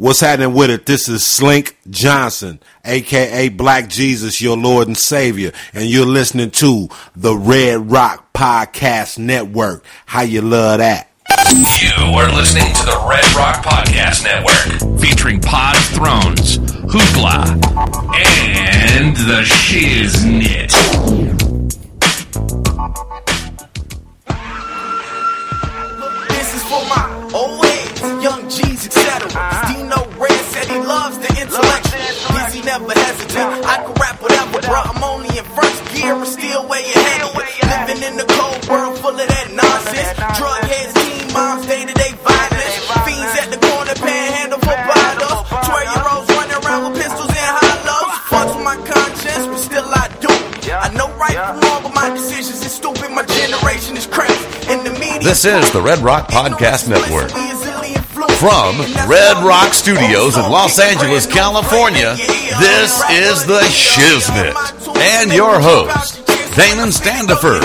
What's 0.00 0.20
happening 0.20 0.54
with 0.54 0.70
it? 0.70 0.86
This 0.86 1.08
is 1.08 1.24
Slink 1.24 1.76
Johnson, 1.90 2.60
aka 2.84 3.48
Black 3.48 3.88
Jesus, 3.88 4.40
your 4.40 4.56
Lord 4.56 4.86
and 4.86 4.96
Savior, 4.96 5.50
and 5.74 5.86
you're 5.90 6.06
listening 6.06 6.52
to 6.52 6.88
the 7.16 7.36
Red 7.36 7.90
Rock 7.90 8.32
Podcast 8.32 9.18
Network. 9.18 9.84
How 10.06 10.20
you 10.20 10.40
love 10.40 10.78
that? 10.78 11.10
You 11.50 12.14
are 12.14 12.30
listening 12.32 12.72
to 12.74 12.84
the 12.84 13.06
Red 13.10 13.24
Rock 13.34 13.64
Podcast 13.64 14.22
Network, 14.22 15.00
featuring 15.00 15.40
Pod 15.40 15.76
Thrones, 15.76 16.58
Hoopla, 16.58 17.54
and 18.14 19.16
the 19.16 19.42
Shiznit. 19.42 20.70
This 26.28 26.54
is 26.54 26.62
for 26.62 26.84
my 26.86 27.30
old 27.34 27.64
heads, 27.64 28.00
young 28.22 28.48
G's, 28.48 28.86
etc. 28.86 29.67
Dino 30.78 30.90
Red 30.90 31.12
said 31.12 31.18
he 31.18 31.18
loves 31.18 31.18
the 31.18 31.30
intellect. 31.40 31.86
Dizzy 32.28 32.62
never 32.62 32.92
hesitate. 32.92 33.50
I 33.66 33.76
can 33.82 33.94
rap 33.98 34.22
whatever, 34.22 34.60
bro. 34.62 34.78
I'm 34.78 35.02
only 35.02 35.30
in 35.38 35.44
first 35.44 35.80
gear 35.94 36.14
and 36.14 36.26
still 36.26 36.68
way 36.68 36.84
ahead 36.84 37.22
of 37.22 37.34
you. 37.34 37.66
Living 37.66 38.02
in 38.06 38.14
the 38.16 38.26
cold 38.38 38.62
world 38.68 38.98
full 38.98 39.10
of 39.10 39.28
that 39.28 39.48
nonsense. 39.50 40.14
Drug 40.38 40.62
heads, 40.70 40.94
teen 40.94 41.32
moms, 41.32 41.66
day 41.66 41.84
to 41.84 41.94
day 41.94 42.12
violence. 42.22 42.74
Fiends 43.04 43.34
at 43.42 43.48
the 43.50 43.58
corner, 43.58 43.94
panhandle 43.98 44.60
for 44.62 44.76
bottles. 44.86 45.42
12 45.66 45.82
year 45.82 46.06
olds 46.14 46.28
running 46.30 46.58
around 46.62 46.80
with 46.92 47.02
pistols 47.02 47.32
and 47.32 47.52
hollows. 47.58 48.14
Fucks 48.30 48.52
with 48.54 48.64
my 48.64 48.78
conscience, 48.86 49.44
but 49.50 49.58
still 49.58 49.88
I 49.88 50.06
do. 50.22 50.30
I 50.68 50.92
know 50.94 51.08
right 51.16 51.34
from 51.34 51.60
wrong, 51.64 51.82
but 51.82 51.94
my 51.94 52.10
decisions 52.10 52.62
is 52.64 52.72
stupid. 52.72 53.10
My 53.10 53.24
generation 53.24 53.96
is 53.96 54.06
crazy. 54.06 54.36
And 54.68 54.84
the 54.86 54.92
media. 55.00 55.24
This 55.24 55.44
is 55.44 55.72
the 55.72 55.80
Red 55.80 55.98
Rock 56.00 56.28
Podcast 56.28 56.88
Network. 56.88 57.32
From 58.18 58.80
Red 59.08 59.44
Rock 59.44 59.72
Studios 59.72 60.36
in 60.36 60.42
Los 60.42 60.80
Angeles, 60.80 61.24
California, 61.24 62.16
this 62.58 63.00
is 63.10 63.46
The 63.46 63.60
Shiznit. 63.70 64.56
And 64.98 65.32
your 65.32 65.60
host, 65.60 66.26
Damon 66.56 66.90
Standifer, 66.90 67.60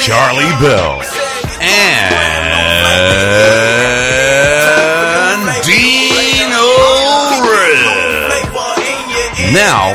Charli 0.00 0.48
Belle, 0.58 1.02
and 1.60 2.14
Red. 7.44 8.30
Now, 9.52 9.92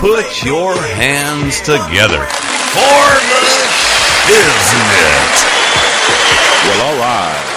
put 0.00 0.44
your 0.44 0.76
hands 0.76 1.60
together 1.60 2.20
for 2.76 3.04
The 4.28 4.44
Shiznit. 4.52 5.48
Well, 6.68 6.82
all 6.86 6.98
right. 6.98 7.51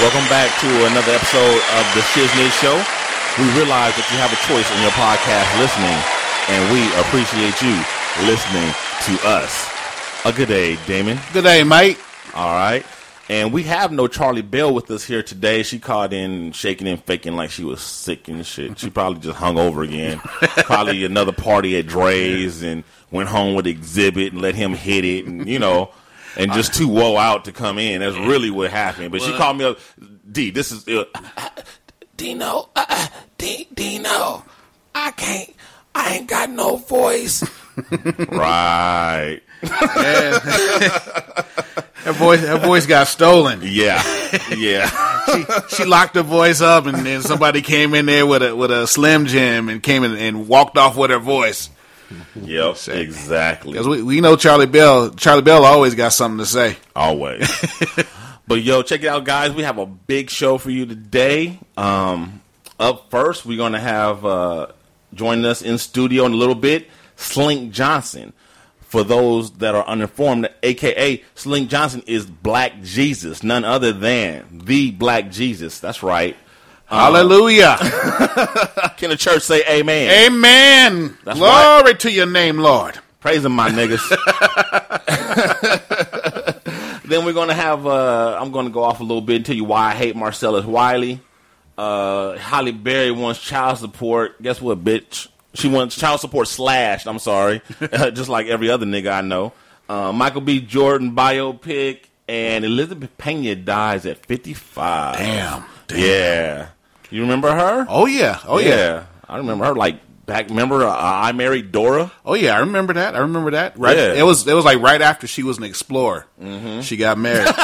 Welcome 0.00 0.28
back 0.28 0.56
to 0.60 0.68
another 0.86 1.10
episode 1.10 1.58
of 1.74 1.84
the 1.92 2.02
Shiznit 2.14 2.54
Show. 2.62 2.76
We 3.42 3.50
realize 3.58 3.98
that 3.98 4.06
you 4.14 4.18
have 4.22 4.30
a 4.30 4.38
choice 4.46 4.70
in 4.70 4.78
your 4.78 4.94
podcast 4.94 5.50
listening, 5.58 5.98
and 6.54 6.70
we 6.70 6.86
appreciate 7.02 7.58
you 7.58 7.74
listening 8.30 8.70
to 9.10 9.26
us. 9.26 9.68
A 10.24 10.32
good 10.32 10.46
day, 10.46 10.78
Damon. 10.86 11.18
Good 11.32 11.42
day, 11.42 11.64
mate. 11.64 11.98
All 12.32 12.54
right. 12.54 12.86
And 13.28 13.52
we 13.52 13.64
have 13.64 13.90
no 13.90 14.06
Charli 14.06 14.48
Belle 14.48 14.72
with 14.72 14.88
us 14.92 15.02
here 15.02 15.24
today. 15.24 15.64
She 15.64 15.80
called 15.80 16.12
in 16.12 16.52
shaking 16.52 16.86
and 16.86 17.02
faking 17.02 17.34
like 17.34 17.50
she 17.50 17.64
was 17.64 17.80
sick 17.80 18.28
and 18.28 18.46
shit. 18.46 18.78
She 18.78 18.90
probably 18.90 19.18
just 19.18 19.38
hung 19.38 19.58
over 19.58 19.82
again. 19.82 20.18
probably 20.62 21.06
another 21.06 21.32
party 21.32 21.76
at 21.76 21.88
Dre's 21.88 22.62
and 22.62 22.84
went 23.10 23.30
home 23.30 23.56
with 23.56 23.66
Exhibit 23.66 24.32
and 24.32 24.40
let 24.42 24.54
him 24.54 24.74
hit 24.74 25.04
it 25.04 25.26
and, 25.26 25.48
you 25.48 25.58
know, 25.58 25.90
and 26.38 26.52
just 26.52 26.74
too 26.74 26.88
woe 26.88 27.16
out 27.16 27.44
to 27.46 27.52
come 27.52 27.78
in. 27.78 28.00
That's 28.00 28.16
really 28.16 28.50
what 28.50 28.70
happened. 28.70 29.10
But 29.12 29.22
she 29.22 29.32
called 29.32 29.58
me 29.58 29.64
up. 29.64 29.78
D, 30.30 30.50
this 30.50 30.72
is. 30.72 30.86
Uh, 30.88 31.04
Dino, 32.16 32.68
uh, 32.74 33.08
D, 33.36 33.68
Dino, 33.74 34.44
I 34.94 35.10
can't. 35.12 35.54
I 35.94 36.14
ain't 36.16 36.28
got 36.28 36.50
no 36.50 36.76
voice. 36.76 37.44
right. 38.28 39.40
Her 42.04 42.12
voice, 42.12 42.40
her 42.40 42.58
voice 42.58 42.86
got 42.86 43.08
stolen. 43.08 43.60
Yeah. 43.62 44.02
Yeah. 44.56 44.88
She, 45.28 45.44
she 45.76 45.84
locked 45.84 46.14
her 46.14 46.22
voice 46.22 46.62
up, 46.62 46.86
and 46.86 47.04
then 47.04 47.20
somebody 47.20 47.60
came 47.60 47.92
in 47.92 48.06
there 48.06 48.24
with 48.24 48.42
a 48.42 48.56
with 48.56 48.70
a 48.70 48.86
Slim 48.86 49.26
Jim 49.26 49.68
and 49.68 49.82
came 49.82 50.02
in 50.02 50.16
and 50.16 50.48
walked 50.48 50.78
off 50.78 50.96
with 50.96 51.10
her 51.10 51.18
voice. 51.18 51.68
yep. 52.42 52.76
Exactly. 52.88 53.72
Because 53.72 53.88
we, 53.88 54.02
we 54.02 54.20
know 54.20 54.36
Charli 54.36 54.70
Belle. 54.70 55.10
Charli 55.10 55.44
Belle 55.44 55.64
always 55.64 55.94
got 55.94 56.12
something 56.12 56.38
to 56.38 56.46
say. 56.46 56.76
Always. 56.94 57.48
but 58.46 58.62
yo, 58.62 58.82
check 58.82 59.02
it 59.02 59.08
out, 59.08 59.24
guys. 59.24 59.52
We 59.52 59.62
have 59.62 59.78
a 59.78 59.86
big 59.86 60.30
show 60.30 60.58
for 60.58 60.70
you 60.70 60.86
today. 60.86 61.58
Um, 61.76 62.42
up 62.78 63.10
first, 63.10 63.44
we're 63.44 63.58
gonna 63.58 63.80
have 63.80 64.24
uh, 64.24 64.68
joining 65.14 65.44
us 65.44 65.62
in 65.62 65.78
studio 65.78 66.26
in 66.26 66.32
a 66.32 66.36
little 66.36 66.54
bit, 66.54 66.88
Slink 67.16 67.72
Johnson. 67.72 68.32
For 68.80 69.04
those 69.04 69.50
that 69.58 69.74
are 69.74 69.86
uninformed, 69.86 70.48
aka 70.62 71.22
Slink 71.34 71.68
Johnson 71.68 72.02
is 72.06 72.24
Black 72.24 72.80
Jesus, 72.82 73.42
none 73.42 73.62
other 73.62 73.92
than 73.92 74.62
the 74.64 74.92
Black 74.92 75.30
Jesus. 75.30 75.78
That's 75.78 76.02
right. 76.02 76.38
Hallelujah. 76.88 77.76
Can 78.96 79.10
the 79.10 79.16
church 79.16 79.42
say 79.42 79.62
amen? 79.68 80.32
Amen. 80.32 81.18
That's 81.24 81.38
Glory 81.38 81.94
to 81.96 82.10
your 82.10 82.26
name, 82.26 82.58
Lord. 82.58 82.98
Praise 83.20 83.44
him, 83.44 83.52
my 83.52 83.68
niggas. 83.68 84.08
then 87.04 87.24
we're 87.24 87.32
gonna 87.32 87.54
have. 87.54 87.86
Uh, 87.86 88.38
I'm 88.40 88.52
gonna 88.52 88.70
go 88.70 88.82
off 88.82 89.00
a 89.00 89.02
little 89.02 89.20
bit 89.20 89.36
and 89.36 89.46
tell 89.46 89.56
you 89.56 89.64
why 89.64 89.90
I 89.90 89.94
hate 89.94 90.16
Marcellus 90.16 90.64
Wiley. 90.64 91.20
Uh, 91.76 92.36
Halle 92.36 92.72
Berry 92.72 93.10
wants 93.10 93.40
child 93.40 93.78
support. 93.78 94.40
Guess 94.42 94.60
what, 94.60 94.82
bitch? 94.82 95.28
She 95.54 95.68
wants 95.68 95.96
child 95.96 96.20
support 96.20 96.48
slashed. 96.48 97.06
I'm 97.06 97.18
sorry, 97.18 97.62
just 97.90 98.28
like 98.28 98.46
every 98.46 98.70
other 98.70 98.86
nigga 98.86 99.12
I 99.12 99.20
know. 99.20 99.52
Uh, 99.88 100.12
Michael 100.12 100.42
B. 100.42 100.60
Jordan 100.60 101.14
biopic, 101.14 102.00
and 102.28 102.64
Elizabeth 102.64 103.16
Pena 103.16 103.56
dies 103.56 104.06
at 104.06 104.24
55. 104.26 105.16
Damn. 105.16 105.64
Damn. 105.86 105.98
Yeah, 105.98 106.68
you 107.10 107.22
remember 107.22 107.50
her? 107.54 107.86
Oh 107.88 108.06
yeah. 108.06 108.38
Oh 108.46 108.58
yeah. 108.58 109.04
I 109.28 109.36
remember 109.38 109.64
her 109.66 109.74
like 109.74 110.00
back. 110.26 110.48
Remember 110.50 110.84
uh, 110.84 110.94
I 110.96 111.32
married 111.32 111.72
Dora. 111.72 112.12
Oh 112.24 112.34
yeah. 112.34 112.56
I 112.56 112.60
remember 112.60 112.92
that. 112.94 113.14
I 113.14 113.20
remember 113.20 113.52
that. 113.52 113.78
Right. 113.78 113.96
Yeah. 113.96 114.12
It 114.14 114.22
was 114.22 114.46
it 114.46 114.54
was 114.54 114.64
like 114.64 114.78
right 114.80 115.00
after 115.02 115.26
she 115.26 115.42
was 115.42 115.58
an 115.58 115.64
explorer. 115.64 116.26
She 116.82 116.96
got 116.96 117.18
married. 117.18 117.46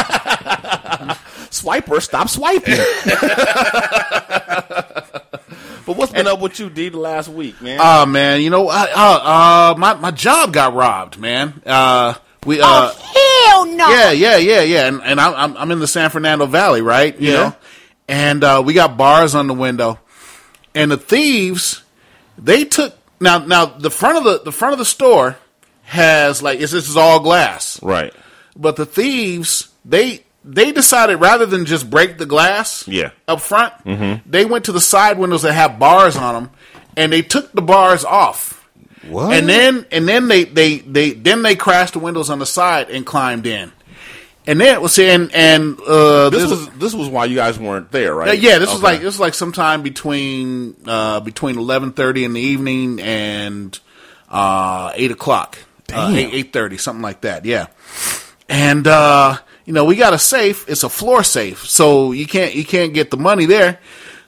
Swiper, 1.54 2.03
stop 2.03 2.28
swiping. 2.28 2.75
but 5.87 5.97
what's 5.97 6.12
been 6.12 6.27
up 6.27 6.41
with 6.41 6.59
you, 6.59 6.71
D, 6.71 6.88
the 6.88 6.99
last 6.99 7.28
week, 7.28 7.60
man? 7.62 7.78
Oh 7.81 8.06
man, 8.06 8.41
you 8.43 8.50
know, 8.50 8.69
uh, 8.69 8.87
uh, 8.94 9.72
uh, 9.75 9.78
my 9.78 9.94
my 9.94 10.10
job 10.10 10.53
got 10.53 10.75
robbed, 10.75 11.19
man. 11.19 11.62
Uh, 11.65 12.15
we 12.44 12.60
uh, 12.60 12.91
Hell 12.93 13.66
no. 13.66 13.88
yeah, 13.91 14.10
yeah, 14.10 14.37
yeah, 14.37 14.60
yeah, 14.62 14.87
and, 14.88 15.03
and 15.03 15.21
I'm 15.21 15.34
I'm- 15.34 15.56
I'm 15.56 15.71
in 15.71 15.78
the 15.78 15.87
San 15.87 16.10
Fernando 16.10 16.47
Valley, 16.47 16.83
right? 16.83 17.19
You 17.19 17.31
Yeah. 17.33 17.37
know, 17.37 17.56
and 18.09 18.42
uh, 18.44 18.62
we 18.65 18.75
got 18.75 18.97
bars 18.97 19.34
on 19.34 19.47
the 19.47 19.54
window, 19.54 19.98
and 20.75 20.91
the 20.91 20.97
thieves 20.97 21.82
they 22.38 22.65
took 22.65 22.94
now 23.20 23.38
now 23.38 23.66
the 23.66 23.91
front 23.91 24.19
of 24.19 24.25
the 24.25 24.41
the 24.44 24.53
front 24.53 24.72
of 24.72 24.78
the 24.78 24.84
store 24.84 25.37
has 25.84 26.42
like 26.42 26.60
it's 26.60 26.72
this 26.72 26.88
is 26.88 26.97
all 26.97 27.20
glass, 27.20 27.82
right. 27.82 28.12
but 28.56 28.76
the 28.76 28.87
thieves 28.87 29.69
they 29.84 30.25
they 30.44 30.72
decided 30.72 31.16
rather 31.16 31.47
than 31.47 31.65
just 31.65 31.88
break 31.88 32.19
the 32.19 32.26
glass 32.26 32.87
Yeah. 32.88 33.10
up 33.28 33.41
front 33.41 33.72
they 34.31 34.44
went 34.44 34.65
to 34.66 34.72
the 34.72 34.81
side 34.81 35.19
windows 35.19 35.42
that 35.42 35.53
have 35.54 35.78
bars 35.78 36.16
on 36.16 36.34
them 36.34 36.50
and 36.97 37.12
they 37.12 37.22
took 37.22 37.53
the 37.53 37.62
bars 37.62 38.04
off 38.04 38.69
What? 39.09 39.32
and 39.34 39.48
then 39.48 39.86
and 39.91 40.06
then 40.09 40.28
they 40.28 40.44
they 40.44 40.78
they 40.81 41.12
then 41.12 41.42
they 41.42 41.56
crashed 41.56 41.94
the 41.94 41.98
windows 41.98 42.28
on 42.31 42.38
the 42.41 42.47
side 42.47 42.91
and 42.91 43.06
climbed 43.06 43.47
in 43.47 43.72
and 44.47 44.60
then 44.60 44.81
was 44.81 44.94
saying 44.94 45.31
and 45.32 45.78
uh 45.81 46.31
This 46.31 46.43
this 46.43 46.50
was 46.50 46.69
this 46.71 46.94
was 46.94 47.09
why 47.09 47.25
you 47.27 47.37
guys 47.37 47.59
weren't 47.59 47.91
there, 47.91 48.15
right? 48.15 48.38
yeah, 48.38 48.59
this 48.59 48.71
was 48.72 48.82
like 48.82 48.99
this 48.99 49.06
was 49.06 49.21
like 49.21 49.34
sometime 49.34 49.82
between 49.82 50.77
uh, 50.86 51.21
between 51.21 51.59
eleven 51.59 51.92
thirty 51.92 52.24
in 52.24 52.33
the 52.33 52.41
evening 52.41 53.01
and 53.01 53.78
uh, 54.28 54.92
eight 54.95 55.10
o'clock, 55.10 55.59
uh, 55.92 56.13
eight 56.15 56.33
eight 56.33 56.53
thirty, 56.53 56.77
something 56.77 57.03
like 57.03 57.22
that. 57.22 57.45
Yeah, 57.45 57.66
and 58.48 58.86
uh, 58.86 59.39
you 59.65 59.72
know 59.72 59.84
we 59.84 59.97
got 59.97 60.13
a 60.13 60.19
safe. 60.19 60.69
It's 60.69 60.83
a 60.83 60.89
floor 60.89 61.24
safe, 61.24 61.66
so 61.66 62.13
you 62.13 62.27
can't 62.27 62.54
you 62.54 62.65
can't 62.65 62.92
get 62.92 63.10
the 63.10 63.16
money 63.16 63.47
there. 63.47 63.78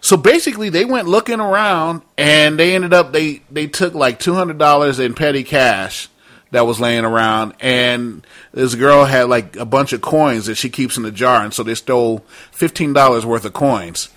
So 0.00 0.16
basically, 0.16 0.68
they 0.68 0.84
went 0.84 1.08
looking 1.08 1.40
around, 1.40 2.02
and 2.16 2.58
they 2.58 2.74
ended 2.74 2.94
up 2.94 3.12
they 3.12 3.42
they 3.50 3.66
took 3.66 3.94
like 3.94 4.18
two 4.18 4.34
hundred 4.34 4.58
dollars 4.58 4.98
in 4.98 5.14
petty 5.14 5.42
cash 5.42 6.08
that 6.52 6.66
was 6.66 6.78
laying 6.80 7.04
around, 7.04 7.54
and 7.60 8.26
this 8.52 8.74
girl 8.74 9.04
had 9.04 9.28
like 9.28 9.56
a 9.56 9.64
bunch 9.64 9.92
of 9.92 10.00
coins 10.00 10.46
that 10.46 10.54
she 10.56 10.70
keeps 10.70 10.96
in 10.96 11.04
a 11.04 11.10
jar, 11.10 11.42
and 11.44 11.52
so 11.52 11.62
they 11.62 11.74
stole 11.74 12.24
fifteen 12.52 12.92
dollars 12.92 13.26
worth 13.26 13.44
of 13.44 13.52
coins. 13.52 14.08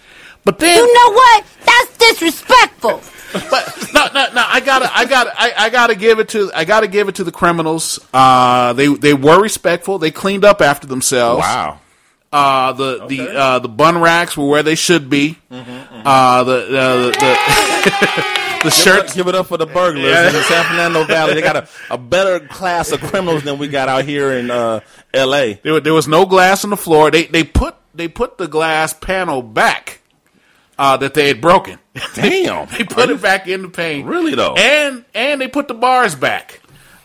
But 0.45 0.59
then, 0.59 0.77
You 0.77 0.93
know 0.93 1.11
what? 1.13 1.45
That's 1.65 1.97
disrespectful. 1.97 3.01
but 3.51 3.87
no, 3.93 4.05
no, 4.13 4.33
no. 4.33 4.43
I 4.47 4.59
gotta, 4.61 4.89
I 4.97 5.05
gotta, 5.05 5.31
I, 5.39 5.65
I 5.65 5.69
gotta 5.69 5.93
give 5.95 6.17
it 6.19 6.29
to, 6.29 6.49
I 6.55 6.65
gotta 6.65 6.87
give 6.87 7.09
it 7.09 7.15
to 7.15 7.23
the 7.23 7.31
criminals. 7.31 7.99
Uh, 8.13 8.73
they 8.73 8.87
they 8.87 9.13
were 9.13 9.39
respectful. 9.41 9.99
They 9.99 10.09
cleaned 10.11 10.45
up 10.45 10.61
after 10.61 10.87
themselves. 10.87 11.41
Wow. 11.41 11.79
Uh, 12.31 12.73
the 12.73 13.05
the 13.07 13.29
uh, 13.35 13.59
the 13.59 13.67
bun 13.69 13.99
racks 13.99 14.37
were 14.37 14.47
where 14.47 14.63
they 14.63 14.75
should 14.75 15.09
be. 15.09 15.37
Mm-hmm, 15.51 16.01
Uh, 16.05 16.43
the 16.43 16.53
the 16.53 17.15
the, 17.19 18.39
the 18.63 18.71
shirts. 18.71 19.15
Give 19.15 19.27
it 19.27 19.35
up 19.35 19.47
for 19.47 19.57
the 19.57 19.65
burglars 19.65 20.05
Yeah. 20.05 20.27
in 20.27 20.33
the 20.33 20.43
San 20.43 20.65
Fernando 20.65 21.03
Valley. 21.05 21.33
They 21.35 21.41
got 21.41 21.55
a, 21.55 21.67
a 21.89 21.97
better 21.97 22.39
class 22.47 22.91
of 22.91 23.01
criminals 23.01 23.43
than 23.43 23.57
we 23.57 23.67
got 23.67 23.89
out 23.89 24.05
here 24.05 24.31
in 24.33 24.51
uh, 24.51 24.81
L.A. 25.13 25.55
There, 25.63 25.79
there 25.79 25.93
was 25.93 26.07
no 26.07 26.25
glass 26.25 26.63
on 26.63 26.69
the 26.69 26.77
floor. 26.77 27.11
They 27.11 27.25
they 27.25 27.43
put 27.43 27.75
they 27.93 28.07
put 28.07 28.37
the 28.37 28.47
glass 28.47 28.93
panel 28.93 29.41
back 29.41 30.01
uh, 30.77 30.97
that 30.97 31.13
they 31.13 31.27
had 31.27 31.41
broken. 31.41 31.79
Damn. 32.15 32.67
they 32.69 32.83
put 32.83 33.09
it 33.09 33.21
back 33.21 33.47
in 33.47 33.61
the 33.63 33.69
pane. 33.69 34.05
Really, 34.05 34.35
though? 34.35 34.53
And 34.55 35.03
and 35.13 35.41
they 35.41 35.47
put 35.47 35.67
the 35.67 35.73
bars 35.73 36.15
back. 36.15 36.61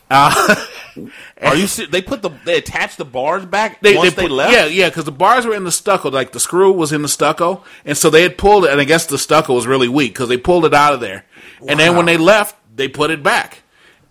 Are 0.15 1.57
you? 1.57 1.67
They 1.67 2.03
put 2.03 2.23
the 2.23 2.31
they 2.45 2.59
attached 2.59 2.99
the 2.99 3.05
bars 3.05 3.45
back 3.45 3.81
They, 3.81 3.97
once 3.97 4.15
they, 4.15 4.23
they, 4.23 4.29
left. 4.29 4.53
Yeah, 4.53 4.67
yeah, 4.67 4.89
because 4.89 5.05
the 5.05 5.11
bars 5.13 5.45
were 5.47 5.55
in 5.55 5.65
the 5.65 5.73
stucco. 5.73 6.11
Like 6.11 6.31
the 6.33 6.39
screw 6.39 6.71
was 6.73 6.93
in 6.93 7.03
the 7.03 7.09
stucco, 7.09 7.65
and 7.85 7.97
so 7.99 8.11
they 8.11 8.23
had 8.23 8.39
pulled 8.39 8.65
it. 8.65 8.71
And 8.71 8.81
I 8.81 8.85
guess 8.85 9.07
the 9.07 9.19
stucco 9.19 9.55
was 9.55 9.67
really 9.67 9.89
weak 9.89 10.13
because 10.13 10.29
they 10.29 10.37
pulled 10.37 10.67
it 10.67 10.75
out 10.75 10.93
of 10.93 11.01
there. 11.01 11.25
And 11.69 11.79
then 11.81 11.97
when 11.97 12.07
they 12.07 12.17
left, 12.17 12.57
they 12.75 12.89
put 12.89 13.11
it 13.11 13.23
back. 13.23 13.63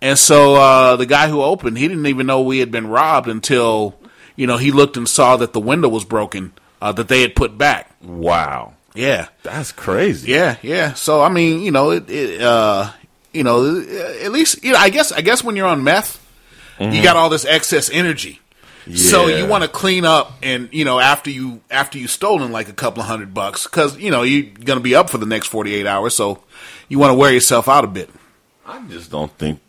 And 0.02 0.18
so 0.20 0.56
uh, 0.56 0.96
the 0.98 1.06
guy 1.06 1.30
who 1.30 1.42
opened, 1.42 1.78
he 1.78 1.88
didn't 1.88 2.06
even 2.08 2.28
know 2.28 2.42
we 2.42 2.60
had 2.60 2.72
been 2.72 2.88
robbed 2.88 3.28
until 3.30 3.96
you 4.36 4.48
know 4.48 4.58
he 4.58 4.72
looked 4.72 4.98
and 4.98 5.08
saw 5.08 5.38
that 5.38 5.54
the 5.54 5.60
window 5.62 5.88
was 5.88 6.04
broken 6.04 6.52
uh, 6.82 6.92
that 6.92 7.08
they 7.08 7.22
had 7.22 7.36
put 7.36 7.58
back. 7.58 7.90
Wow, 8.02 8.74
Yeah, 8.96 9.28
that's 9.44 9.72
crazy. 9.72 10.32
yeah, 10.32 10.58
yeah. 10.62 10.94
So 10.94 11.22
I 11.22 11.30
mean, 11.30 11.62
you 11.62 11.72
know, 11.72 11.92
it, 11.92 12.10
it 12.10 12.42
uh, 12.42 12.92
you 13.32 13.44
know, 13.44 13.80
at 13.80 14.32
least 14.32 14.64
you 14.64 14.74
know, 14.74 14.78
I 14.80 14.90
guess 14.90 15.12
I 15.14 15.22
guess 15.22 15.42
when 15.44 15.56
you're 15.56 15.68
on 15.68 15.84
meth, 15.86 16.20
you 16.80 17.02
got 17.02 17.16
all 17.16 17.30
this 17.30 17.46
excess 17.46 17.90
energy. 17.90 18.42
So 18.96 19.28
you 19.28 19.48
want 19.48 19.64
to 19.64 19.70
clean 19.70 20.06
up, 20.06 20.34
and 20.44 20.70
you 20.72 20.86
know 20.86 21.00
after 21.00 21.30
you 21.30 21.62
after 21.72 21.98
you 21.98 22.08
stolen 22.08 22.52
like 22.52 22.70
a 22.70 22.74
couple 22.74 23.02
of 23.02 23.08
hundred 23.08 23.34
bucks, 23.34 23.64
because 23.64 23.98
you 23.98 24.12
know 24.12 24.24
you're 24.24 24.44
gonna 24.44 24.80
be 24.82 24.96
up 24.96 25.10
for 25.10 25.18
the 25.18 25.26
next 25.26 25.48
forty 25.48 25.74
eight 25.74 25.88
hours, 25.88 26.14
so 26.16 26.44
you 26.90 27.00
want 27.00 27.12
to 27.12 27.16
wear 27.16 27.32
yourself 27.32 27.68
out 27.70 27.84
a 27.84 27.88
bit. 27.88 28.10
I 28.66 28.82
just 28.88 29.10
don't 29.12 29.32
think. 29.38 29.60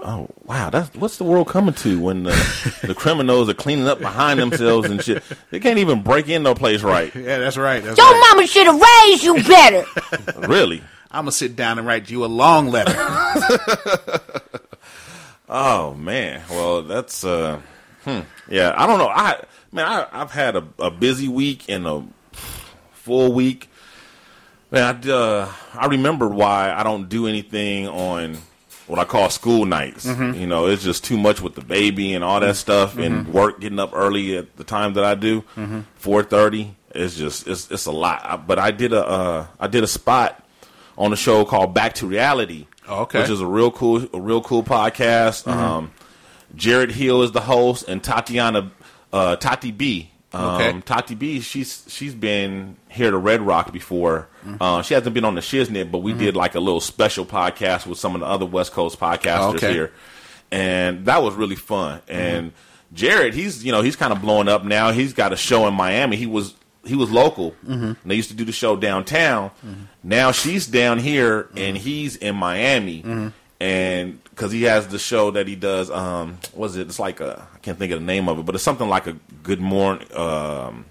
Oh 0.00 0.28
wow, 0.44 0.70
that's 0.70 0.94
what's 0.96 1.16
the 1.18 1.24
world 1.24 1.48
coming 1.48 1.74
to 1.74 2.00
when 2.00 2.24
the, 2.24 2.78
the 2.82 2.94
criminals 2.94 3.48
are 3.48 3.54
cleaning 3.54 3.86
up 3.88 4.00
behind 4.00 4.38
themselves 4.38 4.90
and 4.90 5.02
shit. 5.02 5.22
They 5.50 5.60
can't 5.60 5.78
even 5.78 6.02
break 6.02 6.28
in 6.28 6.42
no 6.42 6.54
place 6.54 6.82
right. 6.82 7.14
Yeah, 7.14 7.38
that's 7.38 7.56
right. 7.56 7.82
That's 7.82 7.96
Your 7.96 8.20
mama 8.20 8.46
should 8.46 8.66
have 8.66 8.80
raised 8.80 9.22
you 9.22 9.42
better. 9.44 9.84
Really? 10.48 10.82
I'm 11.10 11.22
gonna 11.22 11.32
sit 11.32 11.54
down 11.56 11.78
and 11.78 11.86
write 11.86 12.10
you 12.10 12.24
a 12.24 12.26
long 12.26 12.68
letter. 12.68 12.92
Oh 15.48 15.94
man. 15.94 16.42
Well, 16.50 16.82
that's 16.82 17.22
uh, 17.24 17.60
hmm. 18.04 18.20
yeah. 18.48 18.74
I 18.76 18.86
don't 18.86 18.98
know. 18.98 19.08
I 19.08 19.42
man, 19.72 19.86
I, 19.86 20.06
I've 20.12 20.30
had 20.30 20.56
a, 20.56 20.64
a 20.78 20.90
busy 20.90 21.28
week 21.28 21.68
and 21.68 21.86
a 21.86 22.06
full 22.92 23.32
week. 23.32 23.70
Man, 24.70 25.00
I 25.04 25.10
uh, 25.10 25.52
I 25.74 25.86
remembered 25.86 26.32
why 26.32 26.72
I 26.72 26.82
don't 26.82 27.08
do 27.08 27.26
anything 27.26 27.86
on 27.88 28.38
what 28.86 28.98
I 28.98 29.04
call 29.04 29.30
school 29.30 29.64
nights. 29.64 30.04
You 30.04 30.46
know, 30.46 30.66
it's 30.66 30.82
just 30.82 31.04
too 31.04 31.16
much 31.16 31.40
with 31.40 31.54
the 31.54 31.64
baby 31.64 32.12
and 32.14 32.24
all 32.24 32.40
that 32.40 32.56
stuff, 32.56 32.96
and 32.98 33.32
work 33.32 33.60
getting 33.60 33.78
up 33.78 33.90
early 33.94 34.36
at 34.36 34.56
the 34.56 34.64
time 34.64 34.94
that 34.94 35.04
I 35.04 35.14
do, 35.14 35.42
four 35.96 36.22
thirty. 36.22 36.76
It's 36.90 37.16
just 37.16 37.46
it's 37.46 37.70
it's 37.70 37.86
a 37.86 37.92
lot. 37.92 38.20
I, 38.24 38.36
but 38.36 38.58
I 38.58 38.70
did 38.70 38.92
a 38.92 39.06
uh, 39.06 39.46
I 39.58 39.66
did 39.66 39.84
a 39.84 39.86
spot 39.86 40.42
on 40.96 41.12
a 41.12 41.16
show 41.16 41.44
called 41.44 41.74
Back 41.74 41.94
to 41.94 42.06
Reality. 42.06 42.66
Oh, 42.86 43.02
okay. 43.02 43.20
which 43.20 43.30
is 43.30 43.40
a 43.40 43.46
real 43.46 43.70
cool 43.70 44.06
a 44.12 44.20
real 44.20 44.42
cool 44.42 44.62
podcast. 44.62 45.46
Um, 45.50 45.92
Jared 46.56 46.92
Hill 46.92 47.22
is 47.22 47.32
the 47.32 47.40
host, 47.40 47.88
and 47.88 48.02
Tatiana 48.02 48.70
uh, 49.12 49.36
Tati 49.36 49.70
B. 49.72 50.10
Um, 50.32 50.60
Okay. 50.60 50.80
Tati 50.80 51.14
B. 51.14 51.40
She's 51.40 51.84
she's 51.88 52.14
been 52.14 52.76
here 52.88 53.10
to 53.10 53.16
Red 53.16 53.40
Rock 53.40 53.72
before. 53.72 54.28
Mm-hmm. 54.44 54.56
Uh, 54.60 54.82
she 54.82 54.94
hasn't 54.94 55.14
been 55.14 55.24
on 55.24 55.34
the 55.34 55.40
Shiznit, 55.40 55.90
but 55.90 55.98
we 55.98 56.10
mm-hmm. 56.12 56.20
did 56.20 56.36
like 56.36 56.54
a 56.54 56.60
little 56.60 56.80
special 56.80 57.24
podcast 57.24 57.86
with 57.86 57.98
some 57.98 58.14
of 58.14 58.20
the 58.20 58.26
other 58.26 58.46
West 58.46 58.72
Coast 58.72 58.98
podcasters 58.98 59.56
Okay. 59.56 59.72
here, 59.72 59.92
and 60.50 61.06
that 61.06 61.22
was 61.22 61.34
really 61.34 61.56
fun. 61.56 62.00
Mm-hmm. 62.00 62.10
And 62.12 62.52
Jared, 62.92 63.34
he's 63.34 63.64
you 63.64 63.72
know 63.72 63.82
he's 63.82 63.96
kind 63.96 64.12
of 64.12 64.20
blowing 64.20 64.48
up 64.48 64.64
now. 64.64 64.90
He's 64.90 65.12
got 65.12 65.32
a 65.32 65.36
show 65.36 65.66
in 65.68 65.74
Miami. 65.74 66.16
He 66.16 66.26
was 66.26 66.54
he 66.84 66.96
was 66.96 67.10
local. 67.10 67.54
And 67.66 67.96
they 68.04 68.14
used 68.14 68.28
to 68.30 68.36
do 68.36 68.44
the 68.44 68.52
show 68.52 68.76
downtown. 68.76 69.50
Now 70.02 70.32
she's 70.32 70.66
down 70.66 70.98
here, 70.98 71.48
and 71.56 71.76
he's 71.76 72.16
in 72.16 72.36
Miami. 72.36 73.32
And 73.60 74.22
because 74.24 74.52
he 74.52 74.64
has 74.64 74.88
the 74.88 74.98
show 74.98 75.30
that 75.32 75.46
he 75.48 75.54
does, 75.56 75.90
um, 75.90 76.38
what 76.52 76.66
is 76.70 76.76
it? 76.76 76.88
It's 76.88 76.98
like 76.98 77.20
a 77.20 77.46
I 77.54 77.58
can't 77.58 77.78
think 77.78 77.92
of 77.92 78.00
the 78.00 78.06
name 78.06 78.28
of 78.28 78.38
it, 78.38 78.44
but 78.44 78.54
it's 78.54 78.64
something 78.64 78.88
like 78.88 79.06
a 79.06 79.16
Good 79.42 79.60
Morning 79.60 80.06
um, 80.16 80.84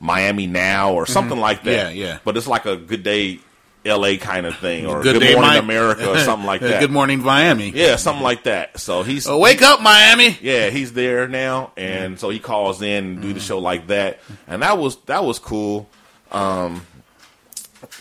Miami 0.00 0.46
Now 0.46 0.94
or 0.94 1.06
something 1.06 1.38
like 1.38 1.64
that. 1.64 1.94
Yeah, 1.94 2.06
yeah. 2.06 2.18
But 2.24 2.36
it's 2.36 2.46
like 2.48 2.66
a 2.66 2.76
Good 2.76 3.02
Day 3.02 3.40
L.A. 3.84 4.16
kind 4.16 4.46
of 4.46 4.56
thing, 4.58 4.86
or 4.86 5.02
Good 5.02 5.20
Good, 5.20 5.34
Morning 5.36 5.58
America, 5.58 6.08
or 6.10 6.18
something 6.18 6.46
like 6.46 6.60
that. 6.62 6.80
Good 6.80 6.90
morning, 6.90 7.20
Miami. 7.22 7.70
Yeah, 7.70 7.96
something 7.96 8.22
like 8.22 8.44
that. 8.44 8.80
So 8.80 9.02
he's 9.02 9.26
Oh, 9.26 9.38
wake 9.38 9.60
up, 9.60 9.80
Miami. 9.82 10.38
yeah, 10.40 10.70
he's 10.70 10.92
there 10.92 11.28
now, 11.28 11.72
and 11.76 12.18
so 12.18 12.30
he 12.30 12.38
calls 12.38 12.80
in 12.80 13.04
and 13.04 13.22
do 13.22 13.32
the 13.32 13.40
show 13.40 13.58
like 13.58 13.88
that, 13.88 14.20
and 14.48 14.62
that 14.62 14.78
was 14.78 14.96
that 15.06 15.24
was 15.24 15.38
cool. 15.38 15.88
Um, 16.30 16.86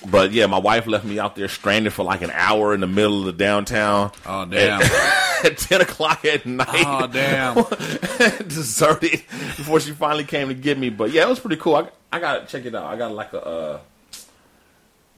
but 0.09 0.31
yeah, 0.31 0.45
my 0.47 0.57
wife 0.57 0.87
left 0.87 1.05
me 1.05 1.19
out 1.19 1.35
there 1.35 1.47
stranded 1.47 1.93
for 1.93 2.03
like 2.03 2.21
an 2.21 2.31
hour 2.31 2.73
in 2.73 2.79
the 2.81 2.87
middle 2.87 3.19
of 3.19 3.25
the 3.25 3.33
downtown 3.33 4.11
Oh 4.25 4.45
damn. 4.45 4.81
at 5.43 5.57
ten 5.57 5.81
o'clock 5.81 6.23
at 6.25 6.45
night. 6.45 6.67
oh 6.87 7.07
damn. 7.07 7.55
deserted 8.47 9.11
before 9.11 9.79
she 9.79 9.91
finally 9.91 10.23
came 10.23 10.47
to 10.47 10.53
get 10.53 10.77
me. 10.77 10.89
But 10.89 11.11
yeah, 11.11 11.23
it 11.23 11.29
was 11.29 11.39
pretty 11.39 11.57
cool. 11.57 11.75
I, 11.75 11.87
I 12.11 12.19
gotta 12.19 12.45
check 12.45 12.65
it 12.65 12.73
out. 12.75 12.85
I 12.85 12.95
got 12.97 13.11
like 13.11 13.33
a. 13.33 13.45
Uh, 13.45 13.79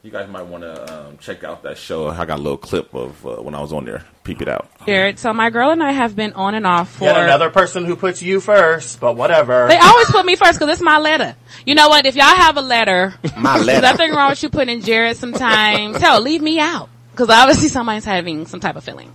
you 0.03 0.11
guys 0.11 0.27
might 0.27 0.45
want 0.45 0.63
to 0.63 1.07
um, 1.07 1.17
check 1.17 1.45
out 1.45 1.63
that 1.63 1.77
show. 1.77 2.09
I 2.09 2.25
got 2.25 2.37
a 2.37 2.41
little 2.41 2.57
clip 2.57 2.93
of 2.93 3.25
uh, 3.25 3.37
when 3.37 3.55
I 3.55 3.61
was 3.61 3.71
on 3.71 3.85
there. 3.85 4.03
Peep 4.25 4.41
it 4.41 4.49
out. 4.49 4.69
Jared. 4.85 5.17
So 5.17 5.31
my 5.31 5.49
girl 5.49 5.71
and 5.71 5.81
I 5.81 5.93
have 5.93 6.13
been 6.13 6.33
on 6.33 6.55
and 6.55 6.67
off 6.67 6.97
for. 6.97 7.05
Yet 7.05 7.15
another 7.15 7.49
person 7.49 7.85
who 7.85 7.95
puts 7.95 8.21
you 8.21 8.41
first, 8.41 8.99
but 8.99 9.15
whatever. 9.15 9.65
They 9.69 9.77
always 9.77 10.11
put 10.11 10.25
me 10.25 10.35
first 10.35 10.59
because 10.59 10.73
it's 10.73 10.81
my 10.81 10.97
letter. 10.97 11.37
You 11.65 11.75
know 11.75 11.87
what? 11.87 12.05
If 12.05 12.17
y'all 12.17 12.25
have 12.25 12.57
a 12.57 12.61
letter, 12.61 13.13
My 13.37 13.63
there's 13.63 13.81
nothing 13.81 14.11
wrong 14.11 14.31
with 14.31 14.43
you 14.43 14.49
putting 14.49 14.81
Jared 14.81 15.15
sometimes. 15.15 15.95
Hell, 15.97 16.19
leave 16.19 16.41
me 16.41 16.59
out 16.59 16.89
because 17.11 17.29
obviously 17.29 17.69
somebody's 17.69 18.03
having 18.03 18.45
some 18.45 18.59
type 18.59 18.75
of 18.75 18.83
feeling. 18.83 19.13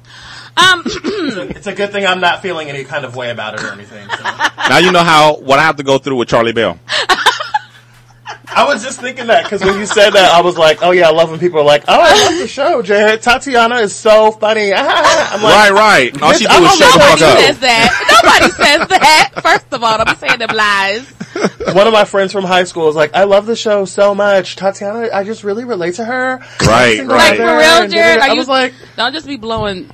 Um, 0.56 0.82
it's 0.86 1.66
a 1.66 1.74
good 1.74 1.92
thing 1.92 2.06
I'm 2.06 2.20
not 2.20 2.40
feeling 2.40 2.70
any 2.70 2.84
kind 2.84 3.04
of 3.04 3.14
way 3.14 3.28
about 3.28 3.54
it 3.56 3.62
or 3.62 3.72
anything. 3.72 4.08
So. 4.08 4.22
Now 4.22 4.78
you 4.78 4.90
know 4.90 5.04
how 5.04 5.36
what 5.36 5.58
I 5.58 5.64
have 5.64 5.76
to 5.76 5.84
go 5.84 5.98
through 5.98 6.16
with 6.16 6.30
Charli 6.30 6.54
Belle. 6.54 6.78
I 8.58 8.64
was 8.66 8.82
just 8.82 9.00
thinking 9.00 9.26
that 9.28 9.44
because 9.44 9.62
when 9.64 9.78
you 9.78 9.86
said 9.86 10.10
that, 10.10 10.32
I 10.32 10.40
was 10.40 10.56
like, 10.58 10.78
"Oh 10.82 10.90
yeah, 10.90 11.08
I 11.08 11.12
love 11.12 11.30
when 11.30 11.38
people 11.38 11.60
are 11.60 11.64
like, 11.64 11.84
oh, 11.88 11.98
I 12.00 12.12
love 12.30 12.38
the 12.38 12.48
show, 12.48 12.82
Jared. 12.82 13.22
Tatiana 13.22 13.76
is 13.76 13.94
so 13.94 14.32
funny." 14.32 14.72
I'm 14.74 15.42
like, 15.42 15.70
right, 15.70 15.72
right. 16.12 16.22
All 16.22 16.32
she 16.32 16.44
do 16.44 16.50
I'm 16.50 16.64
is 16.64 16.76
shut 16.76 16.78
the 16.78 16.98
nobody 16.98 16.98
fuck 16.98 17.20
nobody 17.20 17.24
up. 17.24 17.38
says 17.38 17.58
that. 17.60 18.20
Nobody 18.24 18.52
says 18.62 18.88
that. 18.88 19.30
First 19.42 19.72
of 19.72 19.82
all, 19.82 20.00
I'm 20.00 20.16
saying 20.16 20.38
them 20.38 20.50
lies. 20.54 21.06
One 21.74 21.86
of 21.86 21.92
my 21.92 22.04
friends 22.04 22.32
from 22.32 22.44
high 22.44 22.64
school 22.64 22.86
was 22.86 22.96
like, 22.96 23.14
"I 23.14 23.24
love 23.24 23.46
the 23.46 23.54
show 23.56 23.84
so 23.84 24.14
much, 24.14 24.56
Tatiana. 24.56 25.08
I 25.12 25.22
just 25.24 25.44
really 25.44 25.64
relate 25.64 25.94
to 25.96 26.04
her." 26.04 26.38
Right, 26.62 26.98
right. 26.98 27.06
Like 27.06 27.36
for 27.36 27.42
real, 27.44 27.82
and 27.84 27.92
Jared. 27.92 28.20
I 28.20 28.28
Are 28.28 28.32
you? 28.32 28.38
was 28.38 28.48
like, 28.48 28.74
don't 28.96 29.12
just 29.12 29.26
be 29.26 29.36
blowing. 29.36 29.90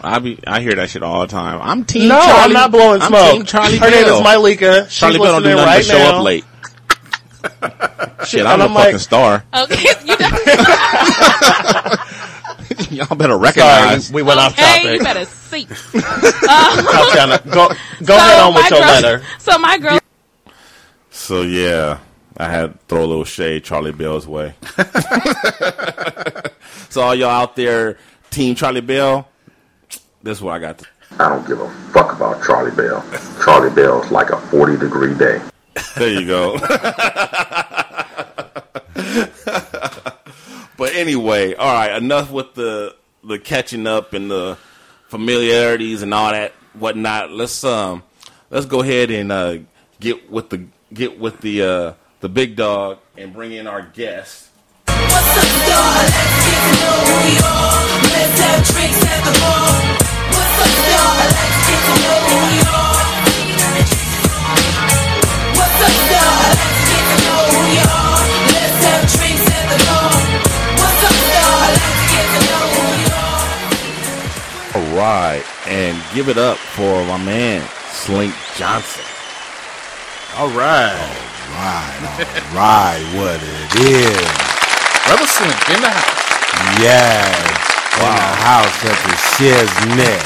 I 0.00 0.18
be 0.20 0.38
I 0.46 0.60
hear 0.60 0.76
that 0.76 0.90
shit 0.90 1.02
all 1.02 1.20
the 1.22 1.26
time. 1.26 1.60
I'm 1.62 1.84
team 1.84 2.08
"No, 2.08 2.20
Charlie. 2.20 2.42
I'm 2.44 2.52
not 2.52 2.70
blowing 2.70 3.02
I'm 3.02 3.08
smoke." 3.08 3.32
Team 3.32 3.44
Charlie 3.44 3.78
her 3.78 3.90
Bell. 3.90 4.22
name 4.22 4.22
is 4.22 4.26
Mylika. 4.26 4.88
She's 4.88 4.98
Charli 5.00 5.14
Belle 5.22 5.40
don't 5.40 5.42
do 5.42 5.48
nothing 5.50 5.66
right 5.66 5.76
but 5.78 5.84
show 5.84 5.98
now. 5.98 6.18
up 6.18 6.24
late. 6.24 6.44
Shit, 8.26 8.40
And 8.40 8.48
I'm 8.48 8.60
a 8.60 8.64
I'm 8.64 8.74
fucking 8.74 8.92
like- 8.92 9.00
star. 9.00 9.44
Okay, 9.54 9.94
you 10.04 10.16
Y'all 12.98 13.16
better 13.16 13.32
Sorry, 13.34 13.42
recognize. 13.42 14.12
we 14.12 14.22
went 14.22 14.38
off 14.40 14.52
okay, 14.52 14.94
you 14.94 15.00
better 15.02 15.24
see. 15.24 15.66
Uh, 16.50 16.82
Tatiana, 17.10 17.38
go 17.50 17.68
go 17.68 17.74
So 18.04 18.16
ahead 18.16 18.38
on 18.40 18.54
with 18.54 18.62
my 18.62 18.68
your 18.70 18.78
girl- 18.80 18.88
letter. 18.88 19.22
So 19.38 19.58
my 19.58 19.76
girl 19.78 19.98
So 21.10 21.42
yeah, 21.42 21.98
I 22.36 22.48
had 22.48 22.72
to 22.72 22.78
throw 22.88 23.04
a 23.04 23.06
little 23.06 23.24
shade 23.24 23.64
Charli 23.64 23.96
Belle's 23.96 24.26
way. 24.26 24.54
so 26.88 27.02
all 27.02 27.14
y'all 27.14 27.28
out 27.30 27.54
there, 27.56 27.98
Team 28.30 28.54
Charli 28.54 28.84
Belle, 28.86 29.28
this 30.22 30.38
is 30.38 30.42
what 30.42 30.52
I 30.54 30.58
got. 30.58 30.78
To, 30.78 30.86
I 31.20 31.28
don't 31.28 31.46
give 31.46 31.60
a 31.60 31.68
fuck 31.92 32.12
about 32.14 32.40
Charli 32.42 32.74
Belle. 32.74 33.02
Charli 33.42 33.74
Belle's 33.74 34.10
like 34.10 34.30
a 34.30 34.38
40 34.38 34.78
degree 34.78 35.14
day. 35.14 35.38
There 35.96 36.08
you 36.08 36.26
go. 36.26 36.58
but 40.76 40.94
anyway, 40.94 41.54
all 41.54 41.72
right, 41.72 41.96
enough 41.96 42.30
with 42.30 42.54
the 42.54 42.94
the 43.24 43.38
catching 43.38 43.86
up 43.86 44.14
and 44.14 44.30
the 44.30 44.56
familiarities 45.08 46.02
and 46.02 46.14
all 46.14 46.32
that 46.32 46.52
whatnot. 46.74 47.30
Let's 47.30 47.64
um 47.64 48.02
let's 48.50 48.66
go 48.66 48.82
ahead 48.82 49.10
and 49.10 49.32
uh, 49.32 49.58
get 50.00 50.30
with 50.30 50.50
the 50.50 50.66
get 50.92 51.18
with 51.18 51.40
the 51.40 51.62
uh, 51.62 51.92
the 52.20 52.28
big 52.28 52.56
dog 52.56 52.98
and 53.16 53.32
bring 53.32 53.52
in 53.52 53.66
our 53.66 53.82
guest. 53.82 54.50
What's 54.86 55.72
up, 55.72 56.28
Right, 74.98 75.44
and 75.68 75.96
give 76.12 76.28
it 76.28 76.38
up 76.38 76.56
for 76.58 77.04
my 77.04 77.18
man 77.24 77.62
Slink 77.92 78.34
Johnson. 78.56 79.04
All 80.36 80.48
right, 80.48 80.90
all 80.90 81.54
right, 81.54 81.98
all 82.02 82.56
right. 82.56 83.00
What 83.14 83.40
it 83.40 83.74
is, 83.78 84.18
Rebel 85.08 85.26
Slink 85.26 85.70
in 85.70 85.80
the 85.82 85.88
house. 85.88 86.82
Yes. 86.82 87.57
In 87.98 88.04
the 88.04 88.10
house 88.44 88.84
at 88.84 88.98
the 89.06 89.14
Shiznit. 89.34 90.22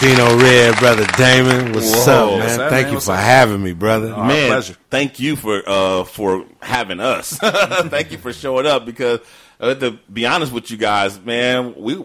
Dino 0.06 0.26
Red, 0.38 0.78
brother 0.78 1.06
Damon. 1.16 1.72
What's 1.72 2.06
Whoa. 2.06 2.12
up, 2.12 2.30
man? 2.30 2.38
What's 2.40 2.58
up, 2.58 2.70
Thank 2.70 2.84
man? 2.84 2.88
you 2.88 2.94
What's 2.94 3.06
for 3.06 3.12
up? 3.12 3.18
having 3.20 3.62
me, 3.62 3.72
brother. 3.72 4.08
man, 4.16 4.48
pleasure. 4.48 4.76
thank 4.90 5.20
you 5.20 5.36
for 5.36 5.62
uh 5.66 6.04
for 6.04 6.44
having 6.60 7.00
us. 7.00 7.36
thank 7.38 8.10
you 8.10 8.18
for 8.18 8.32
showing 8.32 8.66
up 8.66 8.84
because 8.86 9.20
uh, 9.60 9.74
to 9.74 9.92
be 10.12 10.26
honest 10.26 10.52
with 10.52 10.70
you 10.70 10.76
guys, 10.76 11.20
man, 11.20 11.74
we 11.76 12.02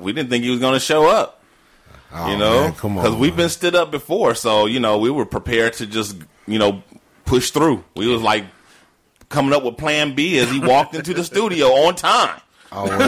we 0.00 0.12
didn't 0.12 0.30
think 0.30 0.44
he 0.44 0.50
was 0.50 0.60
going 0.60 0.74
to 0.74 0.80
show 0.80 1.06
up. 1.08 1.42
Oh, 2.12 2.30
you 2.30 2.38
know, 2.38 2.60
man, 2.62 2.72
come 2.74 2.96
on. 2.98 3.04
because 3.04 3.18
we've 3.18 3.36
been 3.36 3.48
stood 3.48 3.74
up 3.74 3.90
before, 3.90 4.34
so 4.34 4.66
you 4.66 4.80
know 4.80 4.98
we 4.98 5.10
were 5.10 5.26
prepared 5.26 5.74
to 5.74 5.86
just 5.86 6.16
you 6.46 6.58
know 6.58 6.82
push 7.26 7.50
through. 7.50 7.84
We 7.96 8.06
was 8.08 8.22
like 8.22 8.44
coming 9.28 9.52
up 9.52 9.64
with 9.64 9.76
Plan 9.76 10.14
B 10.14 10.38
as 10.38 10.50
he 10.50 10.60
walked 10.60 10.94
into 10.94 11.12
the 11.12 11.24
studio 11.24 11.66
on 11.68 11.96
time. 11.96 12.40
Oh, 12.72 12.84
well, 12.86 13.00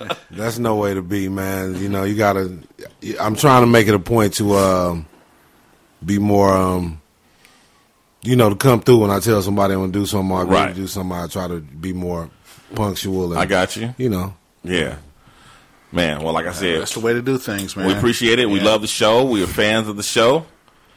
you 0.00 0.06
know, 0.06 0.14
that's 0.30 0.58
no 0.58 0.76
way 0.76 0.94
to 0.94 1.02
be, 1.02 1.28
man. 1.28 1.76
You 1.82 1.88
know, 1.88 2.04
you 2.04 2.14
gotta. 2.16 2.56
I'm 3.20 3.34
trying 3.34 3.62
to 3.62 3.66
make 3.66 3.88
it 3.88 3.94
a 3.94 3.98
point 3.98 4.34
to 4.34 4.54
um, 4.54 5.06
be 6.04 6.18
more, 6.18 6.52
um, 6.56 7.00
you 8.22 8.36
know, 8.36 8.50
to 8.50 8.56
come 8.56 8.80
through 8.80 8.98
when 8.98 9.10
I 9.10 9.18
tell 9.20 9.42
somebody 9.42 9.74
I'm 9.74 9.80
gonna 9.80 9.92
do 9.92 10.06
something. 10.06 10.36
I 10.36 10.42
agree 10.42 10.54
Right. 10.54 10.68
to 10.68 10.74
do 10.74 10.86
something. 10.86 11.16
I 11.16 11.26
try 11.26 11.48
to 11.48 11.60
be 11.60 11.92
more 11.92 12.30
punctual. 12.74 13.32
And, 13.32 13.40
I 13.40 13.46
got 13.46 13.74
you. 13.76 13.94
You 13.98 14.08
know, 14.10 14.34
Yeah, 14.62 14.96
man. 15.92 16.22
Well, 16.22 16.32
like 16.32 16.46
I 16.46 16.52
said, 16.52 16.80
That's 16.80 16.94
the 16.94 17.00
way 17.00 17.12
to 17.14 17.22
do 17.22 17.36
things, 17.38 17.76
man. 17.76 17.86
we 17.88 17.94
appreciate 17.94 18.38
it. 18.38 18.48
We 18.48 18.60
love 18.60 18.80
the 18.80 18.86
show. 18.86 19.24
We 19.24 19.42
are 19.42 19.46
fans 19.48 19.88
of 19.88 19.96
the 19.96 20.02
show, 20.04 20.46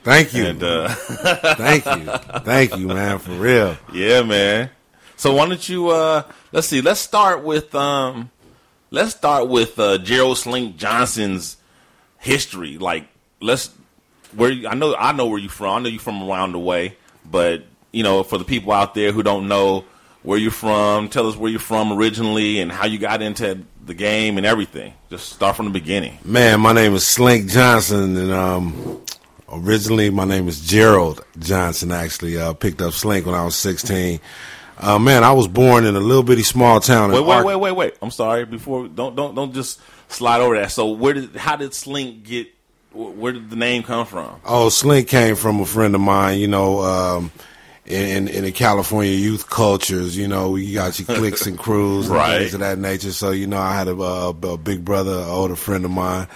thank 0.03 0.33
you, 0.35 0.45
and 0.45 0.61
uh, 0.63 0.89
thank 0.89 1.83
you, 1.85 2.05
thank 2.41 2.77
you, 2.77 2.87
man, 2.87 3.17
for 3.19 3.31
real. 3.31 3.75
Yeah, 3.93 4.21
man. 4.21 4.69
So 5.17 5.33
why 5.33 5.47
don't 5.47 5.67
you 5.67 5.89
uh 5.89 6.23
let's 6.51 6.67
see, 6.67 6.81
let's 6.81 6.99
start 6.99 7.43
with 7.43 7.75
um 7.75 8.29
let's 8.91 9.11
start 9.11 9.49
with 9.49 9.77
uh 9.79 9.97
Gerald 9.97 10.37
Slink 10.37 10.77
Johnson's 10.77 11.57
history. 12.19 12.77
Like 12.77 13.07
let's 13.41 13.71
where 14.35 14.51
I 14.69 14.75
know 14.75 14.95
I 14.95 15.11
know 15.11 15.25
where 15.25 15.39
you're 15.39 15.49
from. 15.49 15.75
I 15.75 15.79
know 15.79 15.89
you're 15.89 15.99
from 15.99 16.23
around 16.23 16.51
the 16.53 16.59
way, 16.59 16.95
but 17.29 17.63
you 17.91 18.03
know, 18.03 18.21
for 18.21 18.37
the 18.37 18.45
people 18.45 18.71
out 18.71 18.93
there 18.93 19.11
who 19.11 19.23
don't 19.23 19.47
know 19.47 19.85
where 20.21 20.37
you're 20.37 20.51
from, 20.51 21.09
tell 21.09 21.27
us 21.27 21.35
where 21.35 21.49
you're 21.49 21.59
from 21.59 21.93
originally 21.93 22.59
and 22.59 22.71
how 22.71 22.85
you 22.85 22.99
got 22.99 23.21
into 23.23 23.63
the 23.85 23.93
game 23.95 24.37
and 24.37 24.45
everything. 24.45 24.93
Just 25.09 25.29
start 25.29 25.55
from 25.55 25.65
the 25.65 25.71
beginning. 25.71 26.19
Man, 26.23 26.59
my 26.59 26.73
name 26.73 26.93
is 26.93 27.07
Slink 27.07 27.49
Johnson, 27.49 28.15
and 28.17 28.31
um, 28.31 29.01
originally 29.51 30.11
my 30.11 30.25
name 30.25 30.47
is 30.47 30.59
Gerald 30.59 31.25
Johnson. 31.39 31.91
Actually, 31.91 32.37
uh, 32.37 32.53
picked 32.53 32.81
up 32.83 32.93
Slink 32.93 33.25
when 33.25 33.33
I 33.33 33.45
was 33.45 33.55
16. 33.55 34.19
Uh, 34.79 34.99
man, 34.99 35.23
I 35.23 35.31
was 35.31 35.47
born 35.47 35.85
in 35.85 35.95
a 35.95 35.99
little 35.99 36.23
bitty 36.23 36.43
small 36.43 36.79
town. 36.79 37.09
in 37.09 37.15
Wait, 37.15 37.25
wait, 37.25 37.35
Ark- 37.35 37.45
wait, 37.45 37.55
wait, 37.55 37.71
wait. 37.71 37.93
I'm 38.01 38.11
sorry. 38.11 38.45
Before 38.45 38.87
don't 38.87 39.15
don't 39.15 39.33
don't 39.35 39.53
just 39.53 39.79
slide 40.07 40.39
over 40.41 40.55
that. 40.59 40.71
So 40.71 40.91
where 40.91 41.13
did 41.13 41.35
how 41.35 41.55
did 41.55 41.73
Slink 41.73 42.23
get? 42.23 42.47
Where 42.93 43.31
did 43.33 43.49
the 43.49 43.55
name 43.55 43.83
come 43.83 44.05
from? 44.05 44.39
Oh, 44.45 44.69
Slink 44.69 45.07
came 45.07 45.35
from 45.35 45.59
a 45.59 45.65
friend 45.65 45.93
of 45.95 46.01
mine. 46.01 46.39
You 46.39 46.47
know, 46.47 46.81
um, 46.81 47.31
in 47.85 48.27
in 48.27 48.43
the 48.43 48.51
California 48.51 49.11
youth 49.13 49.49
cultures. 49.49 50.15
You 50.17 50.27
know, 50.27 50.55
you 50.55 50.73
got 50.75 50.99
your 50.99 51.05
cliques 51.07 51.45
and 51.47 51.57
crews 51.57 52.07
and 52.07 52.15
Right. 52.15 52.39
things 52.39 52.53
of 52.53 52.59
that 52.61 52.77
nature. 52.77 53.11
So 53.11 53.31
you 53.31 53.47
know, 53.47 53.57
I 53.59 53.73
had 53.75 53.87
a, 53.87 53.93
a, 53.95 54.29
a 54.29 54.57
big 54.57 54.85
brother, 54.85 55.11
an 55.11 55.29
older 55.29 55.55
friend 55.55 55.85
of 55.85 55.91
mine 55.91 56.27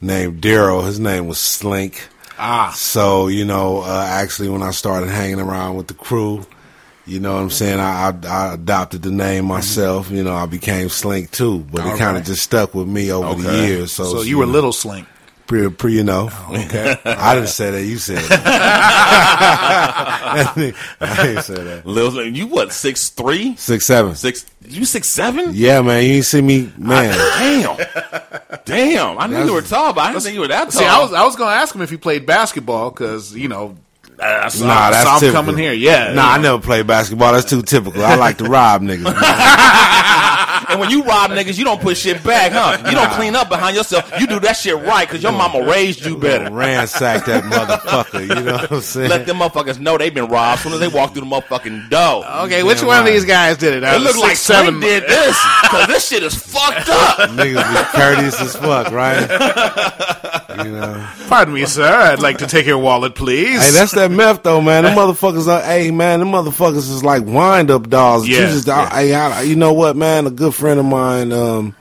named 0.00 0.40
Daryl. 0.42 0.84
His 0.86 0.98
name 1.00 1.26
was 1.26 1.38
Slink. 1.38 2.08
Ah. 2.38 2.72
So, 2.74 3.28
you 3.28 3.44
know, 3.44 3.82
uh, 3.82 4.06
actually, 4.08 4.48
when 4.48 4.62
I 4.62 4.70
started 4.70 5.10
hanging 5.10 5.40
around 5.40 5.76
with 5.76 5.88
the 5.88 5.94
crew, 5.94 6.46
you 7.10 7.20
know 7.20 7.34
what 7.34 7.42
I'm 7.42 7.50
saying? 7.50 7.80
I, 7.80 8.08
I, 8.08 8.14
I 8.26 8.54
adopted 8.54 9.02
the 9.02 9.10
name 9.10 9.40
mm-hmm. 9.40 9.48
myself. 9.48 10.10
You 10.10 10.22
know, 10.22 10.34
I 10.34 10.46
became 10.46 10.88
Slink 10.88 11.30
too, 11.30 11.58
but 11.70 11.80
it 11.80 11.86
All 11.86 11.98
kind 11.98 12.14
right. 12.14 12.20
of 12.20 12.24
just 12.26 12.42
stuck 12.42 12.74
with 12.74 12.88
me 12.88 13.10
over 13.12 13.42
the 13.42 13.66
years. 13.66 13.92
So, 13.92 14.04
So 14.04 14.22
you 14.22 14.38
were 14.38 14.46
little 14.46 14.72
Slink. 14.72 15.08
Pre, 15.46 15.68
pre, 15.68 15.94
you 15.94 16.04
know. 16.04 16.30
Okay. 16.48 16.96
I 17.04 17.34
didn't 17.34 17.48
say 17.48 17.72
that. 17.72 17.82
You 17.82 17.98
said 17.98 18.18
it. 18.18 18.30
I 21.00 21.24
didn't 21.24 21.42
say 21.42 21.64
that. 21.64 21.84
Lil, 21.84 22.24
you 22.28 22.46
what? 22.46 22.72
Six 22.72 23.08
three, 23.08 23.56
Six 23.56 23.84
seven. 23.84 24.14
six? 24.14 24.46
You 24.64 24.84
six 24.84 25.08
seven? 25.08 25.50
Yeah, 25.52 25.82
man. 25.82 26.04
You 26.04 26.10
ain't 26.10 26.24
see 26.24 26.40
me, 26.40 26.72
man. 26.78 27.18
Damn, 27.18 27.76
damn! 28.64 29.18
I 29.18 29.26
knew 29.26 29.44
you 29.44 29.52
were 29.54 29.62
tall, 29.62 29.92
but 29.92 30.02
I 30.02 30.12
didn't 30.12 30.22
think 30.22 30.34
you 30.34 30.40
were 30.42 30.48
that 30.48 30.70
tall. 30.70 30.82
See, 30.82 30.86
I 30.86 31.00
was 31.00 31.12
I 31.12 31.24
was 31.24 31.34
going 31.34 31.50
to 31.50 31.56
ask 31.56 31.74
him 31.74 31.82
if 31.82 31.90
he 31.90 31.96
played 31.96 32.26
basketball 32.26 32.92
because 32.92 33.34
you 33.34 33.48
know 33.48 33.74
I 34.22 34.48
saw, 34.48 34.66
Nah, 34.66 34.90
that's 34.90 35.04
saw 35.04 35.14
him 35.14 35.20
typical. 35.20 35.42
coming 35.42 35.56
here. 35.58 35.72
Yeah, 35.72 36.12
Nah, 36.12 36.32
I 36.32 36.38
never 36.38 36.58
played 36.58 36.86
basketball. 36.86 37.32
That's 37.32 37.48
too 37.48 37.62
typical. 37.62 38.04
I 38.04 38.16
like 38.16 38.38
to 38.38 38.44
rob 38.44 38.82
niggas. 38.82 39.06
and 40.70 40.78
when 40.80 40.90
you 40.90 41.02
rob 41.04 41.30
niggas, 41.30 41.56
you 41.58 41.64
don't 41.64 41.80
put 41.80 41.96
shit 41.96 42.22
back, 42.22 42.52
huh? 42.52 42.76
You 42.88 42.94
don't 42.94 43.10
clean 43.12 43.34
up 43.34 43.48
behind 43.48 43.76
yourself. 43.76 44.12
You 44.20 44.26
do 44.26 44.38
that 44.40 44.52
shit 44.56 44.74
right 44.76 45.06
because 45.08 45.22
your 45.22 45.32
mama 45.32 45.64
raised 45.66 46.04
you 46.04 46.16
better. 46.18 46.52
Ransack 46.52 47.24
that 47.26 47.44
motherfucker. 47.44 48.20
You 48.22 48.42
know 48.44 48.52
what 48.56 48.70
I'm 48.72 48.80
saying? 48.82 49.08
Let 49.10 49.26
them 49.26 49.38
motherfuckers 49.38 49.78
know 49.80 49.96
they've 49.98 50.12
been 50.14 50.26
robbed 50.28 50.58
as 50.58 50.62
soon 50.64 50.72
as 50.74 50.80
they 50.80 50.88
walk 50.88 51.12
through 51.12 51.22
the 51.22 51.26
motherfucking 51.30 51.88
door. 51.90 52.24
Okay, 52.44 52.62
which 52.62 52.78
Damn 52.78 52.86
one 52.88 52.98
of 53.00 53.06
these 53.06 53.24
guys 53.24 53.56
did 53.56 53.74
it? 53.74 53.82
It 53.82 53.86
uh, 53.86 53.98
looks 53.98 54.18
like 54.18 54.36
seven 54.36 54.80
did 54.80 55.04
this 55.04 55.38
because 55.62 55.86
this 55.86 56.08
shit 56.08 56.22
is 56.22 56.34
fucked 56.34 56.88
up. 56.88 57.30
Niggas 57.30 57.54
be 57.54 57.98
courteous 57.98 58.40
as 58.40 58.54
fuck, 58.56 58.90
right? 58.92 60.39
You 60.58 60.72
know. 60.72 61.08
Pardon 61.28 61.54
me, 61.54 61.64
sir. 61.66 61.84
I'd 61.90 62.20
like 62.20 62.38
to 62.38 62.46
take 62.46 62.66
your 62.66 62.78
wallet, 62.78 63.14
please. 63.14 63.62
Hey, 63.64 63.70
that's 63.70 63.92
that 63.92 64.10
meth 64.10 64.42
though, 64.42 64.60
man. 64.60 64.84
The 64.84 64.90
motherfuckers 65.00 65.46
are, 65.48 65.62
hey 65.62 65.90
man, 65.90 66.20
the 66.20 66.26
motherfuckers 66.26 66.76
is 66.90 67.04
like 67.04 67.24
wind 67.24 67.70
up 67.70 67.88
dolls. 67.88 68.26
You 68.28 68.36
Yeah, 68.36 68.46
just- 68.46 68.66
yeah. 68.66 68.88
I- 68.90 69.10
I- 69.12 69.42
you 69.42 69.56
know 69.56 69.72
what, 69.72 69.96
man? 69.96 70.26
A 70.26 70.30
good 70.30 70.54
friend 70.54 70.78
of 70.80 70.86
mine, 70.86 71.32
um, 71.32 71.74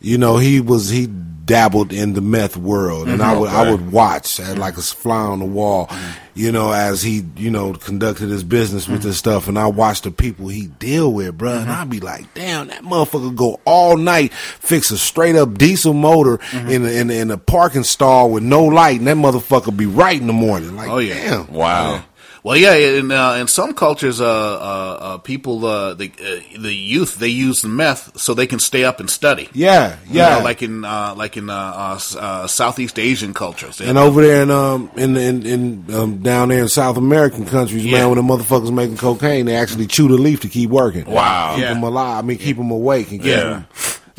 you 0.00 0.16
know, 0.18 0.36
he 0.38 0.60
was 0.60 0.88
he 0.88 1.08
dabbled 1.50 1.92
in 1.92 2.12
the 2.12 2.20
meth 2.20 2.56
world, 2.56 3.08
and 3.08 3.20
I 3.20 3.32
mm-hmm. 3.32 3.40
would 3.40 3.50
I 3.50 3.70
would 3.72 3.90
watch 3.90 4.38
at 4.38 4.54
mm. 4.54 4.58
like 4.58 4.78
a 4.78 4.82
fly 4.82 5.16
on 5.16 5.40
the 5.40 5.44
wall, 5.44 5.88
mm. 5.88 6.14
you 6.32 6.52
know, 6.52 6.70
as 6.70 7.02
he 7.02 7.24
you 7.36 7.50
know 7.50 7.72
conducted 7.72 8.28
his 8.28 8.44
business 8.44 8.86
with 8.86 9.00
mm. 9.00 9.02
this 9.02 9.18
stuff, 9.18 9.48
and 9.48 9.58
I 9.58 9.66
watched 9.66 10.04
the 10.04 10.12
people 10.12 10.46
he 10.46 10.68
deal 10.68 11.12
with, 11.12 11.36
bruh, 11.36 11.58
and 11.58 11.68
mm-hmm. 11.68 11.80
I'd 11.80 11.90
be 11.90 11.98
like, 11.98 12.32
damn, 12.34 12.68
that 12.68 12.84
motherfucker 12.84 13.34
go 13.34 13.58
all 13.64 13.96
night 13.96 14.32
fix 14.32 14.92
a 14.92 14.98
straight 14.98 15.34
up 15.34 15.58
diesel 15.58 15.92
motor 15.92 16.38
mm-hmm. 16.38 16.70
in 16.70 16.84
a, 16.84 16.88
in 16.88 17.10
a, 17.10 17.14
in 17.14 17.30
a 17.32 17.36
parking 17.36 17.82
stall 17.82 18.30
with 18.30 18.44
no 18.44 18.64
light, 18.64 19.00
and 19.00 19.08
that 19.08 19.16
motherfucker 19.16 19.76
be 19.76 19.86
right 19.86 20.20
in 20.20 20.28
the 20.28 20.32
morning. 20.32 20.76
Like, 20.76 20.88
Oh, 20.88 20.98
yeah. 20.98 21.14
damn. 21.14 21.52
Wow. 21.52 22.04
Well, 22.42 22.56
yeah, 22.56 22.74
in 22.74 23.10
uh, 23.12 23.34
in 23.34 23.48
some 23.48 23.74
cultures, 23.74 24.18
uh, 24.20 24.24
uh, 24.24 24.98
uh, 25.00 25.18
people, 25.18 25.64
uh, 25.66 25.92
the 25.94 26.10
uh, 26.18 26.58
the 26.58 26.72
youth, 26.74 27.16
they 27.18 27.28
use 27.28 27.60
the 27.60 27.68
meth 27.68 28.18
so 28.18 28.32
they 28.32 28.46
can 28.46 28.58
stay 28.58 28.82
up 28.82 28.98
and 28.98 29.10
study. 29.10 29.48
Yeah, 29.52 29.96
You 30.08 30.20
yeah. 30.20 30.38
know, 30.38 30.44
like 30.44 30.62
in 30.62 30.84
uh, 30.84 31.14
like 31.16 31.36
in 31.36 31.50
uh, 31.50 31.54
uh, 31.54 32.00
uh, 32.18 32.46
Southeast 32.46 32.98
Asian 32.98 33.34
cultures. 33.34 33.80
and 33.80 33.98
over 33.98 34.22
there 34.22 34.42
in 34.42 34.50
um 34.50 34.90
in 34.96 35.16
in, 35.18 35.44
in 35.44 35.84
um, 35.94 36.22
down 36.22 36.48
there 36.48 36.62
in 36.62 36.68
South 36.68 36.96
American 36.96 37.44
countries, 37.44 37.84
Yeah. 37.84 37.98
man, 38.06 38.16
when 38.16 38.26
the 38.26 38.34
motherfuckers 38.34 38.72
making 38.72 38.96
cocaine, 38.96 39.44
they 39.44 39.56
actually 39.56 39.86
chew 39.86 40.08
the 40.08 40.14
leaf 40.14 40.40
to 40.40 40.48
keep 40.48 40.70
working. 40.70 41.04
Wow. 41.04 41.56
keep 41.56 41.64
Yeah. 41.64 41.74
them 41.74 41.82
alive. 41.82 42.24
I 42.24 42.26
mean, 42.26 42.38
keep 42.38 42.56
them 42.56 42.70
awake 42.70 43.10
and 43.12 43.22
Yeah. 43.22 43.36
'em- 43.56 43.66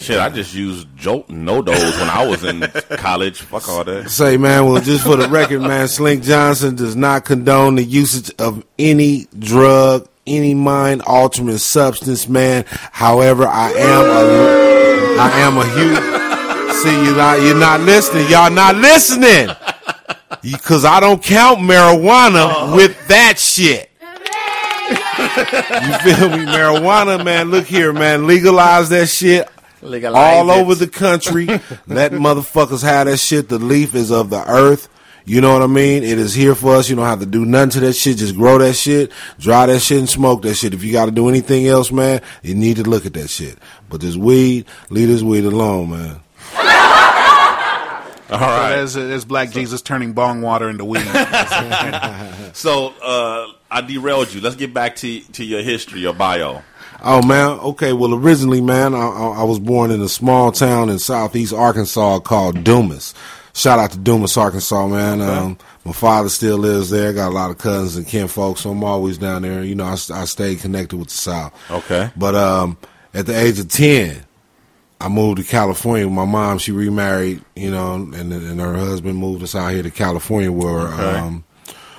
Shit, 0.01 0.20
I 0.20 0.29
just 0.29 0.55
used 0.55 0.88
Jolt 0.96 1.27
NoDoz 1.27 2.00
when 2.00 2.10
I 2.10 2.25
was 2.25 2.43
in 2.43 2.62
college. 2.98 3.39
Fuck 3.41 3.70
all 3.70 3.84
that. 3.84 4.10
Say, 4.10 4.36
man, 4.36 4.65
well, 4.65 4.81
just 4.81 5.05
for 5.05 5.15
the 5.15 5.29
record, 5.29 5.62
man, 5.62 5.88
Slink 5.88 6.24
Johnson 6.24 6.75
does 6.75 6.96
not 6.96 7.24
condone 7.24 7.75
the 7.75 7.84
usage 7.84 8.34
of 8.39 8.65
any 8.79 9.27
drug, 9.38 10.10
any 10.25 10.55
mind 10.55 11.03
altering 11.05 11.55
substance, 11.60 12.27
man. 12.27 12.65
However, 12.67 13.46
I 13.46 13.70
am 13.74 14.05
a, 14.10 15.22
I 15.22 15.29
am 15.41 15.58
a 15.58 15.65
huge. 15.65 16.75
See, 16.77 17.05
you're 17.05 17.15
not, 17.15 17.39
you're 17.43 17.55
not 17.55 17.81
listening. 17.81 18.27
Y'all 18.27 18.50
not 18.50 18.77
listening. 18.77 19.55
Because 20.41 20.84
I 20.84 21.00
don't 21.00 21.22
count 21.22 21.60
marijuana 21.60 22.75
with 22.75 23.08
that 23.08 23.38
shit. 23.38 23.91
You 24.89 26.15
feel 26.15 26.29
me? 26.29 26.51
Marijuana, 26.51 27.24
man. 27.24 27.51
Look 27.51 27.67
here, 27.67 27.93
man. 27.93 28.25
Legalize 28.25 28.89
that 28.89 29.08
shit 29.08 29.48
all 29.84 30.52
over 30.52 30.76
the 30.76 30.88
country. 30.88 31.46
Let 31.88 32.12
motherfuckers 32.12 32.84
have 32.84 33.08
that 33.08 33.18
shit. 33.18 33.50
The 33.50 33.60
leaf 33.60 33.96
is 33.96 34.12
of 34.12 34.30
the 34.30 34.44
earth. 34.50 34.90
You 35.24 35.40
know 35.40 35.54
what 35.54 35.62
I 35.62 35.68
mean? 35.68 36.04
It 36.04 36.18
is 36.18 36.34
here 36.34 36.56
for 36.56 36.76
us. 36.76 36.90
You 36.90 36.96
don't 36.96 37.06
have 37.06 37.20
to 37.20 37.26
do 37.26 37.46
nothing 37.46 37.70
to 37.72 37.80
that 37.82 37.94
shit. 37.94 38.18
Just 38.18 38.36
grow 38.36 38.58
that 38.58 38.74
shit, 38.74 39.12
dry 39.40 39.68
that 39.68 39.80
shit, 39.80 40.00
and 40.00 40.10
smoke 40.10 40.42
that 40.42 40.56
shit. 40.56 40.74
If 40.74 40.84
you 40.84 40.92
got 40.92 41.06
to 41.06 41.12
do 41.12 41.30
anything 41.30 41.68
else, 41.68 41.92
man, 41.92 42.22
you 42.42 42.56
need 42.56 42.78
to 42.78 42.84
look 42.84 43.06
at 43.06 43.14
that 43.14 43.30
shit. 43.30 43.58
But 43.90 44.02
this 44.02 44.16
weed, 44.16 44.66
leave 44.90 45.10
this 45.10 45.22
weed 45.22 45.46
alone, 45.46 45.92
man. 45.92 46.20
All 48.32 48.40
right. 48.40 48.40
So 48.40 48.40
right. 48.40 48.70
there's, 48.70 48.94
there's 48.94 49.26
Black 49.26 49.52
Jesus 49.52 49.82
turning 49.82 50.14
bong 50.14 50.42
water 50.42 50.70
into 50.70 50.86
weed. 50.86 51.06
So 52.54 52.94
uh, 53.02 53.48
I 53.72 53.82
derailed 53.82 54.34
you. 54.34 54.42
Let's 54.42 54.58
get 54.58 54.74
back 54.74 54.98
to 54.98 55.20
to 55.22 55.46
your 55.46 55.62
history, 55.62 56.01
your 56.01 56.13
bio. 56.13 56.62
Oh 57.04 57.25
man, 57.25 57.58
okay. 57.60 57.94
Well, 57.94 58.13
originally, 58.13 58.62
man, 58.62 58.94
I, 58.94 59.08
I, 59.08 59.44
was 59.44 59.58
born 59.58 59.90
in 59.90 60.01
a 60.01 60.10
small 60.10 60.51
town 60.51 60.90
in 60.90 61.00
southeast 61.00 61.51
Arkansas 61.51 62.20
called 62.20 62.63
Dumas. 62.63 63.16
Shout 63.54 63.80
out 63.80 63.92
to 63.92 63.98
Dumas, 63.98 64.38
Arkansas, 64.38 64.88
man. 64.88 65.20
Um, 65.20 65.58
my 65.84 65.94
father 65.94 66.30
still 66.30 66.58
lives 66.58 66.90
there. 66.92 67.12
Got 67.12 67.30
a 67.30 67.34
lot 67.34 67.50
of 67.50 67.58
cousins 67.58 67.96
and 67.96 68.06
kin 68.06 68.28
folks, 68.28 68.62
so 68.62 68.70
I'm 68.72 68.84
always 68.84 69.18
down 69.18 69.42
there. 69.42 69.63
You 69.63 69.74
know, 69.74 69.86
I, 69.86 69.94
I 69.94 70.25
stayed 70.25 70.60
connected 70.60 70.98
with 70.98 71.08
the 71.08 71.16
South. 71.16 71.72
Okay. 71.72 72.12
But 72.16 72.36
um, 72.36 72.78
at 73.16 73.25
the 73.25 73.38
age 73.40 73.58
of 73.60 73.68
ten, 73.70 74.24
I 75.00 75.08
moved 75.08 75.40
to 75.40 75.44
California. 75.44 76.08
My 76.08 76.25
mom, 76.25 76.60
she 76.60 76.72
remarried, 76.72 77.44
you 77.56 77.72
know, 77.72 77.96
and 77.96 78.13
and 78.32 78.60
her 78.60 78.78
husband 78.78 79.18
moved 79.18 79.42
us 79.44 79.56
out 79.56 79.70
here 79.74 79.82
to 79.84 79.92
California, 79.92 80.51
where 80.51 80.88
Okay. 80.88 81.18
um, 81.18 81.44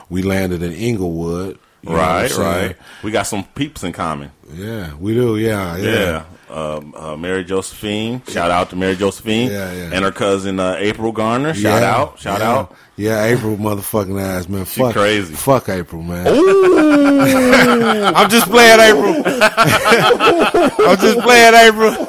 we 0.08 0.22
landed 0.22 0.62
in 0.62 0.72
Inglewood. 0.72 1.58
You 1.82 1.90
know 1.90 1.96
what 1.96 2.04
I'm 2.04 2.22
Right, 2.22 2.36
right. 2.36 2.76
We 3.02 3.10
got 3.10 3.24
some 3.24 3.44
peeps 3.44 3.82
in 3.82 3.92
common. 3.92 4.30
Yeah, 4.52 4.94
we 4.94 5.14
do. 5.14 5.36
Yeah, 5.36 5.76
yeah. 5.76 5.90
Yeah. 5.90 6.24
Um, 6.54 6.94
uh, 6.94 7.16
Mary 7.16 7.44
Josephine. 7.44 8.22
Shout 8.28 8.50
out 8.50 8.68
to 8.70 8.76
Mary 8.76 8.94
Josephine. 8.94 9.50
Yeah, 9.50 9.72
yeah. 9.72 9.90
And 9.92 10.04
her 10.04 10.12
cousin 10.12 10.60
uh, 10.60 10.76
April 10.78 11.10
Garner. 11.10 11.54
Shout 11.54 11.80
Yeah, 11.80 11.96
out. 11.96 12.18
Shout 12.18 12.40
yeah. 12.40 12.50
out. 12.52 12.76
Yeah, 12.96 13.24
April 13.24 13.56
motherfucking 13.56 14.20
ass, 14.20 14.48
man. 14.50 14.66
Fuck, 14.66 14.92
crazy. 14.92 15.34
Fuck 15.34 15.70
April, 15.70 16.02
man. 16.02 16.26
I'm 18.14 18.28
just 18.30 18.46
playing 18.48 18.80
April. 18.80 19.22
I'm 19.26 20.98
just 20.98 21.18
playing 21.20 21.54
April. 21.54 22.06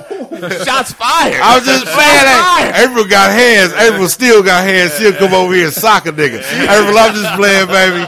Shots 0.65 0.93
fired. 0.93 1.39
I 1.41 1.55
was 1.57 1.65
just 1.65 1.85
playing 1.85 2.27
April. 2.27 2.91
April 2.91 3.05
got 3.09 3.31
hands. 3.31 3.73
April 3.73 4.07
still 4.09 4.43
got 4.43 4.63
hands. 4.65 4.97
She'll 4.97 5.13
come 5.13 5.33
over 5.33 5.53
here 5.53 5.65
and 5.65 5.73
sock 5.73 6.05
a 6.05 6.12
nigga. 6.12 6.39
April, 6.39 6.97
I'm 6.97 7.13
just 7.13 7.35
playing, 7.35 7.67
baby. 7.67 8.05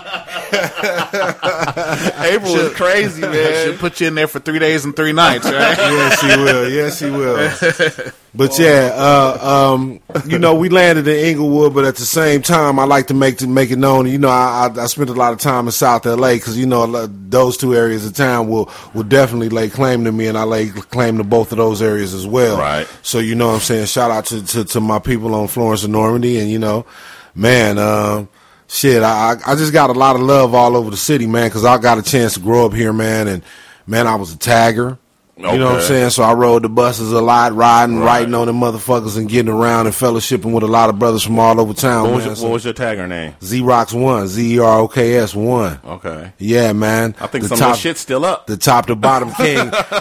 April 2.36 2.56
is 2.56 2.74
crazy, 2.76 3.22
man. 3.34 3.66
She'll 3.66 3.78
put 3.78 4.02
you 4.02 4.08
in 4.08 4.16
there 4.16 4.28
for 4.28 4.40
three 4.40 4.60
days 4.60 4.86
and 4.86 4.96
three 4.96 5.14
nights, 5.14 5.46
right? 5.46 5.78
yes, 5.78 6.20
she 6.20 6.28
will. 6.28 6.70
Yes, 6.70 7.00
she 7.00 7.10
will. 7.10 8.12
But 8.36 8.60
yeah, 8.60 8.92
uh, 8.94 9.72
um, 9.74 10.02
you 10.26 10.38
know, 10.38 10.56
we 10.56 10.70
landed 10.70 11.08
in 11.08 11.16
Inglewood, 11.16 11.74
but 11.74 11.86
at 11.86 11.96
the 11.96 12.06
same 12.06 12.42
time, 12.42 12.80
I 12.80 12.84
like 12.84 13.08
to 13.08 13.14
make 13.14 13.38
to 13.38 13.48
make 13.48 13.72
it 13.72 13.78
known. 13.78 14.08
You 14.08 14.18
know, 14.18 14.30
I, 14.30 14.70
I, 14.76 14.84
I 14.84 14.86
spent 14.88 15.10
a 15.10 15.14
lot 15.14 15.32
of 15.32 15.40
time 15.40 15.68
in 15.68 15.72
South 15.72 16.06
LA 16.06 16.34
because 16.34 16.58
you 16.58 16.66
know 16.66 17.08
those 17.08 17.56
two 17.56 17.74
areas 17.74 18.06
of 18.06 18.14
town 18.14 18.50
will 18.50 18.70
will 18.94 19.04
definitely 19.04 19.50
lay 19.50 19.70
claim 19.70 20.04
to 20.04 20.12
me, 20.12 20.28
and 20.28 20.38
I 20.38 20.44
lay 20.44 20.70
claim 20.70 21.18
to 21.18 21.24
both 21.24 21.52
of 21.52 21.58
those 21.58 21.82
areas 21.82 22.14
as 22.14 22.28
well. 22.28 22.58
Right. 22.58 22.88
So 23.04 23.20
you 23.20 23.36
know, 23.36 23.48
what 23.48 23.56
I'm 23.56 23.60
saying 23.62 23.86
shout 23.86 24.12
out 24.12 24.26
to 24.28 24.46
to, 24.46 24.66
to 24.66 24.82
my 24.82 25.00
people 25.00 25.34
on 25.34 25.48
Florence 25.48 25.84
and 25.84 25.94
Normandy, 25.94 26.40
and 26.40 26.50
you 26.50 26.60
know, 26.60 26.86
man. 27.34 27.78
Um, 27.78 28.30
Shit, 28.68 29.04
I 29.04 29.34
I 29.34 29.52
I 29.52 29.56
just 29.56 29.74
got 29.74 29.92
a 29.92 29.94
lot 29.94 30.16
of 30.16 30.24
love 30.24 30.56
all 30.56 30.76
over 30.76 30.90
the 30.90 30.98
city, 30.98 31.28
man, 31.28 31.50
because 31.50 31.64
I 31.64 31.78
got 31.78 32.00
a 32.00 32.02
chance 32.02 32.34
to 32.34 32.40
grow 32.40 32.66
up 32.66 32.74
here, 32.74 32.92
man, 32.92 33.28
and 33.28 33.44
man, 33.86 34.08
I 34.08 34.16
was 34.16 34.34
a 34.34 34.38
tagger. 34.38 34.98
You 35.38 35.44
know 35.58 35.66
what 35.66 35.76
I'm 35.76 35.82
saying? 35.82 36.10
So 36.12 36.24
I 36.24 36.34
rode 36.34 36.62
the 36.64 36.70
buses 36.70 37.12
a 37.12 37.20
lot, 37.20 37.54
riding, 37.54 38.00
Right. 38.00 38.06
writing 38.20 38.34
on 38.34 38.48
them 38.48 38.58
motherfuckers, 38.62 39.18
and 39.18 39.28
getting 39.28 39.52
around 39.52 39.86
and 39.86 39.94
fellowshipping 39.94 40.52
with 40.54 40.64
a 40.64 40.68
lot 40.68 40.90
of 40.90 40.98
brothers 40.98 41.24
from 41.24 41.38
all 41.40 41.60
over 41.60 41.74
town. 41.74 42.04
What 42.04 42.14
was, 42.16 42.26
your, 42.26 42.36
So- 42.38 42.44
what 42.44 42.52
was 42.54 42.64
your 42.64 42.74
tagger 42.74 43.06
name? 43.08 43.34
Z 43.44 43.60
Rocks 43.62 43.94
one, 43.94 44.28
Z 44.30 44.56
E 44.56 44.60
R 44.60 44.80
O 44.80 44.88
K 44.88 45.16
S 45.16 45.36
one. 45.36 45.78
Okay. 45.86 46.32
Yeah, 46.38 46.72
man. 46.72 47.16
I 47.20 47.28
think 47.28 47.44
The 47.44 47.50
some 47.50 47.58
top- 47.58 47.70
of 47.72 47.76
the 47.76 47.82
shit's 47.82 48.00
still 48.00 48.24
up. 48.24 48.48
the 48.48 48.56
top 48.56 48.86
to 48.86 48.96
bottom 48.96 49.32
king. 49.38 49.58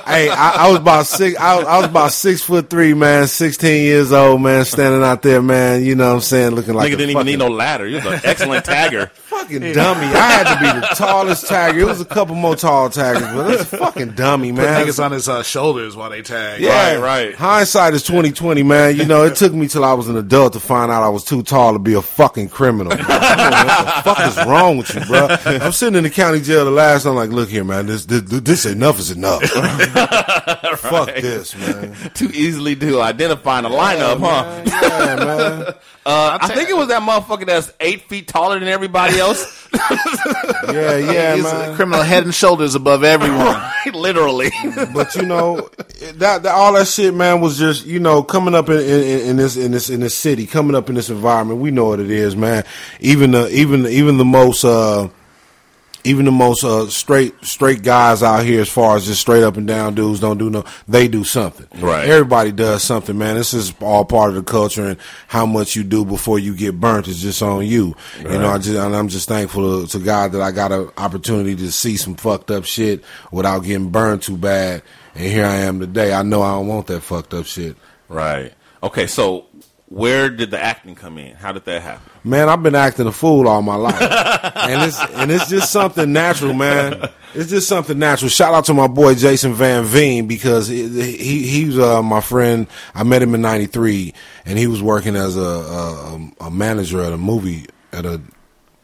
hey, 0.07 0.29
I, 0.29 0.67
I 0.67 0.69
was 0.69 0.79
about 0.79 1.07
six. 1.07 1.37
I, 1.39 1.57
was- 1.57 1.67
I 1.67 1.77
was 1.79 1.87
about 1.87 2.13
six 2.13 2.41
foot 2.41 2.71
three, 2.71 2.95
man. 2.95 3.27
Sixteen 3.27 3.83
years 3.85 4.13
old, 4.13 4.41
man. 4.41 4.65
Standing 4.65 5.03
out 5.03 5.23
there, 5.23 5.43
man. 5.43 5.85
You 5.85 5.97
know 5.97 6.09
what 6.11 6.15
I'm 6.15 6.21
saying? 6.21 6.53
Looking 6.53 6.75
like 6.75 6.87
Nigga 6.93 6.99
didn't 6.99 7.11
even 7.11 7.27
need 7.27 7.41
no 7.41 7.49
ladder. 7.49 7.89
You're 7.89 8.07
an 8.07 8.21
excellent 8.23 8.65
tagger. 8.65 9.11
fucking 9.39 9.73
dummy. 9.73 10.07
I 10.07 10.31
had 10.33 10.55
to 10.55 10.61
be 10.61 10.81
the 10.81 10.87
tallest 10.95 11.47
tagger. 11.47 11.81
It 11.81 11.85
was 11.85 12.01
a 12.01 12.05
couple 12.05 12.35
more 12.35 12.57
tall 12.57 12.91
taggers, 12.91 13.23
but 13.23 13.51
it's 13.53 13.73
a 13.73 13.77
fucking 13.77 14.11
dummy, 14.13 14.53
man. 14.53 14.65
Put 14.65 14.71
man. 14.71 14.87
niggas 14.87 15.05
on 15.05 15.13
his 15.13 15.29
uh, 15.29 15.43
shoulders 15.43 15.97
while 15.97 16.11
they 16.11 16.23
tag. 16.23 16.61
Yeah, 16.61 16.95
Right, 16.95 17.01
right. 17.01 17.35
Hindsight 17.35 17.95
is 17.95 18.03
twenty 18.03 18.33
twenty, 18.33 18.63
man. 18.63 18.97
You 18.97 19.05
know, 19.05 19.25
it 19.25 19.37
took 19.37 19.53
me 19.53 19.69
till 19.69 19.85
I 19.85 19.93
was 19.93 20.09
an 20.09 20.17
adult 20.17 20.55
to 20.55 20.61
find 20.61 20.91
out 20.91 21.03
I 21.03 21.09
was 21.09 21.25
too 21.25 21.43
tall 21.43 21.73
to 21.73 21.79
be 21.79 21.95
a 21.95 22.03
fucking 22.03 22.49
criminal. 22.49 22.97
Come 22.97 23.07
what 23.09 23.97
the 23.97 24.03
fuck 24.03 24.21
is 24.21 24.37
wrong 24.47 24.77
with 24.77 24.95
you, 24.95 25.01
bro? 25.05 25.29
I'm 25.45 25.73
sitting 25.73 25.97
in 25.97 26.05
the 26.05 26.11
county 26.11 26.41
jail 26.41 26.65
the 26.65 26.71
last. 26.71 27.05
I'm 27.07 27.15
like, 27.15 27.31
look 27.31 27.49
here, 27.49 27.65
man. 27.65 27.87
This 27.87 28.07
this, 28.07 28.23
this 28.23 28.67
enough 28.67 28.99
is 28.99 29.11
enough. 29.11 29.43
Fuck 30.79 31.15
this, 31.17 31.57
man. 31.57 31.95
Too 32.15 32.31
easily 32.35 32.77
to 32.77 33.01
identify 33.01 33.59
in 33.61 33.65
a 33.65 33.71
lineup, 33.71 34.19
huh? 34.21 34.63
Yeah, 34.67 35.17
man. 35.17 35.75
Uh, 36.07 36.37
I 36.39 36.49
think 36.49 36.69
it 36.69 36.77
was 36.77 36.89
that 36.89 37.01
motherfucker 37.01 37.47
that's 37.47 37.73
eight 37.81 38.03
feet 38.11 38.29
taller 38.29 38.59
than 38.59 38.69
everybody 38.69 39.19
else. 39.19 39.24
Yeah, 40.73 40.97
yeah, 40.97 41.37
He's 41.37 41.45
a 41.45 41.53
man. 41.53 41.77
criminal 41.77 42.03
head 42.03 42.25
and 42.25 42.35
shoulders 42.35 42.75
above 42.75 43.05
everyone. 43.05 43.61
Literally. 43.93 44.51
But 44.95 45.15
you 45.15 45.27
know, 45.27 45.69
that, 46.15 46.43
that 46.43 46.55
all 46.55 46.73
that 46.73 46.87
shit, 46.89 47.15
man, 47.15 47.41
was 47.41 47.59
just 47.59 47.85
you 47.87 48.01
know 48.01 48.23
coming 48.23 48.55
up 48.55 48.69
in, 48.69 48.79
in, 48.79 49.21
in 49.31 49.37
this 49.37 49.57
in 49.57 49.73
this 49.73 49.91
in 49.91 50.01
this 50.01 50.15
city, 50.15 50.47
coming 50.47 50.75
up 50.75 50.89
in 50.89 50.95
this 50.95 51.11
environment. 51.11 51.61
We 51.61 51.71
know 51.71 51.87
what 51.87 52.01
it 52.01 52.11
is, 52.11 52.35
man. 52.35 52.65
Even 53.01 53.33
the 53.33 53.49
even 53.51 53.87
even 53.87 54.17
the 54.17 54.25
most 54.25 54.65
uh 54.65 55.09
even 56.05 56.27
the 56.27 56.31
most 56.31 56.63
uh 56.65 56.87
straight 56.89 57.35
straight 57.45 57.83
guys 57.83 58.23
out 58.23 58.45
here, 58.45 58.61
as 58.61 58.69
far 58.69 58.97
as 58.97 59.07
just 59.07 59.21
straight 59.21 59.43
up 59.43 59.57
and 59.57 59.67
down 59.67 59.95
dudes, 59.95 60.21
don't 60.21 60.39
do 60.39 60.51
no. 60.51 60.65
They 60.87 61.09
do 61.09 61.25
something. 61.25 61.67
Right. 61.81 62.09
Everybody 62.09 62.53
does 62.53 62.83
something, 62.83 63.17
man. 63.17 63.37
This 63.37 63.55
is 63.55 63.73
all 63.81 64.05
part 64.05 64.29
of 64.31 64.35
the 64.37 64.43
culture, 64.43 64.85
and 64.85 64.99
how 65.29 65.47
much 65.47 65.75
you 65.75 65.83
do 65.83 66.05
before 66.05 66.39
you 66.39 66.55
get 66.55 66.79
burnt 66.79 67.09
is 67.09 67.21
just 67.21 67.43
on 67.43 67.67
you. 67.67 67.97
You 68.19 68.29
know, 68.29 68.51
I 68.51 68.59
just 68.59 68.77
and 68.77 68.95
I'm 68.95 69.09
just 69.09 69.29
thankful 69.29 69.87
to, 69.87 69.99
to 69.99 70.05
God 70.05 70.33
that 70.33 70.43
I 70.43 70.53
got 70.53 70.73
an 70.73 70.91
opportunity 70.97 71.57
to 71.57 71.73
see 71.73 71.97
some 71.97 72.15
fucked 72.15 72.51
up 72.51 72.65
shit 72.65 73.03
without 73.33 73.61
getting 73.61 73.91
burned 73.91 74.23
too 74.23 74.37
bad. 74.37 74.83
And 75.15 75.25
here 75.25 75.47
I 75.47 75.57
am 75.57 75.81
today. 75.81 76.13
I 76.13 76.23
know 76.23 76.43
I 76.43 76.53
don't 76.53 76.69
want 76.69 76.87
that 76.89 77.01
fucked 77.01 77.35
up 77.35 77.47
shit. 77.47 77.77
right. 78.09 78.53
Okay, 78.83 79.07
so 79.07 79.47
where 79.89 80.31
did 80.31 80.51
the 80.51 80.59
acting 80.61 80.95
come 80.95 81.19
in? 81.19 81.35
How 81.37 81.53
did 81.53 81.65
that 81.67 81.83
happen? 81.83 82.11
Man, 82.25 82.49
I've 82.49 82.63
been 82.63 82.75
acting 82.75 83.07
a 83.07 83.13
fool 83.13 83.47
all 83.49 83.63
my 83.63 83.75
life, 83.77 84.01
and 84.57 84.83
it's 84.83 84.99
and 85.15 85.31
it's 85.31 85.49
just 85.49 85.71
something 85.71 86.13
natural, 86.13 86.55
man. 86.55 87.09
It's 87.35 87.51
just 87.51 87.69
something 87.69 87.99
natural. 87.99 88.29
Shout 88.31 88.55
out 88.55 88.65
to 88.67 88.75
my 88.75 88.87
boy 88.87 89.15
Jason 89.15 89.53
Van 89.55 89.85
Veen 89.85 90.27
because 90.27 90.69
he 90.69 90.89
he, 91.17 91.47
he 91.47 91.65
was 91.67 91.79
uh, 91.79 92.03
my 92.03 92.21
friend. 92.21 92.67
I 92.95 93.03
met 93.03 93.23
him 93.23 93.35
in 93.35 93.43
'93, 93.43 94.15
and 94.47 94.59
he 94.59 94.67
was 94.67 94.83
working 94.83 95.17
as 95.17 95.37
a, 95.37 95.41
a 95.41 96.31
a 96.47 96.51
manager 96.51 97.03
at 97.03 97.13
a 97.13 97.19
movie 97.19 97.67
at 97.93 98.07
a 98.07 98.21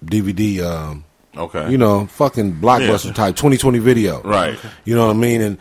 DVD. 0.05 0.61
Um, 0.63 1.05
Okay. 1.37 1.71
you 1.71 1.79
know, 1.79 2.07
fucking 2.07 2.55
blockbuster 2.55 3.07
Yeah. 3.07 3.13
type 3.13 3.37
2020 3.37 3.79
video. 3.79 4.21
Right. 4.23 4.59
You 4.85 4.97
know 4.97 5.07
what 5.07 5.15
I 5.15 5.19
mean? 5.19 5.41
And 5.41 5.59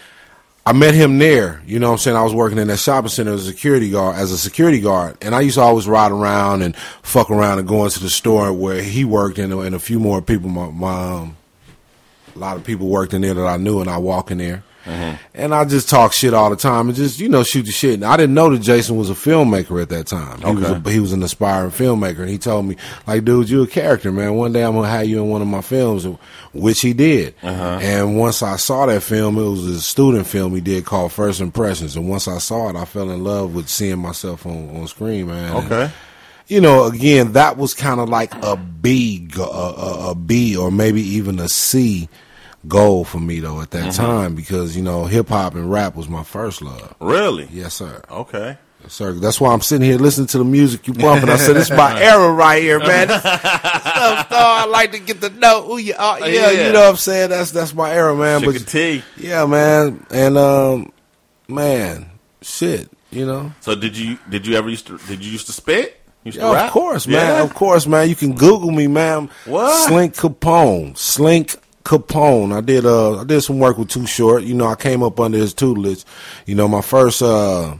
I 0.69 0.71
met 0.71 0.93
him 0.93 1.17
there. 1.17 1.63
You 1.65 1.79
know 1.79 1.87
what 1.87 1.93
I'm 1.93 1.97
saying? 1.97 2.15
I 2.15 2.21
was 2.21 2.35
working 2.35 2.59
in 2.59 2.67
that 2.67 2.77
shopping 2.77 3.09
center 3.09 3.33
as 3.33 3.47
a 3.47 3.51
security 3.51 3.89
guard, 3.89 4.17
as 4.17 4.31
a 4.31 4.37
security 4.37 4.79
guard. 4.79 5.17
And 5.19 5.33
I 5.33 5.41
used 5.41 5.55
to 5.55 5.61
always 5.61 5.87
ride 5.87 6.11
around 6.11 6.61
and 6.61 6.75
fuck 7.01 7.31
around 7.31 7.57
and 7.57 7.67
go 7.67 7.85
into 7.85 7.99
the 7.99 8.09
store 8.09 8.53
where 8.53 8.79
he 8.79 9.03
worked 9.03 9.39
and, 9.39 9.51
and 9.51 9.73
a 9.73 9.79
few 9.79 9.99
more 9.99 10.21
people, 10.21 10.47
my, 10.47 10.69
my 10.69 11.13
um, 11.13 11.37
a 12.35 12.37
lot 12.37 12.55
of 12.55 12.63
people 12.65 12.87
worked 12.87 13.15
in 13.15 13.23
there 13.23 13.33
that 13.33 13.47
I 13.47 13.57
knew 13.57 13.81
and 13.81 13.89
I 13.89 13.97
walk 13.97 14.29
in 14.29 14.37
there. 14.37 14.63
Mm-hmm. 14.85 15.15
And 15.35 15.53
I 15.53 15.65
just 15.65 15.89
talk 15.89 16.13
shit 16.13 16.33
all 16.33 16.49
the 16.49 16.55
time 16.55 16.87
and 16.87 16.95
just, 16.95 17.19
you 17.19 17.29
know, 17.29 17.43
shoot 17.43 17.63
the 17.63 17.71
shit. 17.71 17.95
And 17.95 18.05
I 18.05 18.17
didn't 18.17 18.33
know 18.33 18.49
that 18.49 18.59
Jason 18.61 18.95
was 18.97 19.09
a 19.09 19.13
filmmaker 19.13 19.81
at 19.81 19.89
that 19.89 20.07
time. 20.07 20.39
He, 20.41 20.51
was, 20.55 20.63
Okay. 20.65 20.89
a, 20.89 20.93
he 20.93 20.99
was 20.99 21.13
an 21.13 21.21
aspiring 21.21 21.71
filmmaker. 21.71 22.19
And 22.19 22.29
he 22.29 22.37
told 22.37 22.65
me, 22.65 22.75
like, 23.05 23.25
dude, 23.25 23.49
you're 23.49 23.65
a 23.65 23.67
character, 23.67 24.11
man. 24.11 24.35
One 24.35 24.53
day 24.53 24.63
I'm 24.63 24.71
going 24.73 24.85
to 24.85 24.89
have 24.89 25.05
you 25.05 25.21
in 25.21 25.29
one 25.29 25.41
of 25.41 25.47
my 25.47 25.61
films, 25.61 26.07
which 26.53 26.81
he 26.81 26.93
did. 26.93 27.35
Uh-huh. 27.43 27.79
And 27.81 28.17
once 28.17 28.41
I 28.41 28.55
saw 28.55 28.85
that 28.85 29.03
film, 29.03 29.37
it 29.37 29.43
was 29.49 29.65
a 29.67 29.81
student 29.81 30.25
film 30.27 30.55
he 30.55 30.61
did 30.61 30.85
called 30.85 31.11
First 31.11 31.41
Impressions. 31.41 31.95
And 31.95 32.09
once 32.09 32.27
I 32.27 32.37
saw 32.39 32.69
it, 32.69 32.75
I 32.75 32.85
fell 32.85 33.09
in 33.09 33.23
love 33.23 33.53
with 33.53 33.67
seeing 33.69 33.99
myself 33.99 34.45
on, 34.45 34.75
on 34.75 34.87
screen, 34.87 35.27
man. 35.27 35.55
And, 35.55 35.65
Okay. 35.71 35.91
you 36.47 36.61
know, 36.61 36.85
again, 36.85 37.33
that 37.33 37.57
was 37.57 37.73
kind 37.73 37.99
of 37.99 38.09
like 38.09 38.33
a 38.43 38.55
B, 38.55 39.27
a, 39.37 39.41
a, 39.41 40.09
a 40.11 40.15
B, 40.15 40.55
or 40.55 40.71
maybe 40.71 41.01
even 41.01 41.37
a 41.39 41.49
C 41.49 42.09
goal 42.67 43.03
for 43.05 43.19
me 43.19 43.39
though 43.39 43.61
at 43.61 43.71
that 43.71 43.93
time 43.93 44.35
because 44.35 44.75
you 44.75 44.83
know 44.83 45.05
hip 45.05 45.29
hop 45.29 45.55
and 45.55 45.71
rap 45.71 45.95
was 45.95 46.09
my 46.09 46.23
first 46.23 46.61
love. 46.61 46.95
Really? 46.99 47.47
Yes, 47.51 47.73
sir. 47.75 48.01
Okay. 48.09 48.57
Yes, 48.81 48.93
sir. 48.93 49.11
That's 49.13 49.41
why 49.41 49.51
I'm 49.51 49.61
sitting 49.61 49.85
here 49.85 49.97
listening 49.97 50.27
to 50.27 50.37
the 50.37 50.45
music 50.45 50.87
you 50.87 50.93
bumping. 50.93 51.29
I 51.29 51.35
said, 51.35 51.55
"This 51.55 51.69
is 51.69 51.77
my 51.77 52.01
era 52.01 52.31
right 52.31 52.61
here, 52.61 52.79
man." 52.79 53.09
This 53.99 54.21
stuff. 54.21 54.31
I 54.31 54.65
like 54.65 54.93
to 54.93 54.99
get 54.99 55.19
to 55.21 55.29
know 55.29 55.63
who 55.63 55.77
you 55.77 55.93
are. 55.99 56.19
Yeah, 56.21 56.51
yeah. 56.51 56.67
you 56.67 56.73
know 56.73 56.81
what 56.81 56.89
I'm 56.91 56.95
saying. 56.95 57.31
That's 57.31 57.51
that's 57.51 57.73
my 57.73 57.91
era, 57.91 58.15
man. 58.15 58.39
Sugar 58.41 58.59
But 58.59 58.67
T. 58.67 59.03
yeah, 59.17 59.45
man, 59.45 60.05
and 60.09 60.37
um, 60.37 60.93
man, 61.49 62.09
shit, 62.41 62.89
you 63.11 63.25
know. 63.25 63.51
So 63.59 63.75
did 63.75 63.97
you 63.97 64.17
did 64.29 64.47
you 64.47 64.55
ever 64.55 64.69
used 64.69 64.87
to 64.87 64.97
did 64.99 65.25
you 65.25 65.31
used 65.31 65.47
to 65.47 65.53
spit? 65.53 65.99
Yeah, 66.23 66.65
of 66.65 66.71
course, 66.71 67.07
man. 67.07 67.15
Yeah? 67.15 67.43
Of 67.43 67.53
course, 67.53 67.87
man. 67.87 68.07
You 68.07 68.15
can 68.15 68.35
Google 68.35 68.71
me, 68.71 68.87
man. 68.87 69.29
What? 69.45 69.87
Slink 69.87 70.15
Capone. 70.15 70.97
Slink 70.97 71.55
Capone. 71.89 72.55
I 72.55 72.61
did 72.61 72.85
uh 72.85 73.21
I 73.21 73.23
did 73.23 73.41
some 73.41 73.57
work 73.57 73.79
with 73.79 73.89
Too 73.89 74.05
Short. 74.05 74.43
You 74.43 74.53
know, 74.53 74.67
I 74.67 74.75
came 74.75 75.01
up 75.01 75.19
under 75.19 75.39
his 75.39 75.55
tutelage. 75.55 76.05
You 76.45 76.53
know, 76.53 76.67
my 76.67 76.81
first 76.81 77.19
uh 77.23 77.77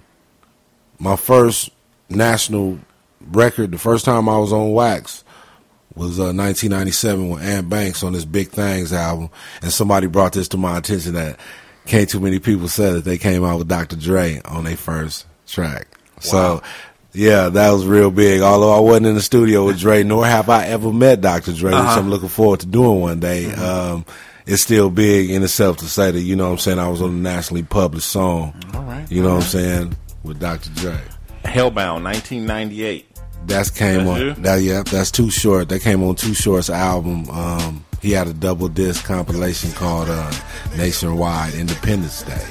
my 0.98 1.16
first 1.16 1.70
national 2.10 2.80
record, 3.30 3.72
the 3.72 3.78
first 3.78 4.06
time 4.06 4.28
I 4.28 4.40
was 4.40 4.52
on 4.52 4.72
wax 4.72 5.24
was 5.94 6.20
uh 6.20 6.34
1997 6.34 7.30
with 7.30 7.44
Ant 7.44 7.70
Banks 7.70 8.02
on 8.02 8.14
this 8.14 8.26
Big 8.26 8.50
Things 8.50 8.92
album, 8.92 9.30
and 9.62 9.72
somebody 9.72 10.08
brought 10.08 10.34
this 10.34 10.48
to 10.50 10.58
my 10.58 10.80
attention 10.80 11.14
that 11.14 11.40
can't 11.86 12.10
too 12.10 12.20
many 12.20 12.40
people 12.40 12.68
said 12.68 12.96
that 12.96 13.06
they 13.06 13.20
came 13.20 13.46
out 13.46 13.60
with 13.60 13.68
Dr. 13.68 13.96
Dre 13.96 14.42
on 14.44 14.64
their 14.64 14.76
first 14.76 15.28
track. 15.46 15.88
So, 16.20 16.64
yeah, 17.14 17.50
that 17.50 17.72
was 17.72 17.86
real 17.86 18.12
big. 18.12 18.42
Although 18.42 18.72
I 18.76 18.80
wasn't 18.80 19.08
in 19.08 19.16
the 19.16 19.22
studio 19.22 19.66
with 19.66 19.80
Dre, 19.80 20.04
nor 20.04 20.26
have 20.26 20.50
I 20.50 20.66
ever 20.68 20.92
met 20.94 21.22
Dr. 21.22 21.54
Dre, 21.54 21.72
which 21.72 21.80
Uh-huh. 21.80 22.00
I'm 22.00 22.10
looking 22.10 22.30
forward 22.30 22.60
to 22.62 22.66
doing 22.68 23.02
one 23.02 23.20
day. 23.20 23.52
Um, 23.54 24.06
it's 24.46 24.62
still 24.64 24.90
big 24.90 25.30
in 25.30 25.44
itself 25.44 25.78
to 25.78 25.86
say 25.86 26.10
that, 26.12 26.20
you 26.22 26.36
know 26.36 26.46
what 26.46 26.52
I'm 26.54 26.58
saying, 26.60 26.80
I 26.80 26.88
was 26.90 27.02
on 27.02 27.10
a 27.10 27.14
nationally 27.14 27.64
published 27.64 28.10
song. 28.10 28.54
All 28.74 28.82
right. 28.84 29.06
You 29.12 29.22
know 29.22 29.36
what 29.36 29.44
I'm 29.44 29.50
saying? 29.50 29.98
With 30.24 30.40
Dr. 30.40 30.70
Dre. 30.72 31.00
Hellbound, 31.46 32.04
1998. 32.04 33.06
That's 33.46 33.70
came 33.70 34.06
That's 34.06 34.10
on. 34.10 34.20
you? 34.22 34.34
That 34.34 34.56
yeah, 34.62 34.84
that's 34.84 35.12
too 35.12 35.30
short. 35.32 35.70
That 35.70 35.82
came 35.82 36.04
on 36.04 36.16
Too 36.16 36.34
Short's 36.34 36.70
album. 36.70 37.30
Um, 37.30 37.86
he 38.02 38.12
had 38.12 38.28
a 38.28 38.34
double 38.34 38.68
disc 38.68 39.06
compilation 39.06 39.72
called 39.72 40.10
uh, 40.10 40.32
Nationwide 40.78 41.54
Independence 41.54 42.24
Day, 42.24 42.46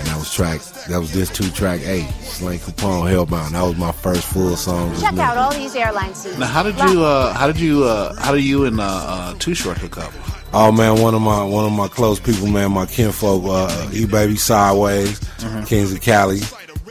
and 0.00 0.08
that 0.08 0.16
was 0.18 0.32
track. 0.34 0.60
That 0.88 0.98
was 0.98 1.12
this 1.12 1.30
two 1.30 1.48
track 1.50 1.80
eight. 1.84 2.08
Slink 2.22 2.62
Capone 2.62 3.10
Hellbound. 3.12 3.52
That 3.52 3.62
was 3.62 3.76
my 3.76 3.92
first 3.92 4.24
full 4.26 4.56
song. 4.56 4.98
Check 5.00 5.14
me. 5.14 5.20
out 5.20 5.36
all 5.36 5.52
these 5.52 5.74
airline 5.76 6.14
seats. 6.14 6.38
Now, 6.38 6.46
how 6.46 6.62
did 6.64 6.76
you? 6.78 7.04
Uh, 7.04 7.32
how 7.34 7.46
did 7.46 7.60
you? 7.60 7.84
Uh, 7.84 8.14
how 8.20 8.32
did 8.34 8.42
you 8.44 8.64
and 8.64 8.80
uh, 8.80 8.84
uh, 8.84 9.34
Too 9.38 9.54
Short 9.54 9.78
hook 9.78 9.98
up? 9.98 10.12
Oh 10.52 10.72
man, 10.72 11.00
one 11.00 11.14
of 11.14 11.22
my 11.22 11.44
one 11.44 11.64
of 11.64 11.72
my 11.72 11.86
close 11.88 12.18
people, 12.18 12.48
man, 12.48 12.72
my 12.72 12.86
kinfolk, 12.86 13.44
uh, 13.46 13.90
E 13.92 14.04
Baby 14.06 14.36
Sideways, 14.36 15.20
Mm-hmm. 15.20 15.64
Kings 15.64 15.92
of 15.92 16.00
Cali. 16.00 16.40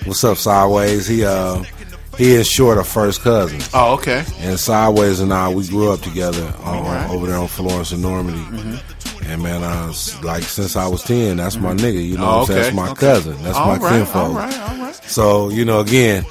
What's 0.05 0.23
up, 0.23 0.37
Sideways? 0.37 1.07
He 1.07 1.25
uh, 1.25 1.63
he 2.17 2.35
and 2.37 2.45
Short 2.45 2.77
are 2.77 2.83
first 2.83 3.21
cousins. 3.21 3.69
Oh, 3.73 3.93
okay. 3.95 4.23
And 4.39 4.57
Sideways 4.59 5.19
and 5.19 5.33
I, 5.33 5.49
we 5.49 5.67
grew 5.67 5.91
up 5.91 6.01
together 6.01 6.53
on, 6.63 6.77
All 6.77 6.83
right. 6.83 7.09
over 7.09 7.27
there 7.27 7.37
on 7.37 7.47
Florence 7.47 7.91
and 7.91 8.01
Normandy. 8.01 8.39
Mm-hmm. 8.41 8.98
And 9.25 9.43
man, 9.43 9.63
I 9.63 9.87
was, 9.87 10.21
like 10.23 10.43
since 10.43 10.75
I 10.75 10.87
was 10.87 11.03
ten, 11.03 11.37
that's 11.37 11.57
my 11.57 11.73
nigga. 11.73 12.03
You 12.05 12.17
know, 12.17 12.23
Oh, 12.25 12.27
what 12.27 12.35
I'm 12.35 12.41
oh, 12.41 12.45
saying? 12.45 12.57
okay, 12.59 12.63
that's 12.63 12.75
my 12.75 12.89
okay. 12.89 12.99
cousin. 12.99 13.43
That's 13.43 13.57
All 13.57 13.67
my 13.67 13.77
right, 13.77 13.91
kinfolk. 13.97 14.15
all 14.15 14.31
right, 14.33 14.59
all 14.69 14.77
right. 14.77 14.95
So 15.05 15.49
you 15.49 15.65
know, 15.65 15.79
again, 15.81 16.25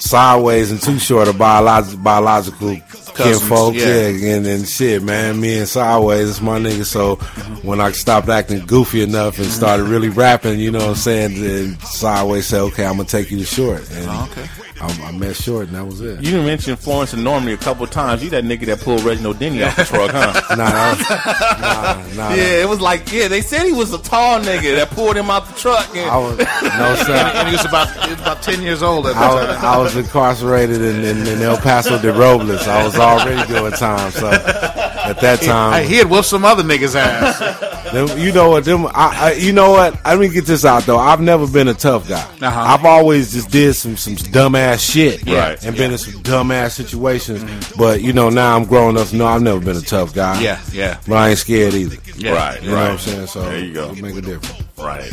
Sideways 0.00 0.70
and 0.70 0.80
Too 0.82 0.98
Short 0.98 1.28
are 1.28 1.32
biolog- 1.32 2.02
biological 2.02 2.76
kinfolk. 3.16 3.74
yeah. 3.74 4.08
Yeah. 4.08 4.34
and 4.36 4.46
and 4.46 4.68
shit, 4.68 5.02
man. 5.02 5.40
Me 5.40 5.58
and 5.58 5.68
Sideways, 5.68 6.28
is 6.28 6.40
my 6.40 6.58
nigga. 6.58 6.84
So 6.84 7.16
when 7.62 7.80
I 7.80 7.92
stopped 7.92 8.28
acting 8.28 8.66
goofy 8.66 9.02
enough 9.02 9.38
and 9.38 9.46
started 9.46 9.84
really 9.84 10.08
rapping, 10.08 10.58
you 10.60 10.70
know 10.70 10.80
what 10.80 10.88
I'm 10.88 10.94
saying? 10.96 11.40
Then 11.42 11.78
Sideways 11.80 12.46
said, 12.46 12.60
"Okay, 12.60 12.84
I'm 12.84 12.96
gonna 12.96 13.08
take 13.08 13.30
you 13.30 13.38
to 13.38 13.44
Short." 13.44 13.88
And 13.92 14.08
Oh, 14.10 14.28
okay. 14.32 14.48
I, 14.80 14.86
I 15.08 15.12
met 15.12 15.36
Short, 15.36 15.68
and 15.68 15.76
that 15.76 15.84
was 15.86 16.00
it. 16.00 16.20
You 16.22 16.32
done 16.32 16.44
mentioned 16.46 16.78
Florence 16.80 17.12
and 17.12 17.22
Normandy 17.22 17.52
a 17.52 17.56
couple 17.56 17.84
of 17.84 17.90
times. 17.92 18.24
You 18.24 18.30
that 18.30 18.42
nigga 18.44 18.66
that 18.66 18.80
pulled 18.80 19.02
Reginald 19.02 19.38
Denny 19.38 19.62
off 19.62 19.76
the 19.76 19.84
truck, 19.84 20.10
huh? 20.10 20.32
Nah, 20.56 20.70
that 20.70 22.04
was- 22.08 22.16
nah, 22.16 22.28
nah. 22.28 22.34
Yeah, 22.34 22.62
it 22.62 22.68
was 22.68 22.80
like 22.80 23.10
yeah. 23.12 23.28
They 23.28 23.40
said 23.40 23.66
he 23.66 23.72
was 23.72 23.92
a 23.92 23.98
tall 24.02 24.40
nigga 24.40 24.74
that 24.76 24.90
pulled 24.90 25.16
him 25.16 25.30
out 25.30 25.46
the 25.46 25.54
truck. 25.54 25.88
And, 25.96 26.10
I 26.10 26.16
was 26.18 26.38
no 26.38 26.94
sir. 27.06 27.14
And 27.14 27.48
he 27.48 27.54
was 27.54 27.64
about 27.64 27.88
he 28.04 28.10
was 28.10 28.20
about 28.20 28.42
ten 28.42 28.62
years 28.62 28.82
old 28.82 29.06
at 29.06 29.12
the 29.14 29.18
I 29.20 29.34
was, 29.34 29.56
time. 29.56 29.64
I 29.64 29.78
was 29.78 29.96
incarcerated 29.96 30.82
in, 30.82 31.04
in, 31.04 31.26
in 31.26 31.40
El 31.42 31.56
Paso 31.58 31.98
de 32.00 32.12
Robles. 32.12 32.66
I 32.66 32.84
was 32.84 32.96
already 32.96 33.46
doing 33.52 33.72
time, 33.72 34.10
so 34.10 34.26
at 34.28 35.20
that 35.20 35.40
time, 35.42 35.82
Hey, 35.82 35.88
he 35.88 35.96
had 35.96 36.10
whooped 36.10 36.26
some 36.26 36.44
other 36.44 36.62
niggas' 36.64 36.96
ass. 36.96 37.73
Them, 37.94 38.18
you 38.18 38.32
know 38.32 38.50
what? 38.50 38.64
Them, 38.64 38.86
I, 38.86 38.90
I, 38.94 39.32
you 39.32 39.52
know 39.52 39.70
what? 39.72 40.04
Let 40.04 40.18
me 40.18 40.28
get 40.28 40.44
this 40.46 40.64
out 40.64 40.84
though. 40.84 40.98
I've 40.98 41.20
never 41.20 41.46
been 41.46 41.68
a 41.68 41.74
tough 41.74 42.08
guy. 42.08 42.22
Uh-huh. 42.42 42.60
I've 42.60 42.84
always 42.84 43.32
just 43.32 43.50
did 43.50 43.74
some 43.74 43.96
some 43.96 44.14
dumbass 44.16 44.80
shit, 44.92 45.24
Right. 45.26 45.62
and 45.64 45.76
been 45.76 45.92
in 45.92 45.98
some 45.98 46.22
dumbass 46.22 46.72
situations. 46.72 47.42
But 47.76 48.02
you 48.02 48.12
know, 48.12 48.28
now 48.30 48.56
I'm 48.56 48.64
grown 48.64 48.96
up. 48.96 49.12
know 49.12 49.26
I've 49.26 49.42
never 49.42 49.60
been 49.60 49.76
a 49.76 49.80
tough 49.80 50.14
guy. 50.14 50.40
Yeah, 50.42 50.60
yeah. 50.72 51.00
but 51.08 51.14
I 51.16 51.30
ain't 51.30 51.38
scared 51.38 51.74
either. 51.74 51.96
Yeah. 52.16 52.32
Right, 52.32 52.62
You 52.62 52.70
know 52.70 52.76
right. 52.76 52.82
what 52.84 52.90
I'm 52.92 52.98
saying? 52.98 53.26
So 53.28 53.42
there 53.42 53.58
you 53.58 53.72
go. 53.74 53.92
make 53.94 54.14
a 54.16 54.20
difference. 54.20 54.62
Right. 54.78 55.12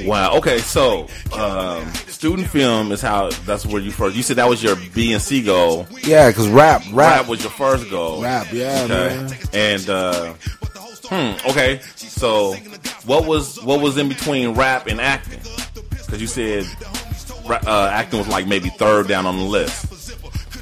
Wow. 0.00 0.36
Okay. 0.36 0.58
So, 0.58 1.08
um, 1.32 1.86
student 2.08 2.48
film 2.48 2.92
is 2.92 3.00
how. 3.00 3.30
That's 3.46 3.64
where 3.64 3.80
you 3.80 3.90
first. 3.90 4.14
You 4.14 4.22
said 4.22 4.36
that 4.36 4.48
was 4.48 4.62
your 4.62 4.76
B 4.94 5.12
and 5.14 5.22
C 5.22 5.42
goal. 5.42 5.86
Yeah, 6.04 6.28
because 6.28 6.48
rap, 6.48 6.82
rap, 6.92 7.20
Rap 7.20 7.28
was 7.28 7.42
your 7.42 7.50
first 7.52 7.88
goal. 7.90 8.22
rap. 8.22 8.48
Yeah, 8.52 8.82
Okay. 8.84 8.88
man. 9.16 9.34
And 9.54 9.88
uh, 9.88 10.34
hmm. 11.08 11.48
Okay. 11.48 11.80
So, 11.96 12.54
what 13.04 13.26
was 13.26 13.62
what 13.62 13.80
was 13.80 13.96
in 13.98 14.08
between 14.08 14.54
rap 14.54 14.86
and 14.86 15.00
acting? 15.00 15.40
Because 15.90 16.20
you 16.20 16.26
said 16.26 16.66
uh, 17.48 17.88
acting 17.92 18.18
was 18.18 18.28
like 18.28 18.46
maybe 18.46 18.68
third 18.70 19.08
down 19.08 19.26
on 19.26 19.36
the 19.36 19.44
list. 19.44 19.92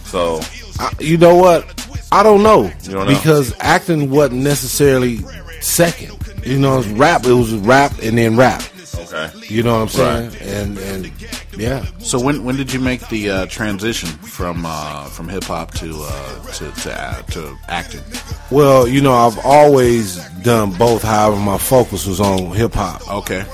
So, 0.06 0.40
I, 0.78 0.92
you 1.00 1.16
know 1.16 1.34
what? 1.34 1.64
I 2.12 2.22
don't 2.22 2.42
know. 2.42 2.64
You 2.82 2.92
don't 2.92 3.06
know? 3.08 3.14
because 3.14 3.54
acting 3.60 4.10
wasn't 4.10 4.42
necessarily 4.42 5.18
second. 5.60 6.16
You 6.44 6.58
know, 6.58 6.74
it 6.74 6.78
was 6.78 6.88
rap. 6.88 7.24
It 7.24 7.32
was 7.32 7.54
rap 7.54 7.92
and 8.02 8.18
then 8.18 8.36
rap. 8.36 8.62
Okay. 8.98 9.30
You 9.48 9.62
know 9.62 9.74
what 9.74 9.82
I'm 9.82 9.88
saying? 9.88 10.36
And 10.42 10.78
and 10.78 11.12
yeah, 11.56 11.84
So 11.98 12.20
when 12.20 12.44
when 12.44 12.56
did 12.56 12.72
you 12.72 12.80
make 12.80 13.08
the 13.08 13.30
uh, 13.30 13.46
transition 13.46 14.08
from 14.08 14.64
uh, 14.66 15.04
from 15.06 15.28
hip 15.28 15.44
hop 15.44 15.72
to 15.74 16.00
uh, 16.02 16.44
to 16.52 16.70
to, 16.82 16.92
uh, 16.92 17.22
to 17.22 17.56
acting? 17.68 18.02
well, 18.50 18.86
you 18.88 19.00
know, 19.00 19.12
I've 19.12 19.38
always 19.44 20.16
done 20.42 20.72
both. 20.72 21.02
However, 21.02 21.36
my 21.40 21.58
focus 21.58 22.06
was 22.06 22.20
on 22.20 22.52
hip 22.54 22.74
hop. 22.74 23.08
Okay. 23.08 23.44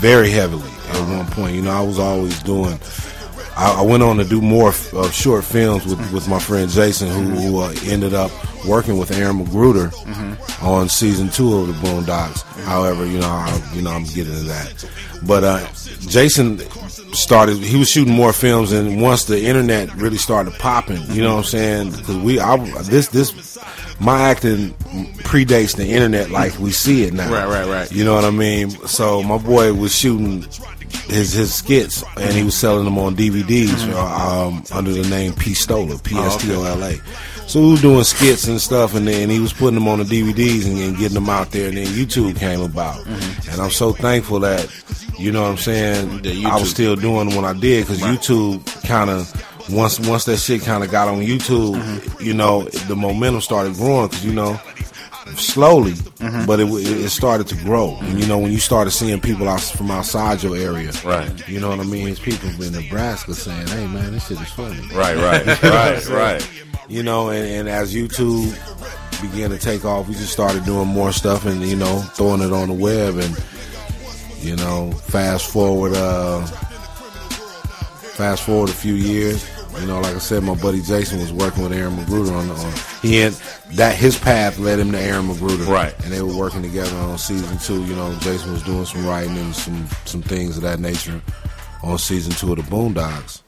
very 0.00 0.30
heavily 0.30 0.70
at 0.90 1.08
one 1.16 1.26
point. 1.26 1.54
You 1.54 1.62
know, 1.62 1.70
I 1.70 1.82
was 1.82 1.98
always 1.98 2.42
doing. 2.42 2.78
I, 3.56 3.80
I 3.80 3.82
went 3.82 4.02
on 4.02 4.16
to 4.18 4.24
do 4.24 4.40
more 4.40 4.68
f- 4.70 4.92
uh, 4.94 5.10
short 5.10 5.44
films 5.44 5.84
with, 5.86 6.12
with 6.12 6.28
my 6.28 6.38
friend 6.38 6.70
Jason, 6.70 7.08
who, 7.08 7.22
who 7.40 7.60
uh, 7.60 7.74
ended 7.84 8.14
up 8.14 8.30
working 8.66 8.98
with 8.98 9.10
Aaron 9.12 9.44
McGruder 9.44 9.92
on 10.62 10.88
season 10.88 11.28
two 11.28 11.56
of 11.58 11.66
the 11.66 11.72
Boondocks. 11.74 12.42
However, 12.64 13.04
you 13.06 13.18
know, 13.18 13.26
I, 13.28 13.70
you 13.74 13.82
know, 13.82 13.90
I'm 13.90 14.04
getting 14.04 14.32
to 14.34 14.42
that. 14.44 14.84
But 15.24 15.44
uh, 15.44 15.66
Jason 16.00 16.58
started. 17.14 17.58
He 17.58 17.78
was 17.78 17.88
shooting 17.90 18.14
more 18.14 18.32
films, 18.32 18.72
and 18.72 19.00
once 19.00 19.24
the 19.24 19.40
internet 19.44 19.94
really 19.94 20.16
started 20.18 20.52
popping, 20.54 21.02
you 21.12 21.22
know 21.22 21.32
what 21.36 21.38
I'm 21.38 21.44
saying? 21.44 21.90
Because 21.92 22.16
we, 22.16 22.40
I, 22.40 22.56
this, 22.82 23.08
this, 23.08 23.58
my 24.00 24.20
acting 24.30 24.70
predates 25.22 25.76
the 25.76 25.86
internet 25.86 26.30
like 26.30 26.58
we 26.58 26.72
see 26.72 27.04
it 27.04 27.12
now. 27.14 27.30
Right, 27.30 27.46
right, 27.46 27.68
right. 27.68 27.92
You 27.92 28.04
know 28.04 28.14
what 28.14 28.24
I 28.24 28.30
mean? 28.30 28.70
So 28.88 29.22
my 29.22 29.38
boy 29.38 29.72
was 29.74 29.94
shooting 29.94 30.42
his 31.08 31.32
his 31.32 31.54
skits 31.54 32.04
and 32.16 32.32
he 32.32 32.42
was 32.42 32.54
selling 32.54 32.84
them 32.84 32.98
on 32.98 33.16
DVDs 33.16 33.92
uh, 33.92 34.46
um, 34.46 34.64
under 34.72 34.92
the 34.92 35.08
name 35.08 35.32
Pistola, 35.32 36.02
P 36.02 36.16
S 36.16 36.36
T 36.36 36.54
O 36.54 36.64
L 36.64 36.82
A. 36.82 36.94
Oh, 36.94 37.46
so 37.46 37.60
we 37.60 37.72
were 37.72 37.80
doing 37.80 38.04
skits 38.04 38.46
and 38.48 38.60
stuff, 38.60 38.94
and 38.94 39.06
then 39.06 39.28
he 39.28 39.38
was 39.38 39.52
putting 39.52 39.74
them 39.74 39.88
on 39.88 39.98
the 39.98 40.04
DVDs 40.04 40.66
and, 40.66 40.78
then 40.78 40.94
getting 40.94 41.14
them 41.14 41.28
out 41.28 41.50
there. 41.50 41.68
And 41.68 41.76
then 41.76 41.86
YouTube 41.86 42.38
came 42.38 42.60
about, 42.60 43.04
mm-hmm. 43.04 43.50
and 43.50 43.60
I'm 43.60 43.70
so 43.70 43.92
thankful 43.92 44.40
that 44.40 44.70
you 45.18 45.32
know 45.32 45.42
what 45.42 45.50
I'm 45.50 45.56
saying. 45.58 46.22
That 46.22 46.44
I 46.46 46.58
was 46.58 46.70
still 46.70 46.96
doing 46.96 47.34
what 47.34 47.44
I 47.44 47.52
did 47.52 47.86
because 47.86 48.00
YouTube 48.00 48.64
kind 48.88 49.10
of 49.10 49.30
once 49.70 50.00
once 50.00 50.24
that 50.24 50.38
shit 50.38 50.62
kind 50.62 50.82
of 50.82 50.90
got 50.90 51.08
on 51.08 51.18
YouTube, 51.20 51.76
mm-hmm. 51.76 52.24
you 52.24 52.32
know, 52.32 52.62
the 52.62 52.96
momentum 52.96 53.40
started 53.40 53.74
growing 53.74 54.08
because 54.08 54.24
you 54.24 54.32
know 54.32 54.58
slowly, 55.36 55.94
but 56.46 56.60
it, 56.60 56.68
it 56.68 57.08
started 57.10 57.46
to 57.48 57.56
grow. 57.56 57.96
And 58.00 58.18
you 58.20 58.26
know, 58.26 58.38
when 58.38 58.52
you 58.52 58.58
started 58.58 58.90
seeing 58.90 59.20
people 59.20 59.48
out 59.48 59.60
from 59.60 59.90
outside 59.90 60.42
your 60.42 60.56
area, 60.56 60.92
Right. 61.04 61.48
You 61.48 61.60
know 61.60 61.68
what 61.70 61.80
I 61.80 61.84
mean? 61.84 62.08
It's 62.08 62.20
people 62.20 62.48
in 62.62 62.72
Nebraska 62.72 63.34
saying, 63.34 63.66
"Hey, 63.68 63.86
man, 63.86 64.12
this 64.12 64.26
shit 64.28 64.40
is 64.40 64.50
funny." 64.50 64.80
Right. 64.94 65.16
Right. 65.16 65.62
right. 65.62 66.06
Right. 66.08 66.50
You 66.88 67.02
know, 67.02 67.30
and, 67.30 67.46
and 67.46 67.68
as 67.68 67.94
YouTube 67.94 68.52
began 69.22 69.50
to 69.50 69.58
take 69.58 69.84
off, 69.84 70.08
we 70.08 70.14
just 70.14 70.32
started 70.32 70.64
doing 70.64 70.88
more 70.88 71.12
stuff 71.12 71.46
and 71.46 71.62
you 71.62 71.76
know 71.76 72.00
throwing 72.14 72.40
it 72.42 72.52
on 72.52 72.68
the 72.68 72.74
web 72.74 73.16
and 73.16 73.44
you 74.40 74.56
know 74.56 74.90
fast 74.92 75.50
forward, 75.50 75.92
uh, 75.94 76.44
fast 78.16 78.42
forward 78.44 78.68
a 78.68 78.74
few 78.74 78.94
years. 78.94 79.48
You 79.80 79.86
know, 79.86 80.00
like 80.00 80.14
I 80.14 80.18
said, 80.18 80.42
my 80.42 80.54
buddy 80.54 80.82
Jason 80.82 81.18
was 81.20 81.32
working 81.32 81.62
with 81.62 81.72
Aaron 81.72 81.96
McGruder 81.96 82.32
on, 82.32 82.50
on 82.50 82.72
he 83.02 83.16
had 83.16 83.32
that 83.72 83.96
his 83.96 84.18
path 84.18 84.58
led 84.58 84.78
him 84.78 84.92
to 84.92 85.00
Aaron 85.00 85.28
McGruder, 85.28 85.66
Right. 85.66 85.94
And 86.04 86.12
they 86.12 86.22
were 86.22 86.36
working 86.36 86.62
together 86.62 86.96
on 86.96 87.18
season 87.18 87.58
two. 87.58 87.84
You 87.84 87.96
know, 87.96 88.14
Jason 88.20 88.52
was 88.52 88.62
doing 88.62 88.84
some 88.84 89.06
writing 89.06 89.36
and 89.36 89.54
some 89.54 89.88
some 90.04 90.22
things 90.22 90.56
of 90.56 90.62
that 90.62 90.78
nature 90.78 91.20
on 91.82 91.98
season 91.98 92.32
two 92.32 92.52
of 92.52 92.58
the 92.58 92.62
Boondocks. 92.64 93.42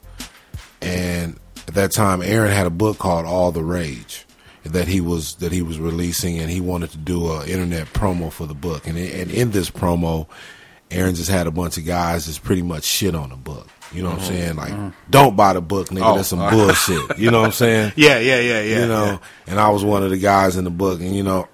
And 0.81 1.39
at 1.67 1.73
that 1.75 1.91
time, 1.91 2.21
Aaron 2.21 2.51
had 2.51 2.67
a 2.67 2.71
book 2.71 2.97
called 2.97 3.25
All 3.25 3.51
the 3.51 3.63
Rage 3.63 4.25
that 4.63 4.87
he 4.87 4.99
was 4.99 5.35
that 5.35 5.51
he 5.51 5.61
was 5.61 5.79
releasing, 5.79 6.39
and 6.39 6.49
he 6.49 6.59
wanted 6.59 6.89
to 6.91 6.97
do 6.97 7.31
a 7.31 7.45
internet 7.47 7.87
promo 7.87 8.31
for 8.31 8.45
the 8.47 8.53
book. 8.53 8.87
And 8.87 8.97
in, 8.97 9.21
and 9.21 9.31
in 9.31 9.51
this 9.51 9.69
promo, 9.69 10.27
Aaron 10.91 11.15
just 11.15 11.29
had 11.29 11.47
a 11.47 11.51
bunch 11.51 11.77
of 11.77 11.85
guys 11.85 12.25
just 12.25 12.43
pretty 12.43 12.61
much 12.61 12.83
shit 12.83 13.15
on 13.15 13.29
the 13.29 13.35
book. 13.35 13.67
You 13.93 14.03
know 14.03 14.09
what 14.09 14.19
I'm 14.19 14.25
saying? 14.25 14.55
Like, 14.55 14.93
don't 15.09 15.35
buy 15.35 15.53
the 15.53 15.61
book, 15.61 15.87
nigga. 15.89 16.11
Oh, 16.13 16.15
That's 16.17 16.27
some 16.29 16.39
uh, 16.41 16.49
bullshit. 16.51 17.17
You 17.17 17.31
know 17.31 17.39
what 17.41 17.47
I'm 17.47 17.51
saying? 17.63 17.93
Yeah, 17.95 18.19
yeah, 18.19 18.39
yeah, 18.39 18.61
yeah. 18.61 18.79
you 18.81 18.87
know, 18.87 19.19
and 19.47 19.59
I 19.59 19.69
was 19.69 19.83
one 19.83 20.03
of 20.03 20.09
the 20.09 20.17
guys 20.17 20.57
in 20.57 20.63
the 20.63 20.69
book, 20.71 20.99
and 20.99 21.15
you 21.15 21.23
know, 21.23 21.47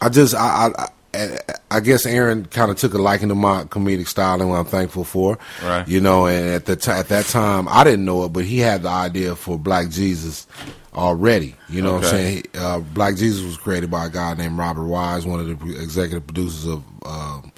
I 0.00 0.08
just 0.08 0.34
I 0.34 0.68
I, 0.76 0.88
I, 1.14 1.38
I 1.70 1.80
guess 1.80 2.04
Aaron 2.06 2.44
kind 2.46 2.70
of 2.70 2.76
took 2.76 2.94
a 2.94 2.98
liking 2.98 3.28
to 3.30 3.34
my 3.34 3.64
comedic 3.64 4.06
style, 4.08 4.40
and 4.40 4.50
what 4.50 4.56
I'm 4.58 4.66
thankful 4.66 5.04
for. 5.04 5.38
Right. 5.64 5.86
You 5.88 6.00
know, 6.00 6.26
and 6.26 6.50
at 6.50 6.66
the 6.66 6.76
t- 6.76 6.90
at 6.90 7.08
that 7.08 7.24
time, 7.26 7.66
I 7.68 7.82
didn't 7.84 8.04
know 8.04 8.24
it, 8.24 8.32
but 8.32 8.44
he 8.44 8.58
had 8.58 8.82
the 8.82 8.88
idea 8.90 9.34
for 9.34 9.58
Black 9.58 9.88
Jesus 9.88 10.46
already. 10.94 11.54
You 11.68 11.82
know 11.82 11.94
what 11.94 12.04
I'm 12.04 12.10
saying? 12.10 12.36
He- 12.52 12.58
Uh, 12.58 12.78
Black 12.80 13.16
Jesus 13.16 13.42
was 13.44 13.56
created 13.56 13.90
by 13.90 14.06
a 14.06 14.10
guy 14.10 14.34
named 14.34 14.58
Robert 14.58 14.84
Wise, 14.86 15.26
one 15.26 15.40
of 15.40 15.46
the 15.46 15.82
executive 15.82 16.26
producers 16.26 16.66
of 16.66 16.82
um, 17.04 17.52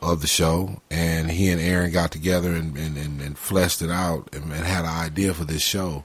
of 0.00 0.20
the 0.20 0.26
show, 0.26 0.80
and 0.90 1.30
he 1.30 1.48
and 1.50 1.60
Aaron 1.60 1.90
got 1.90 2.10
together 2.12 2.52
and 2.52 2.76
and, 2.76 2.96
and, 2.96 3.20
and 3.20 3.38
fleshed 3.38 3.82
it 3.82 3.90
out 3.90 4.28
and, 4.32 4.44
and 4.44 4.64
had 4.64 4.84
an 4.84 4.90
idea 4.90 5.34
for 5.34 5.44
this 5.44 5.62
show. 5.62 6.04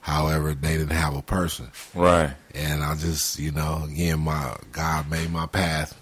However, 0.00 0.52
they 0.54 0.76
didn't 0.76 0.96
have 0.96 1.16
a 1.16 1.22
person, 1.22 1.70
Right. 1.94 2.32
and 2.54 2.82
I 2.82 2.94
just 2.96 3.38
you 3.38 3.52
know 3.52 3.84
again 3.84 4.20
my 4.20 4.56
God 4.72 5.08
made 5.10 5.30
my 5.30 5.46
path 5.46 5.98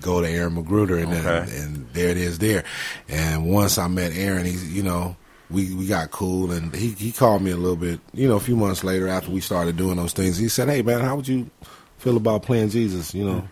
go 0.00 0.22
to 0.22 0.28
Aaron 0.28 0.56
McGruder, 0.56 1.02
and 1.02 1.12
then, 1.12 1.48
and 1.48 1.86
there 1.92 2.08
it 2.08 2.16
is 2.16 2.38
there. 2.38 2.64
And 3.08 3.46
once 3.50 3.76
I 3.76 3.88
met 3.88 4.12
Aaron, 4.14 4.46
he's, 4.46 4.74
you 4.74 4.82
know 4.82 5.16
we 5.50 5.74
we 5.74 5.86
got 5.86 6.10
cool, 6.10 6.52
and 6.52 6.74
he 6.74 6.90
he 6.90 7.12
called 7.12 7.42
me 7.42 7.50
a 7.50 7.56
little 7.56 7.76
bit 7.76 8.00
you 8.14 8.28
know 8.28 8.36
a 8.36 8.40
few 8.40 8.56
months 8.56 8.84
later 8.84 9.08
after 9.08 9.30
we 9.30 9.40
started 9.40 9.76
doing 9.76 9.96
those 9.96 10.12
things. 10.12 10.38
He 10.38 10.48
said, 10.48 10.68
"Hey 10.68 10.82
man, 10.82 11.00
how 11.00 11.16
would 11.16 11.28
you 11.28 11.50
feel 11.98 12.16
about 12.16 12.42
playing 12.42 12.70
Jesus? 12.70 13.14
You 13.14 13.24
know, 13.24 13.34
mm-hmm. 13.36 13.46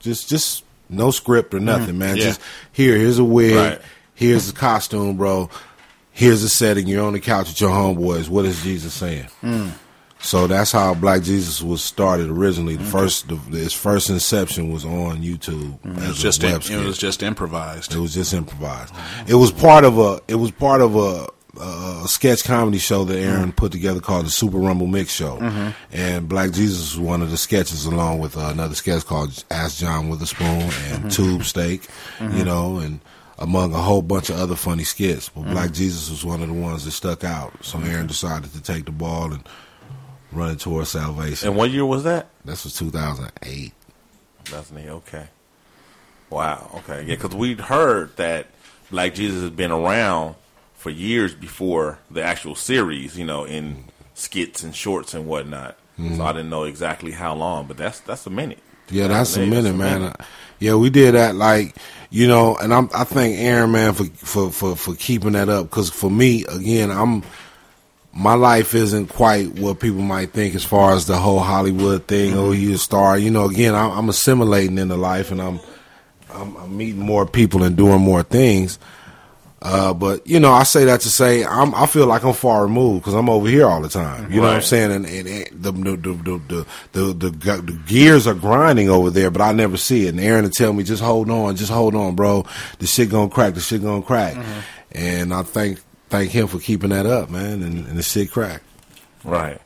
just 0.00 0.28
just 0.28 0.64
no 0.88 1.10
script 1.10 1.54
or 1.54 1.60
nothing, 1.60 1.90
mm-hmm. 1.90 1.98
man. 1.98 2.16
Yeah. 2.16 2.24
Just 2.24 2.40
here, 2.72 2.96
here's 2.96 3.18
a 3.18 3.24
wig, 3.24 3.54
Right. 3.54 3.80
here's 4.14 4.48
a 4.50 4.52
costume, 4.52 5.16
bro. 5.16 5.50
Here's 6.10 6.42
a 6.42 6.48
setting. 6.48 6.86
You're 6.86 7.04
on 7.04 7.12
the 7.12 7.20
couch 7.20 7.48
with 7.48 7.60
your 7.60 7.70
homeboys. 7.70 8.28
What 8.28 8.44
is 8.44 8.62
Jesus 8.62 8.94
saying?" 8.94 9.28
Mm. 9.42 9.72
So 10.18 10.46
that's 10.46 10.72
how 10.72 10.94
Black 10.94 11.22
Jesus 11.22 11.62
was 11.62 11.84
started 11.84 12.28
originally. 12.30 12.76
The 12.76 12.82
mm-hmm. 12.82 12.90
first, 12.90 13.28
the, 13.28 13.38
its 13.52 13.74
first 13.74 14.10
inception 14.10 14.72
was 14.72 14.84
on 14.84 15.22
YouTube 15.22 15.78
mm-hmm. 15.80 15.98
It 15.98 16.02
as 16.02 16.08
was 16.08 16.22
just 16.22 16.42
a 16.42 16.46
im- 16.46 16.52
web 16.52 16.62
it 16.70 16.84
was 16.86 16.98
just 16.98 17.22
improvised. 17.22 17.94
It 17.94 17.98
was 17.98 18.14
just 18.14 18.32
improvised. 18.32 18.94
It 19.28 19.34
was 19.34 19.52
part 19.52 19.84
of 19.84 19.98
a. 19.98 20.20
It 20.26 20.36
was 20.36 20.50
part 20.50 20.80
of 20.80 20.96
a. 20.96 21.28
A 21.60 22.08
sketch 22.08 22.44
comedy 22.44 22.78
show 22.78 23.04
that 23.04 23.18
Aaron 23.18 23.42
mm-hmm. 23.42 23.50
put 23.50 23.72
together 23.72 24.00
called 24.00 24.26
the 24.26 24.30
Super 24.30 24.58
Rumble 24.58 24.86
Mix 24.86 25.12
Show, 25.12 25.38
mm-hmm. 25.38 25.70
and 25.92 26.28
Black 26.28 26.52
Jesus 26.52 26.94
was 26.94 27.00
one 27.00 27.22
of 27.22 27.30
the 27.30 27.36
sketches, 27.36 27.86
along 27.86 28.20
with 28.20 28.36
uh, 28.36 28.50
another 28.52 28.74
sketch 28.74 29.04
called 29.04 29.44
Ask 29.50 29.78
John 29.78 30.08
Witherspoon 30.08 30.46
and 30.46 30.70
mm-hmm. 30.70 31.08
Tube 31.08 31.44
Steak, 31.44 31.88
you 32.20 32.44
know, 32.44 32.78
and 32.78 33.00
among 33.38 33.72
a 33.72 33.78
whole 33.78 34.02
bunch 34.02 34.30
of 34.30 34.36
other 34.36 34.56
funny 34.56 34.84
skits. 34.84 35.28
But 35.28 35.44
Black 35.44 35.72
Jesus 35.72 36.10
was 36.10 36.24
one 36.24 36.42
of 36.42 36.48
the 36.48 36.54
ones 36.54 36.84
that 36.84 36.92
stuck 36.92 37.24
out. 37.24 37.64
So 37.64 37.78
Aaron 37.80 38.06
decided 38.06 38.52
to 38.52 38.62
take 38.62 38.86
the 38.86 38.92
ball 38.92 39.32
and 39.32 39.46
run 40.32 40.52
it 40.52 40.60
towards 40.60 40.90
salvation. 40.90 41.48
And 41.48 41.56
what 41.56 41.70
year 41.70 41.84
was 41.84 42.04
that? 42.04 42.28
This 42.44 42.64
was 42.64 42.74
2008. 42.74 43.72
That's 44.50 44.70
me. 44.70 44.88
Okay. 44.88 45.26
Wow. 46.30 46.70
Okay. 46.76 47.02
Yeah, 47.02 47.16
because 47.16 47.34
we'd 47.34 47.60
heard 47.60 48.16
that 48.16 48.46
Black 48.90 49.14
Jesus 49.14 49.42
has 49.42 49.50
been 49.50 49.72
around 49.72 50.34
for 50.86 50.90
years 50.90 51.34
before 51.34 51.98
the 52.12 52.22
actual 52.22 52.54
series. 52.54 53.18
You 53.18 53.24
know, 53.24 53.42
in 53.44 53.86
skits 54.14 54.62
and 54.62 54.72
shorts 54.72 55.14
and 55.14 55.26
whatnot. 55.26 55.76
So 56.14 56.22
I 56.22 56.32
didn't 56.32 56.50
know 56.50 56.64
exactly 56.64 57.10
how 57.10 57.34
long, 57.34 57.66
but 57.66 57.76
that's 57.76 58.00
that's 58.00 58.26
a 58.26 58.30
minute. 58.30 58.58
Yeah, 58.90 59.08
that's 59.08 59.36
a 59.36 59.46
minute, 59.46 59.74
man. 59.74 60.14
Yeah, 60.58 60.74
we 60.74 60.90
did 60.90 61.14
that 61.14 61.34
like 61.34 61.74
you 62.10 62.28
know, 62.28 62.54
and 62.56 62.72
I'm 62.72 62.88
I 62.94 63.02
thank 63.04 63.36
Aaron 63.38 63.72
man 63.72 63.94
for 63.94 64.04
for 64.04 64.50
for, 64.52 64.76
for 64.76 64.94
keeping 64.94 65.32
that 65.32 65.48
up 65.48 65.70
because 65.70 65.90
for 65.90 66.10
me 66.10 66.44
again, 66.44 66.92
I'm 66.92 67.24
my 68.12 68.34
life 68.34 68.74
isn't 68.74 69.08
quite 69.08 69.58
what 69.58 69.80
people 69.80 70.02
might 70.02 70.30
think 70.30 70.54
as 70.54 70.64
far 70.64 70.92
as 70.92 71.06
the 71.06 71.16
whole 71.16 71.40
Hollywood 71.40 72.06
thing. 72.06 72.34
Oh, 72.34 72.52
you 72.52 72.74
a 72.74 72.78
star, 72.78 73.18
you 73.18 73.30
know. 73.30 73.48
Again, 73.48 73.74
I'm, 73.74 73.90
I'm 73.90 74.08
assimilating 74.08 74.78
into 74.78 74.96
life, 74.96 75.32
and 75.32 75.42
I'm, 75.42 75.60
I'm 76.30 76.56
I'm 76.56 76.76
meeting 76.76 77.00
more 77.00 77.26
people 77.26 77.64
and 77.64 77.76
doing 77.76 78.00
more 78.00 78.22
things. 78.22 78.78
Uh, 79.62 79.94
but 79.94 80.24
you 80.26 80.38
know, 80.38 80.52
I 80.52 80.64
say 80.64 80.84
that 80.84 81.00
to 81.00 81.08
say 81.08 81.44
I'm, 81.44 81.74
I 81.74 81.86
feel 81.86 82.06
like 82.06 82.24
I'm 82.24 82.34
far 82.34 82.62
removed 82.62 83.02
because 83.02 83.14
I'm 83.14 83.28
over 83.30 83.48
here 83.48 83.66
all 83.66 83.80
the 83.80 83.88
time. 83.88 84.30
You 84.30 84.40
know 84.42 84.48
what 84.48 84.56
I'm 84.56 84.62
saying? 84.62 84.92
And, 84.92 85.06
and, 85.06 85.26
and 85.26 85.46
the, 85.50 85.72
the, 85.72 85.96
the, 85.96 86.12
the, 86.14 86.66
the, 86.92 87.02
the, 87.14 87.30
the, 87.30 87.62
the 87.62 87.72
gears 87.86 88.26
are 88.26 88.34
grinding 88.34 88.90
over 88.90 89.08
there, 89.10 89.30
but 89.30 89.40
I 89.40 89.52
never 89.52 89.76
see 89.78 90.06
it. 90.06 90.10
And 90.10 90.20
Aaron 90.20 90.44
will 90.44 90.50
tell 90.50 90.72
me, 90.74 90.84
just 90.84 91.02
hold 91.02 91.30
on, 91.30 91.56
just 91.56 91.72
hold 91.72 91.94
on, 91.94 92.14
bro. 92.14 92.44
The 92.80 92.86
shit 92.86 93.08
gonna 93.10 93.30
crack. 93.30 93.54
The 93.54 93.60
shit 93.60 93.82
gonna 93.82 94.02
crack. 94.02 94.36
And 94.92 95.32
I 95.32 95.42
thank 95.42 95.80
thank 96.10 96.30
him 96.30 96.46
for 96.48 96.58
keeping 96.58 96.90
that 96.90 97.06
up, 97.06 97.30
man. 97.30 97.62
And, 97.62 97.86
and 97.86 97.98
the 97.98 98.02
shit 98.02 98.30
crack. 98.30 98.62
Right. 99.24 99.60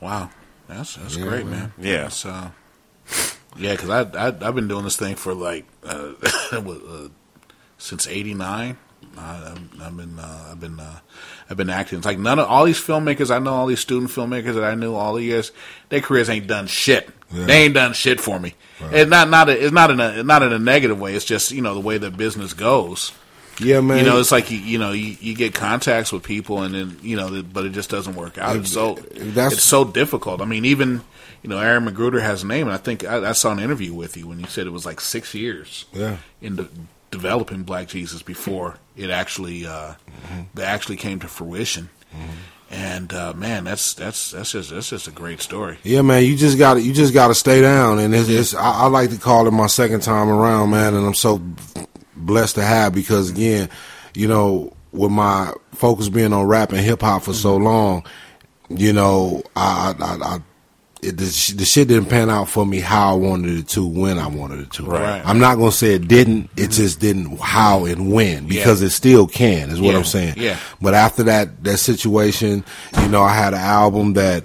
Wow, 0.00 0.30
that's 0.66 0.96
that's 0.96 1.16
Yeah, 1.16 1.24
great, 1.24 1.46
man. 1.46 1.72
man. 1.76 1.86
Yeah. 1.86 2.02
That's, 2.02 2.26
uh, 2.26 2.50
yeah, 3.56 3.72
because 3.72 3.88
I, 3.90 4.00
I 4.02 4.26
I've 4.28 4.54
been 4.54 4.68
doing 4.68 4.84
this 4.84 4.96
thing 4.96 5.14
for 5.16 5.32
like 5.34 5.64
uh, 5.84 6.12
uh, 6.52 7.08
since 7.78 8.06
'89. 8.06 8.76
I've, 9.16 9.82
I've 9.82 9.96
been 9.96 10.18
uh, 10.18 10.48
I've 10.50 10.60
been 10.60 10.78
uh, 10.78 11.00
I've 11.50 11.56
been 11.56 11.70
acting. 11.70 11.98
It's 11.98 12.06
like 12.06 12.18
none 12.18 12.38
of 12.38 12.46
all 12.46 12.64
these 12.64 12.80
filmmakers 12.80 13.34
I 13.34 13.38
know, 13.38 13.54
all 13.54 13.66
these 13.66 13.80
student 13.80 14.10
filmmakers 14.10 14.54
that 14.54 14.64
I 14.64 14.74
knew 14.74 14.94
all 14.94 15.14
the 15.14 15.22
years, 15.22 15.50
their 15.88 16.00
careers 16.00 16.30
ain't 16.30 16.46
done 16.46 16.66
shit. 16.66 17.08
Yeah. 17.32 17.46
They 17.46 17.64
ain't 17.64 17.74
done 17.74 17.92
shit 17.94 18.20
for 18.20 18.38
me. 18.38 18.54
It's 18.80 19.10
not 19.10 19.28
not 19.28 19.48
a, 19.48 19.64
it's 19.64 19.72
not 19.72 19.90
in 19.90 20.00
a 20.00 20.22
not 20.22 20.42
in 20.42 20.52
a 20.52 20.58
negative 20.58 21.00
way. 21.00 21.14
It's 21.14 21.24
just 21.24 21.50
you 21.50 21.62
know 21.62 21.74
the 21.74 21.80
way 21.80 21.98
the 21.98 22.10
business 22.10 22.54
goes. 22.54 23.12
Yeah, 23.60 23.80
man. 23.80 23.98
You 23.98 24.04
know, 24.04 24.20
it's 24.20 24.30
like 24.30 24.50
you, 24.50 24.58
you 24.58 24.78
know 24.78 24.92
you, 24.92 25.16
you 25.20 25.34
get 25.34 25.52
contacts 25.54 26.12
with 26.12 26.22
people, 26.22 26.62
and 26.62 26.74
then 26.74 26.98
you 27.02 27.16
know, 27.16 27.42
but 27.42 27.64
it 27.64 27.70
just 27.70 27.90
doesn't 27.90 28.14
work 28.14 28.38
out. 28.38 28.56
It's 28.56 28.72
so 28.72 28.94
That's- 28.94 29.54
it's 29.54 29.62
so 29.64 29.84
difficult. 29.84 30.40
I 30.40 30.44
mean, 30.44 30.64
even 30.64 31.02
you 31.42 31.50
know, 31.50 31.58
Aaron 31.58 31.84
McGruder 31.86 32.22
has 32.22 32.44
a 32.44 32.46
name, 32.46 32.66
and 32.68 32.74
I 32.74 32.78
think 32.78 33.04
I, 33.04 33.30
I 33.30 33.32
saw 33.32 33.50
an 33.52 33.58
interview 33.58 33.92
with 33.92 34.16
you 34.16 34.28
when 34.28 34.38
you 34.38 34.46
said 34.46 34.66
it 34.66 34.70
was 34.70 34.86
like 34.86 35.00
six 35.00 35.34
years 35.34 35.86
yeah. 35.92 36.18
in 36.40 36.56
de- 36.56 36.68
developing 37.10 37.62
Black 37.62 37.88
Jesus 37.88 38.22
before 38.22 38.76
it 38.96 39.10
actually 39.10 39.66
uh, 39.66 39.94
Mm-hmm. 40.28 40.42
that 40.54 40.66
actually 40.66 40.96
came 40.96 41.20
to 41.20 41.28
fruition. 41.28 41.88
And 42.70 43.12
uh, 43.14 43.32
man, 43.34 43.64
that's 43.64 43.94
that's 43.94 44.32
that's 44.32 44.52
just 44.52 44.70
that's 44.70 44.90
just 44.90 45.08
a 45.08 45.10
great 45.10 45.40
story. 45.40 45.78
Yeah, 45.84 46.02
man, 46.02 46.24
you 46.24 46.36
just 46.36 46.58
got 46.58 46.82
you 46.82 46.92
just 46.92 47.14
got 47.14 47.28
to 47.28 47.34
stay 47.34 47.62
down, 47.62 47.98
and 47.98 48.14
it's, 48.14 48.28
it's 48.28 48.54
I, 48.54 48.82
I 48.82 48.86
like 48.88 49.08
to 49.10 49.16
call 49.18 49.46
it 49.46 49.52
my 49.52 49.68
second 49.68 50.02
time 50.02 50.28
around, 50.28 50.70
man, 50.70 50.92
and 50.94 51.06
I'm 51.06 51.14
so 51.14 51.40
blessed 52.14 52.56
to 52.56 52.62
have 52.62 52.94
because 52.94 53.30
again, 53.30 53.70
you 54.14 54.28
know, 54.28 54.74
with 54.92 55.10
my 55.10 55.52
focus 55.72 56.10
being 56.10 56.32
on 56.34 56.46
rap 56.46 56.70
and 56.72 56.80
hip 56.80 57.00
hop 57.00 57.22
for 57.22 57.32
so 57.32 57.56
long, 57.56 58.04
you 58.68 58.92
know, 58.92 59.42
I, 59.56 59.94
I, 59.98 60.34
I 60.34 60.38
it, 61.02 61.16
the, 61.16 61.54
the 61.56 61.64
shit 61.64 61.88
didn't 61.88 62.08
pan 62.08 62.28
out 62.28 62.48
for 62.48 62.66
me 62.66 62.80
how 62.80 63.12
I 63.12 63.14
wanted 63.14 63.56
it 63.56 63.68
to 63.68 63.86
when 63.86 64.18
I 64.18 64.26
wanted 64.26 64.60
it 64.60 64.72
to. 64.72 64.84
Right. 64.84 65.22
I'm 65.24 65.38
not 65.38 65.56
gonna 65.56 65.70
say 65.72 65.94
it 65.94 66.08
didn't. 66.08 66.50
It 66.56 66.62
mm-hmm. 66.62 66.70
just 66.70 67.00
didn't 67.00 67.38
how 67.40 67.84
and 67.84 68.12
when 68.12 68.46
because 68.48 68.82
it 68.82 68.90
still 68.90 69.26
can. 69.26 69.70
Is 69.70 69.80
what 69.80 69.92
Yeah. 69.92 69.98
I'm 69.98 70.04
saying. 70.04 70.34
Yeah. 70.36 70.58
But 70.80 70.94
after 70.94 71.22
that 71.24 71.62
that 71.64 71.78
situation, 71.78 72.64
you 73.00 73.08
know, 73.08 73.22
I 73.22 73.34
had 73.34 73.54
an 73.54 73.60
album 73.60 74.14
that. 74.14 74.44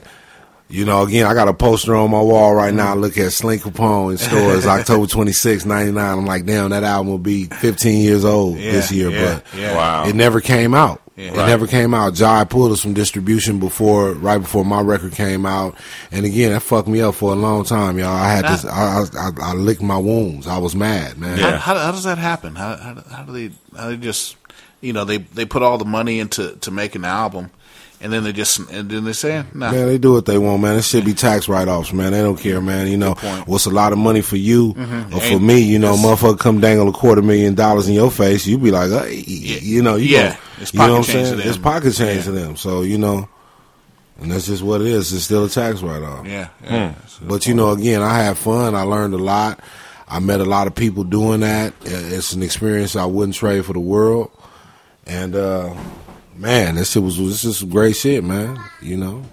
You 0.70 0.86
know, 0.86 1.04
again, 1.04 1.28
I 1.28 1.36
got 1.36 1.48
a 1.48 1.54
poster 1.54 1.94
on 1.94 2.10
my 2.10 2.22
wall 2.22 2.56
right 2.56 2.74
now. 2.74 2.94
I 2.94 2.96
look 2.96 3.16
at 3.20 3.32
Slink 3.32 3.62
Capone 3.62 4.14
in 4.14 4.18
stores, 4.18 4.66
October 4.66 5.06
26, 5.06 5.66
99. 5.66 6.18
I'm 6.18 6.26
like, 6.26 6.48
damn, 6.48 6.72
that 6.72 6.84
album 6.84 7.12
will 7.12 7.20
be 7.20 7.46
15 7.46 8.02
years 8.02 8.26
old 8.26 8.58
Yeah, 8.58 8.72
this 8.72 8.92
year, 8.92 9.12
yeah, 9.12 9.42
but 9.52 9.60
yeah. 9.60 9.76
Wow. 9.76 10.08
it 10.08 10.16
never 10.16 10.42
came 10.42 10.74
out. 10.74 11.03
Yeah. 11.16 11.26
it 11.26 11.38
Right. 11.38 11.48
never 11.48 11.68
came 11.68 11.94
out. 11.94 12.16
Jai 12.16 12.44
pulled 12.44 12.72
us 12.72 12.82
from 12.82 12.94
distribution 12.94 13.60
before, 13.60 14.14
right 14.14 14.40
before 14.40 14.66
my 14.66 14.82
record 14.82 15.14
came 15.14 15.46
out. 15.46 15.76
And 16.12 16.26
again, 16.26 16.52
that 16.54 16.62
fucked 16.62 16.88
me 16.88 17.02
up 17.02 17.14
for 17.16 17.32
a 17.32 17.36
long 17.36 17.66
time, 17.66 18.00
y'all. 18.00 18.10
I 18.16 18.30
had 18.32 18.46
this, 18.46 18.66
I, 18.66 19.00
I, 19.00 19.06
I, 19.20 19.32
I 19.42 19.54
licked 19.54 19.84
my 19.84 19.98
wounds. 19.98 20.48
I 20.48 20.58
was 20.58 20.76
mad, 20.76 21.18
man. 21.20 21.38
Yeah. 21.38 21.52
How, 21.58 21.76
how, 21.76 21.80
how 21.86 21.92
does 21.92 22.06
that 22.06 22.18
happen? 22.18 22.56
How, 22.56 22.76
how, 22.78 23.04
how 23.12 23.24
do 23.24 23.32
they 23.32 23.52
how 23.78 23.90
they 23.90 23.98
just 23.98 24.38
you 24.82 24.92
know 24.92 25.06
they 25.06 25.18
they 25.18 25.46
put 25.46 25.62
all 25.62 25.78
the 25.78 25.86
money 25.86 26.20
into 26.20 26.56
to 26.58 26.72
make 26.72 26.96
an 26.96 27.06
album, 27.06 27.52
and 28.04 28.14
then 28.14 28.24
they 28.24 28.34
just 28.34 28.60
and 28.70 28.90
then 28.90 29.06
they 29.06 29.14
say 29.14 29.44
nah. 29.54 29.72
Man, 29.72 29.88
they 29.88 29.98
do 29.98 30.14
what 30.14 30.26
they 30.26 30.38
want, 30.38 30.62
man. 30.62 30.76
It 30.76 30.84
should 30.84 31.06
be 31.06 31.14
tax 31.14 31.48
write 31.50 31.68
offs, 31.68 31.92
man. 31.94 32.12
They 32.12 32.22
don't 32.22 32.38
care, 32.38 32.62
man. 32.62 32.88
You 32.88 32.98
know, 32.98 33.16
point. 33.16 33.48
what's 33.48 33.66
a 33.66 33.70
lot 33.72 33.94
of 33.94 33.98
money 33.98 34.22
for 34.22 34.36
you 34.38 34.72
or 34.72 34.74
for 34.76 34.80
Mm-hmm. 34.82 35.14
Ain't- 35.20 35.44
me, 35.44 35.60
you 35.60 35.80
know, 35.80 35.96
motherfucker 35.96 36.38
come 36.38 36.60
dangle 36.60 36.90
a 36.90 36.92
quarter 36.92 37.22
million 37.22 37.56
dollars 37.56 37.88
in 37.88 37.96
your 37.96 38.12
face, 38.12 38.46
you 38.46 38.58
be 38.60 38.70
like, 38.72 38.92
hey, 38.92 39.16
you 39.16 39.82
know, 39.82 39.96
you 39.96 40.10
Yeah. 40.10 40.30
gon- 40.30 40.38
It's 40.62 40.74
you 40.74 40.80
know 40.80 40.90
what 40.92 40.98
I'm 40.98 41.04
change 41.06 41.28
saying? 41.30 41.42
to 41.42 41.48
It's 41.50 41.58
pocket 41.58 41.94
change 41.94 42.18
Yeah. 42.18 42.24
to 42.26 42.32
them. 42.32 42.56
So, 42.58 42.82
you 42.84 42.98
know, 42.98 43.28
and 44.22 44.32
that's 44.32 44.46
just 44.46 44.62
what 44.64 44.82
it 44.82 44.88
is. 44.88 45.12
It's 45.12 45.24
still 45.26 45.46
a 45.46 45.50
tax 45.50 45.82
write 45.82 46.04
off. 46.04 46.26
yeah, 46.28 46.50
yeah. 46.64 46.94
So- 47.08 47.24
But 47.28 47.48
you 47.48 47.54
know, 47.56 47.72
again, 47.72 48.02
I 48.02 48.20
had 48.22 48.38
fun. 48.38 48.76
I 48.76 48.82
learned 48.84 49.14
a 49.14 49.18
lot. 49.18 49.60
I 50.08 50.20
met 50.20 50.42
a 50.42 50.46
lot 50.46 50.68
of 50.68 50.76
people 50.76 51.04
doing 51.06 51.40
that. 51.40 51.74
Uh, 51.86 51.90
It's 51.90 52.34
an 52.34 52.44
experience 52.44 52.96
I 52.96 53.06
wouldn't 53.06 53.36
trade 53.36 53.66
for 53.66 53.74
the 53.74 53.80
world. 53.80 54.30
And 55.08 55.36
uh, 55.36 55.74
man, 56.36 56.76
this 56.76 56.92
shit 56.92 57.04
was 57.04 57.18
this 57.18 57.44
is 57.44 57.58
some 57.58 57.70
great 57.70 57.96
shit, 57.96 58.24
man. 58.24 58.60
You 58.82 58.98
know, 58.98 59.24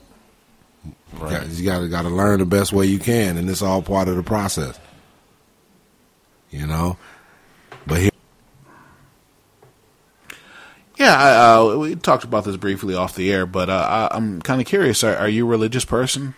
Got- 1.18 1.48
you 1.50 1.64
got 1.64 1.80
to 1.80 1.88
got 1.88 2.02
to 2.02 2.08
learn 2.08 2.38
the 2.40 2.46
best 2.46 2.72
way 2.72 2.86
you 2.86 2.98
can, 2.98 3.36
and 3.36 3.48
it's 3.50 3.62
all 3.62 3.82
part 3.82 4.08
of 4.08 4.16
the 4.16 4.22
process. 4.22 4.78
You 6.50 6.66
know, 6.66 6.96
but 7.86 8.00
here, 8.00 8.10
Yeah, 10.96 11.16
I, 11.16 11.54
uh, 11.54 11.76
we 11.76 11.94
talked 11.96 12.24
about 12.24 12.44
this 12.44 12.56
briefly 12.56 12.94
off 12.94 13.14
the 13.14 13.32
air, 13.32 13.46
but 13.46 13.70
uh, 13.70 14.08
I, 14.10 14.16
I'm 14.16 14.42
kind 14.42 14.60
of 14.60 14.66
curious. 14.66 15.02
Are, 15.04 15.16
are 15.16 15.28
you 15.28 15.46
a 15.46 15.48
religious 15.48 15.84
person? 15.84 16.34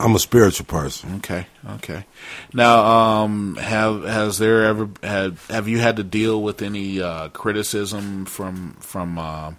I'm 0.00 0.14
a 0.14 0.18
spiritual 0.18 0.66
person. 0.66 1.16
Okay, 1.16 1.46
okay. 1.76 2.04
Now, 2.52 2.84
um, 2.84 3.56
have 3.56 4.04
has 4.04 4.38
there 4.38 4.64
ever 4.66 4.90
had 5.02 5.38
have 5.48 5.68
you 5.68 5.78
had 5.78 5.96
to 5.96 6.04
deal 6.04 6.42
with 6.42 6.60
any 6.60 7.00
uh, 7.00 7.28
criticism 7.28 8.26
from 8.26 8.74
from 8.80 9.18
uh, 9.18 9.52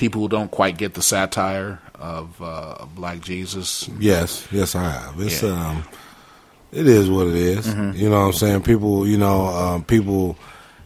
people 0.00 0.22
who 0.22 0.28
don't 0.28 0.50
quite 0.50 0.76
get 0.78 0.94
the 0.94 1.02
satire 1.02 1.78
of 1.94 2.40
uh, 2.42 2.86
Black 2.96 3.20
Jesus? 3.20 3.88
Yes, 4.00 4.48
yes, 4.50 4.74
I 4.74 4.90
have. 4.90 5.20
It's 5.20 5.42
Yeah. 5.42 5.50
um, 5.50 5.84
it 6.72 6.88
is 6.88 7.08
what 7.10 7.26
it 7.28 7.34
is. 7.36 7.66
Mhm. 7.66 7.96
You 7.96 8.08
know 8.08 8.20
what 8.20 8.26
I'm 8.28 8.32
saying? 8.32 8.62
People, 8.62 9.06
you 9.06 9.18
know, 9.18 9.46
um, 9.46 9.84
people 9.84 10.36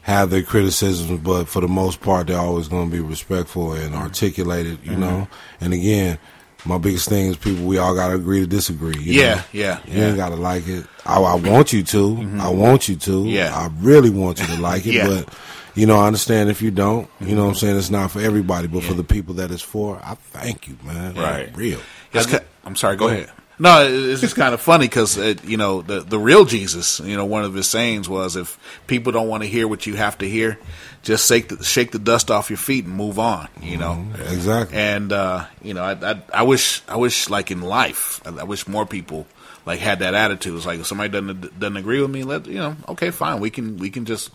have 0.02 0.28
their 0.30 0.42
criticisms, 0.42 1.20
but 1.22 1.44
for 1.48 1.60
the 1.62 1.68
most 1.68 2.00
part, 2.02 2.26
they're 2.26 2.38
always 2.38 2.68
going 2.68 2.90
to 2.90 2.92
be 2.94 3.00
respectful 3.00 3.72
and 3.72 3.94
articulated. 3.94 4.78
You 4.84 4.92
Mhm. 4.92 4.98
know, 4.98 5.28
and 5.60 5.72
again. 5.72 6.18
My 6.66 6.78
biggest 6.78 7.10
thing 7.10 7.26
is 7.28 7.36
people. 7.36 7.66
We 7.66 7.76
all 7.76 7.94
got 7.94 8.08
to 8.08 8.14
agree 8.14 8.40
to 8.40 8.46
disagree. 8.46 8.94
You 8.98 9.20
Yeah, 9.20 9.34
know? 9.34 9.40
yeah, 9.52 9.78
You 9.86 9.98
yeah. 10.00 10.06
ain't 10.08 10.16
got 10.16 10.30
to 10.30 10.36
like 10.36 10.66
it. 10.66 10.86
I, 11.04 11.16
I 11.20 11.34
want 11.34 11.74
you 11.74 11.82
to. 11.82 12.26
I 12.40 12.48
want 12.48 12.88
you 12.88 12.96
to. 12.96 13.24
Yeah. 13.28 13.54
I 13.54 13.68
really 13.82 14.08
want 14.08 14.40
you 14.40 14.46
to 14.46 14.56
like 14.56 14.86
it. 14.86 14.94
Yeah. 14.94 15.06
But 15.08 15.28
you 15.74 15.86
know, 15.86 15.96
I 15.96 16.06
understand 16.06 16.50
if 16.50 16.62
you 16.62 16.70
don't. 16.70 17.08
You 17.20 17.34
know 17.34 17.44
what 17.44 17.48
I'm 17.50 17.54
saying? 17.56 17.76
It's 17.78 17.90
not 17.90 18.10
for 18.10 18.20
everybody, 18.20 18.66
but 18.68 18.82
for 18.84 18.94
the 18.94 19.04
people 19.04 19.34
that 19.34 19.50
it's 19.50 19.62
for, 19.62 20.00
I 20.04 20.14
thank 20.14 20.68
you, 20.68 20.76
man. 20.84 21.14
Right. 21.14 21.54
Real. 21.56 21.80
Ki- 22.12 22.38
I'm 22.64 22.76
sorry. 22.76 22.96
Go 22.96 23.08
ahead. 23.08 23.30
No, 23.56 23.86
it's 23.86 24.20
just 24.20 24.34
kind 24.34 24.52
of 24.52 24.60
funny 24.60 24.86
because 24.86 25.16
you 25.44 25.56
know 25.56 25.80
the 25.82 26.00
the 26.00 26.18
real 26.18 26.44
Jesus. 26.44 26.98
You 26.98 27.16
know, 27.16 27.24
one 27.24 27.44
of 27.44 27.54
his 27.54 27.68
sayings 27.68 28.08
was, 28.08 28.34
"If 28.34 28.58
people 28.88 29.12
don't 29.12 29.28
want 29.28 29.44
to 29.44 29.48
hear 29.48 29.68
what 29.68 29.86
you 29.86 29.94
have 29.94 30.18
to 30.18 30.28
hear, 30.28 30.58
just 31.04 31.28
shake 31.28 31.50
the, 31.50 31.62
shake 31.62 31.92
the 31.92 32.00
dust 32.00 32.32
off 32.32 32.50
your 32.50 32.56
feet 32.56 32.84
and 32.84 32.92
move 32.92 33.20
on." 33.20 33.46
You 33.62 33.76
know, 33.76 34.04
Exactly. 34.28 34.76
and 34.76 35.12
uh, 35.12 35.46
you 35.62 35.72
know, 35.72 35.84
I, 35.84 35.92
I 35.92 36.22
I 36.32 36.42
wish 36.42 36.82
I 36.88 36.96
wish 36.96 37.30
like 37.30 37.52
in 37.52 37.60
life, 37.60 38.20
I, 38.26 38.30
I 38.40 38.42
wish 38.42 38.66
more 38.66 38.86
people 38.86 39.24
like 39.66 39.78
had 39.78 40.00
that 40.00 40.14
attitude. 40.14 40.56
It's 40.56 40.66
like 40.66 40.80
if 40.80 40.86
somebody 40.86 41.10
doesn't 41.10 41.60
doesn't 41.60 41.76
agree 41.76 42.00
with 42.02 42.10
me, 42.10 42.24
let 42.24 42.46
you 42.46 42.58
know, 42.58 42.76
okay, 42.88 43.12
fine, 43.12 43.38
we 43.38 43.50
can 43.50 43.76
we 43.76 43.88
can 43.88 44.04
just 44.04 44.32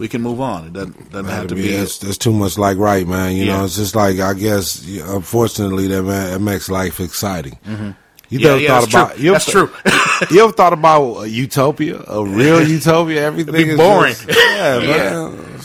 we 0.00 0.08
can 0.08 0.22
move 0.22 0.40
on. 0.40 0.66
It 0.66 0.72
doesn't 0.72 1.12
doesn't 1.12 1.30
have 1.30 1.46
to 1.48 1.54
be. 1.54 1.76
That's, 1.76 1.98
that's 1.98 2.18
too 2.18 2.32
much 2.32 2.56
like 2.58 2.78
right, 2.78 3.06
man. 3.06 3.36
You 3.36 3.44
Yeah. 3.44 3.58
know, 3.58 3.64
it's 3.66 3.76
just 3.76 3.94
like 3.94 4.18
I 4.18 4.34
guess. 4.34 4.84
Unfortunately, 4.88 5.86
that 5.88 6.02
man, 6.02 6.32
that 6.32 6.40
makes 6.40 6.68
life 6.68 6.98
exciting. 7.00 7.58
Mhm. 7.66 7.94
You 8.30 8.38
Yeah, 8.38 8.48
ever 8.50 8.58
yeah, 8.60 8.68
thought 8.68 8.80
that's 8.80 8.92
about? 8.94 9.14
true. 9.14 9.22
You 9.24 9.30
ever 9.30 9.38
That's 9.38 9.50
true. 9.50 9.70
you 10.36 10.44
ever 10.44 10.52
thought 10.52 10.72
about 10.72 11.22
a 11.24 11.28
utopia, 11.28 12.02
a 12.08 12.24
real 12.24 12.66
utopia? 12.78 13.26
Everything 13.26 13.54
It'd 13.54 13.66
be 13.66 13.72
is 13.72 13.78
boring. 13.78 14.14
just- 14.14 14.28
yeah, 14.28 14.78
Yeah. 14.80 15.10
man. 15.28 15.60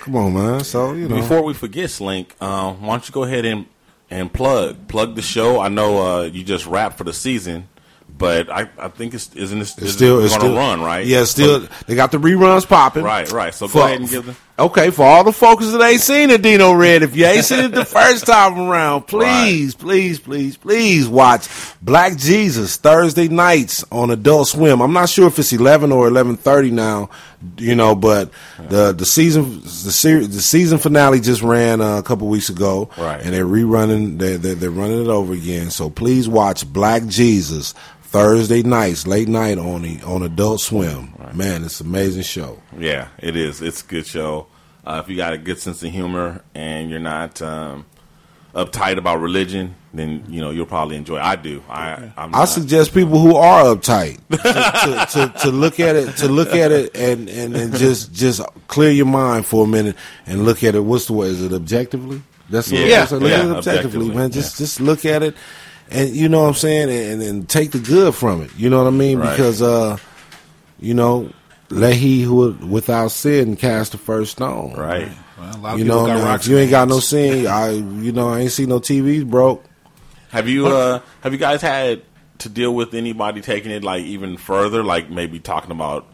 Come 0.00 0.16
on, 0.16 0.34
man. 0.34 0.64
So 0.64 0.92
you 0.94 1.06
know, 1.08 1.16
Before 1.16 1.42
we 1.42 1.54
forget, 1.54 1.90
Slink, 1.90 2.34
uh, 2.40 2.72
why 2.72 2.88
don't 2.88 3.06
you 3.08 3.12
go 3.12 3.24
ahead 3.24 3.44
and 3.44 3.66
and 4.10 4.32
plug 4.32 4.88
plug 4.88 5.14
the 5.16 5.22
show? 5.22 5.60
I 5.60 5.68
know 5.68 5.98
uh, 5.98 6.22
you 6.24 6.42
just 6.44 6.66
wrapped 6.66 6.96
for 6.98 7.04
the 7.04 7.12
season, 7.12 7.68
but 8.18 8.50
I, 8.50 8.68
I 8.78 8.88
think 8.88 9.14
it's 9.14 9.34
isn't 9.34 9.58
it, 9.58 9.74
it's 9.78 9.92
still 9.92 10.22
it's 10.24 10.36
going 10.36 10.52
to 10.52 10.58
run 10.58 10.82
right? 10.82 11.06
Yeah, 11.06 11.24
still 11.24 11.66
they 11.86 11.94
got 11.94 12.10
the 12.12 12.18
reruns 12.18 12.68
popping. 12.68 13.04
Right, 13.04 13.30
right. 13.30 13.54
So 13.54 13.66
go 13.66 13.72
For- 13.72 13.78
ahead 13.82 14.00
and 14.00 14.10
give 14.10 14.26
them. 14.26 14.36
Okay, 14.58 14.90
for 14.90 15.04
all 15.04 15.22
the 15.22 15.32
folks 15.32 15.70
that 15.70 15.80
ain't 15.80 16.00
seen 16.00 16.30
it, 16.30 16.42
Dino 16.42 16.72
Red, 16.72 17.04
if 17.04 17.14
you 17.14 17.24
ain't 17.26 17.44
seen 17.44 17.66
it 17.66 17.72
the 17.72 17.84
first 17.84 18.26
time 18.26 18.58
around, 18.58 19.02
please, 19.02 19.76
please, 19.76 20.18
please, 20.18 20.56
please 20.56 21.06
watch 21.06 21.48
Black 21.80 22.16
Jesus 22.16 22.76
Thursday 22.76 23.28
nights 23.28 23.84
on 23.92 24.10
Adult 24.10 24.48
Swim. 24.48 24.80
I'm 24.80 24.92
not 24.92 25.10
sure 25.10 25.28
if 25.28 25.38
it's 25.38 25.52
11 25.52 25.92
or 25.92 26.08
11:30 26.10 26.72
now, 26.72 27.08
you 27.56 27.76
know, 27.76 27.94
but 27.94 28.32
the 28.68 28.92
the 28.92 29.06
season 29.06 29.60
the 29.60 29.68
series 29.68 30.34
the 30.34 30.42
season 30.42 30.78
finale 30.78 31.20
just 31.20 31.42
ran 31.42 31.80
uh, 31.80 31.98
a 31.98 32.02
couple 32.02 32.26
weeks 32.26 32.48
ago, 32.48 32.90
Right. 32.98 33.20
And 33.22 33.32
they're 33.32 33.46
rerunning 33.46 34.18
they 34.18 34.36
they 34.36 34.54
they're 34.54 34.70
running 34.70 35.02
it 35.02 35.08
over 35.08 35.34
again. 35.34 35.70
So 35.70 35.88
please 35.88 36.28
watch 36.28 36.66
Black 36.66 37.06
Jesus 37.06 37.74
Thursday 38.02 38.62
nights, 38.62 39.06
late 39.06 39.28
night 39.28 39.58
on 39.58 39.82
the, 39.82 40.02
on 40.02 40.22
Adult 40.22 40.60
Swim. 40.62 41.12
Man, 41.34 41.62
it's 41.62 41.80
an 41.80 41.86
amazing 41.88 42.22
show. 42.22 42.58
Yeah, 42.76 43.08
it 43.18 43.36
is. 43.36 43.60
It's 43.60 43.82
a 43.82 43.86
good 43.86 44.06
show. 44.06 44.46
Uh, 44.88 45.00
if 45.04 45.08
you 45.10 45.16
got 45.16 45.32
a 45.34 45.38
good 45.38 45.58
sense 45.58 45.82
of 45.82 45.90
humor 45.92 46.42
and 46.54 46.88
you're 46.88 46.98
not 46.98 47.42
um, 47.42 47.84
uptight 48.54 48.96
about 48.96 49.20
religion, 49.20 49.74
then 49.92 50.24
you 50.28 50.40
know 50.40 50.50
you'll 50.50 50.64
probably 50.64 50.96
enjoy. 50.96 51.16
it. 51.18 51.22
I 51.22 51.36
do. 51.36 51.62
I 51.68 52.10
I'm 52.16 52.34
I 52.34 52.38
not- 52.38 52.44
suggest 52.46 52.94
people 52.94 53.18
who 53.20 53.36
are 53.36 53.64
uptight 53.76 54.18
to, 54.30 54.36
to, 54.38 55.28
to, 55.28 55.38
to 55.40 55.50
look 55.50 55.78
at 55.78 55.94
it, 55.94 56.16
to 56.18 56.28
look 56.28 56.54
at 56.54 56.72
it, 56.72 56.96
and, 56.96 57.28
and, 57.28 57.54
and 57.54 57.76
just 57.76 58.12
just 58.14 58.40
clear 58.68 58.90
your 58.90 59.04
mind 59.06 59.44
for 59.44 59.64
a 59.64 59.68
minute 59.68 59.96
and 60.26 60.44
look 60.46 60.64
at 60.64 60.74
it. 60.74 60.80
What's 60.80 61.04
the 61.06 61.12
way? 61.12 61.26
Is 61.28 61.42
it 61.42 61.52
objectively? 61.52 62.22
That's 62.48 62.72
what 62.72 62.80
Yeah. 62.80 63.02
I'm 63.02 63.06
saying. 63.08 63.22
Look 63.22 63.32
at 63.32 63.44
it 63.44 63.50
objectively, 63.50 63.76
objectively, 64.06 64.14
man. 64.16 64.30
Just 64.30 64.56
just 64.56 64.80
look 64.80 65.04
at 65.04 65.22
it, 65.22 65.36
and 65.90 66.08
you 66.16 66.30
know 66.30 66.40
what 66.42 66.48
I'm 66.48 66.54
saying, 66.54 66.88
and, 67.12 67.20
and 67.22 67.46
take 67.48 67.72
the 67.72 67.78
good 67.78 68.14
from 68.14 68.40
it. 68.40 68.50
You 68.56 68.70
know 68.70 68.78
what 68.82 68.88
I 68.88 68.96
mean? 68.96 69.18
Right. 69.18 69.30
Because 69.36 69.60
uh, 69.60 69.98
you 70.80 70.94
know, 70.94 71.30
let 71.70 71.94
he 71.94 72.22
who 72.22 72.52
without 72.66 73.10
sin 73.10 73.56
cast 73.56 73.92
the 73.92 73.98
first 73.98 74.32
stone. 74.32 74.74
Right. 74.74 75.08
Well, 75.38 75.56
a 75.56 75.58
lot 75.58 75.72
of 75.74 75.78
You 75.78 75.84
know, 75.84 76.06
now, 76.06 76.34
if 76.34 76.46
you 76.46 76.58
ain't 76.58 76.70
got 76.70 76.88
no 76.88 77.00
sin, 77.00 77.46
I 77.46 77.70
you 77.70 78.12
know 78.12 78.28
I 78.30 78.40
ain't 78.40 78.52
see 78.52 78.66
no 78.66 78.80
TVs 78.80 79.26
broke. 79.28 79.64
Have 80.30 80.48
you 80.48 80.66
uh 80.68 81.00
have 81.22 81.32
you 81.32 81.38
guys 81.38 81.62
had 81.62 82.02
to 82.38 82.48
deal 82.48 82.74
with 82.74 82.94
anybody 82.94 83.40
taking 83.40 83.70
it 83.70 83.82
like 83.84 84.04
even 84.04 84.36
further, 84.36 84.82
like 84.84 85.10
maybe 85.10 85.38
talking 85.40 85.70
about 85.70 86.06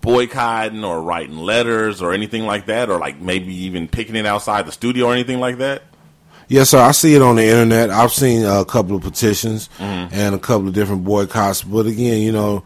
boycotting 0.00 0.84
or 0.84 1.02
writing 1.02 1.36
letters 1.36 2.00
or 2.02 2.12
anything 2.12 2.46
like 2.46 2.66
that, 2.66 2.88
or 2.90 2.98
like 2.98 3.20
maybe 3.20 3.54
even 3.64 3.86
picking 3.88 4.16
it 4.16 4.26
outside 4.26 4.66
the 4.66 4.72
studio 4.72 5.06
or 5.06 5.12
anything 5.12 5.40
like 5.40 5.58
that? 5.58 5.82
Yes, 6.48 6.70
sir. 6.70 6.80
I 6.80 6.90
see 6.92 7.14
it 7.14 7.22
on 7.22 7.36
the 7.36 7.44
internet. 7.44 7.90
I've 7.90 8.12
seen 8.12 8.44
a 8.44 8.64
couple 8.64 8.96
of 8.96 9.02
petitions 9.02 9.68
Mhm. 9.78 10.08
and 10.12 10.34
a 10.34 10.38
couple 10.38 10.66
of 10.68 10.74
different 10.74 11.04
boycotts. 11.04 11.62
But 11.62 11.86
again, 11.86 12.22
you 12.22 12.32
know, 12.32 12.64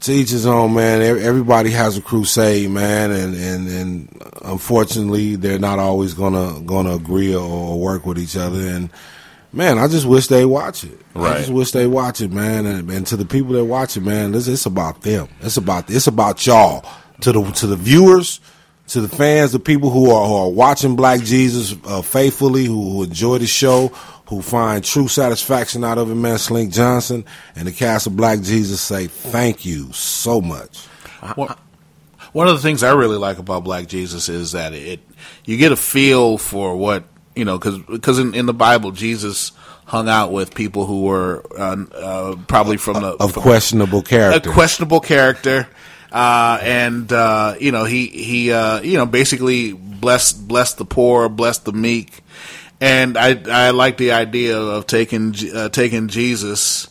to 0.00 0.12
each 0.12 0.30
his 0.30 0.46
own, 0.46 0.74
man. 0.74 1.02
Everybody 1.02 1.70
has 1.70 1.96
a 1.96 2.02
crusade, 2.02 2.70
man, 2.70 3.10
and 3.10 3.34
and, 3.34 3.68
and 3.68 4.22
unfortunately, 4.42 5.36
they're 5.36 5.58
not 5.58 5.78
always 5.78 6.14
gonna 6.14 6.60
gonna 6.62 6.94
agree 6.94 7.34
or, 7.34 7.42
or 7.42 7.78
work 7.80 8.06
with 8.06 8.18
each 8.18 8.36
other. 8.36 8.60
And 8.60 8.90
man, 9.52 9.78
I 9.78 9.88
just 9.88 10.06
wish 10.06 10.28
they 10.28 10.44
watch 10.44 10.84
it. 10.84 10.98
I 11.14 11.38
just 11.38 11.50
wish 11.50 11.72
they 11.72 11.86
watch 11.86 12.20
it, 12.20 12.30
man. 12.30 12.66
And, 12.66 12.90
and 12.90 13.06
to 13.08 13.16
the 13.16 13.26
people 13.26 13.52
that 13.54 13.64
watch 13.64 13.96
it, 13.96 14.02
man, 14.02 14.32
this 14.32 14.48
it's 14.48 14.66
about 14.66 15.02
them. 15.02 15.28
It's 15.40 15.56
about 15.56 15.90
it's 15.90 16.06
about 16.06 16.46
y'all. 16.46 16.84
To 17.22 17.32
the 17.32 17.42
to 17.42 17.66
the 17.66 17.76
viewers, 17.76 18.40
to 18.88 19.02
the 19.02 19.08
fans, 19.08 19.52
the 19.52 19.58
people 19.58 19.90
who 19.90 20.10
are 20.10 20.26
who 20.26 20.34
are 20.34 20.50
watching 20.50 20.96
Black 20.96 21.20
Jesus 21.20 21.76
uh, 21.84 22.00
faithfully, 22.00 22.64
who, 22.64 22.90
who 22.90 23.02
enjoy 23.02 23.36
the 23.36 23.46
show, 23.46 23.92
who 24.30 24.40
find 24.40 24.82
true 24.82 25.08
satisfaction 25.08 25.84
out 25.84 25.98
of 25.98 26.10
it, 26.10 26.14
man. 26.14 26.38
Slink 26.38 26.72
Johnson 26.72 27.24
and 27.54 27.68
the 27.68 27.72
cast 27.72 28.06
of 28.06 28.16
Black 28.16 28.40
Jesus 28.40 28.80
say 28.80 29.06
thank 29.08 29.66
you 29.66 29.92
so 29.92 30.40
much. 30.40 30.86
One, 31.34 31.54
one 32.32 32.48
of 32.48 32.54
the 32.54 32.62
things 32.62 32.82
I 32.82 32.92
really 32.94 33.18
like 33.18 33.38
about 33.38 33.64
Black 33.64 33.86
Jesus 33.88 34.28
is 34.28 34.52
that 34.52 34.72
it 34.72 35.00
you 35.44 35.56
get 35.58 35.72
a 35.72 35.76
feel 35.76 36.38
for 36.38 36.76
what 36.76 37.04
you 37.34 37.44
know 37.44 37.58
because 37.58 38.18
in, 38.18 38.34
in 38.34 38.46
the 38.46 38.54
Bible 38.54 38.92
Jesus 38.92 39.52
hung 39.84 40.08
out 40.08 40.30
with 40.32 40.54
people 40.54 40.86
who 40.86 41.02
were 41.02 41.44
uh, 41.58 41.76
uh, 41.94 42.36
probably 42.46 42.76
from 42.76 43.02
the 43.02 43.08
Of 43.18 43.32
from- 43.32 43.42
questionable 43.42 44.02
character. 44.02 44.48
a 44.48 44.52
questionable 44.52 45.00
character, 45.00 45.66
uh, 46.12 46.58
and 46.62 47.12
uh, 47.12 47.54
you 47.60 47.72
know 47.72 47.84
he 47.84 48.06
he 48.06 48.52
uh, 48.52 48.80
you 48.80 48.96
know 48.96 49.06
basically 49.06 49.72
blessed 49.72 50.46
blessed 50.46 50.78
the 50.78 50.84
poor, 50.84 51.28
blessed 51.28 51.64
the 51.64 51.72
meek, 51.72 52.20
and 52.80 53.16
I 53.18 53.40
I 53.48 53.70
like 53.70 53.96
the 53.96 54.12
idea 54.12 54.58
of 54.58 54.86
taking 54.86 55.34
uh, 55.54 55.68
taking 55.68 56.08
Jesus 56.08 56.88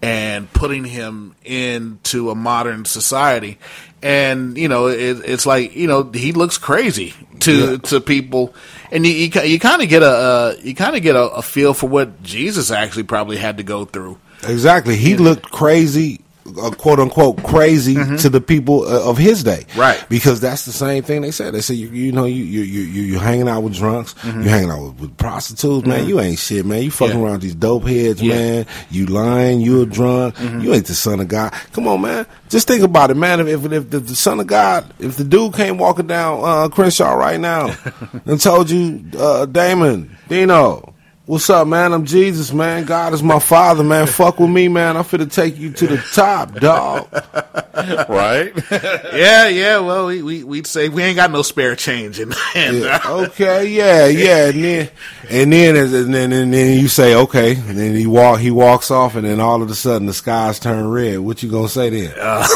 and 0.00 0.52
putting 0.52 0.84
him 0.84 1.34
into 1.44 2.30
a 2.30 2.34
modern 2.34 2.84
society. 2.84 3.58
And 4.00 4.56
you 4.56 4.68
know, 4.68 4.86
it, 4.86 5.22
it's 5.24 5.44
like 5.46 5.74
you 5.74 5.86
know 5.88 6.04
he 6.04 6.32
looks 6.32 6.56
crazy 6.58 7.14
to 7.40 7.72
Yeah. 7.72 7.76
to 7.78 8.00
people, 8.00 8.54
and 8.92 9.04
you 9.04 9.12
you, 9.12 9.42
you 9.42 9.58
kind 9.58 9.82
of 9.82 9.88
get 9.88 10.02
a 10.02 10.06
uh, 10.06 10.54
you 10.62 10.74
kind 10.74 10.94
of 10.96 11.02
get 11.02 11.16
a, 11.16 11.22
a 11.30 11.42
feel 11.42 11.74
for 11.74 11.88
what 11.88 12.22
Jesus 12.22 12.70
actually 12.70 13.02
probably 13.04 13.36
had 13.38 13.56
to 13.56 13.64
go 13.64 13.84
through. 13.84 14.18
Exactly. 14.46 14.94
He 14.96 15.16
looked 15.16 15.50
crazy, 15.50 16.20
uh, 16.60 16.70
quote 16.70 16.98
unquote, 17.00 17.42
crazy 17.44 17.94
to 18.18 18.28
the 18.28 18.40
people 18.40 18.82
uh, 18.84 19.08
of 19.10 19.18
his 19.18 19.42
day. 19.42 19.64
Mm-hmm. 19.68 19.80
Right. 19.80 20.06
Because 20.08 20.40
that's 20.40 20.64
the 20.64 20.72
same 20.72 21.02
thing 21.02 21.22
they 21.22 21.30
said. 21.30 21.54
They 21.54 21.60
said, 21.60 21.76
you, 21.76 21.88
you 21.88 22.12
know, 22.12 22.24
you, 22.24 22.42
you, 22.44 22.60
you, 22.62 22.80
you, 23.02 23.18
hanging 23.18 23.48
out 23.48 23.62
with 23.62 23.74
drunks, 23.74 24.14
Mhm. 24.14 24.34
you're 24.44 24.52
hanging 24.52 24.70
out 24.70 24.82
with, 24.82 25.00
with 25.00 25.16
prostitutes, 25.16 25.86
man. 25.86 26.04
Mhm. 26.04 26.08
You 26.08 26.20
ain't 26.20 26.38
shit, 26.38 26.64
man. 26.64 26.82
You 26.82 26.90
fucking 26.90 27.16
Yeah. 27.18 27.22
around 27.24 27.32
with 27.34 27.42
these 27.42 27.54
dope 27.54 27.86
heads, 27.86 28.22
Yeah. 28.22 28.34
man. 28.34 28.66
You 28.90 29.06
lying, 29.06 29.60
you 29.60 29.82
a 29.82 29.86
drunk. 29.86 30.36
Mhm. 30.36 30.62
You 30.62 30.74
ain't 30.74 30.86
the 30.86 30.94
son 30.94 31.20
of 31.20 31.28
God. 31.28 31.52
Come 31.72 31.88
on, 31.88 32.00
man. 32.00 32.26
Just 32.48 32.66
think 32.68 32.82
about 32.82 33.10
it, 33.10 33.16
man. 33.16 33.40
If, 33.40 33.48
if, 33.48 33.72
if 33.72 33.90
the, 33.90 34.00
the 34.00 34.16
son 34.16 34.40
of 34.40 34.46
God, 34.46 34.84
if 34.98 35.16
the 35.16 35.24
dude 35.24 35.54
came 35.54 35.76
walking 35.78 36.06
down 36.06 36.40
uh, 36.42 36.68
Crenshaw 36.68 37.12
right 37.14 37.38
now 37.40 37.74
and 38.26 38.40
told 38.40 38.70
you, 38.70 39.04
uh, 39.18 39.46
Damon, 39.46 40.16
Dino, 40.28 40.94
What's 41.28 41.50
up, 41.50 41.68
man? 41.68 41.92
I'm 41.92 42.06
Jesus, 42.06 42.54
man. 42.54 42.86
God 42.86 43.12
is 43.12 43.22
my 43.22 43.38
father, 43.38 43.84
man. 43.84 44.06
Fuck 44.06 44.40
with 44.40 44.48
me, 44.48 44.68
man. 44.68 44.96
I'm 44.96 45.04
finna 45.04 45.30
take 45.30 45.58
you 45.58 45.70
to 45.72 45.86
the 45.86 45.98
top, 45.98 46.54
dog. 46.54 47.06
right? 48.08 48.50
yeah, 49.12 49.46
yeah. 49.46 49.78
Well, 49.80 50.06
we, 50.06 50.22
we 50.22 50.42
we'd 50.42 50.66
say 50.66 50.88
we 50.88 51.02
ain't 51.02 51.16
got 51.16 51.30
no 51.30 51.42
spare 51.42 51.76
change, 51.76 52.18
in 52.18 52.32
and 52.54 52.78
Yeah, 52.78 53.02
okay, 53.04 53.66
yeah, 53.66 54.06
yeah, 54.06 54.46
and 54.46 54.56
then 54.62 54.88
and 55.28 55.52
then 55.52 55.76
and 55.76 56.14
then 56.14 56.32
and 56.32 56.54
then 56.54 56.80
you 56.80 56.88
say 56.88 57.14
okay, 57.14 57.56
and 57.56 57.78
then 57.78 57.94
he 57.94 58.06
walk 58.06 58.40
he 58.40 58.50
walks 58.50 58.90
off, 58.90 59.14
and 59.14 59.26
then 59.26 59.38
all 59.38 59.60
of 59.60 59.70
a 59.70 59.74
sudden 59.74 60.06
the 60.06 60.14
skies 60.14 60.58
turn 60.58 60.88
red. 60.88 61.18
What 61.18 61.42
you 61.42 61.50
gonna 61.50 61.68
say 61.68 61.90
then? 61.90 62.14
uh, 62.18 62.48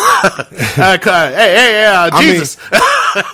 hey, 0.78 0.96
hey, 0.98 1.84
uh, 1.84 2.08
I 2.10 2.20
mean, 2.24 2.32
Jesus. 2.36 2.56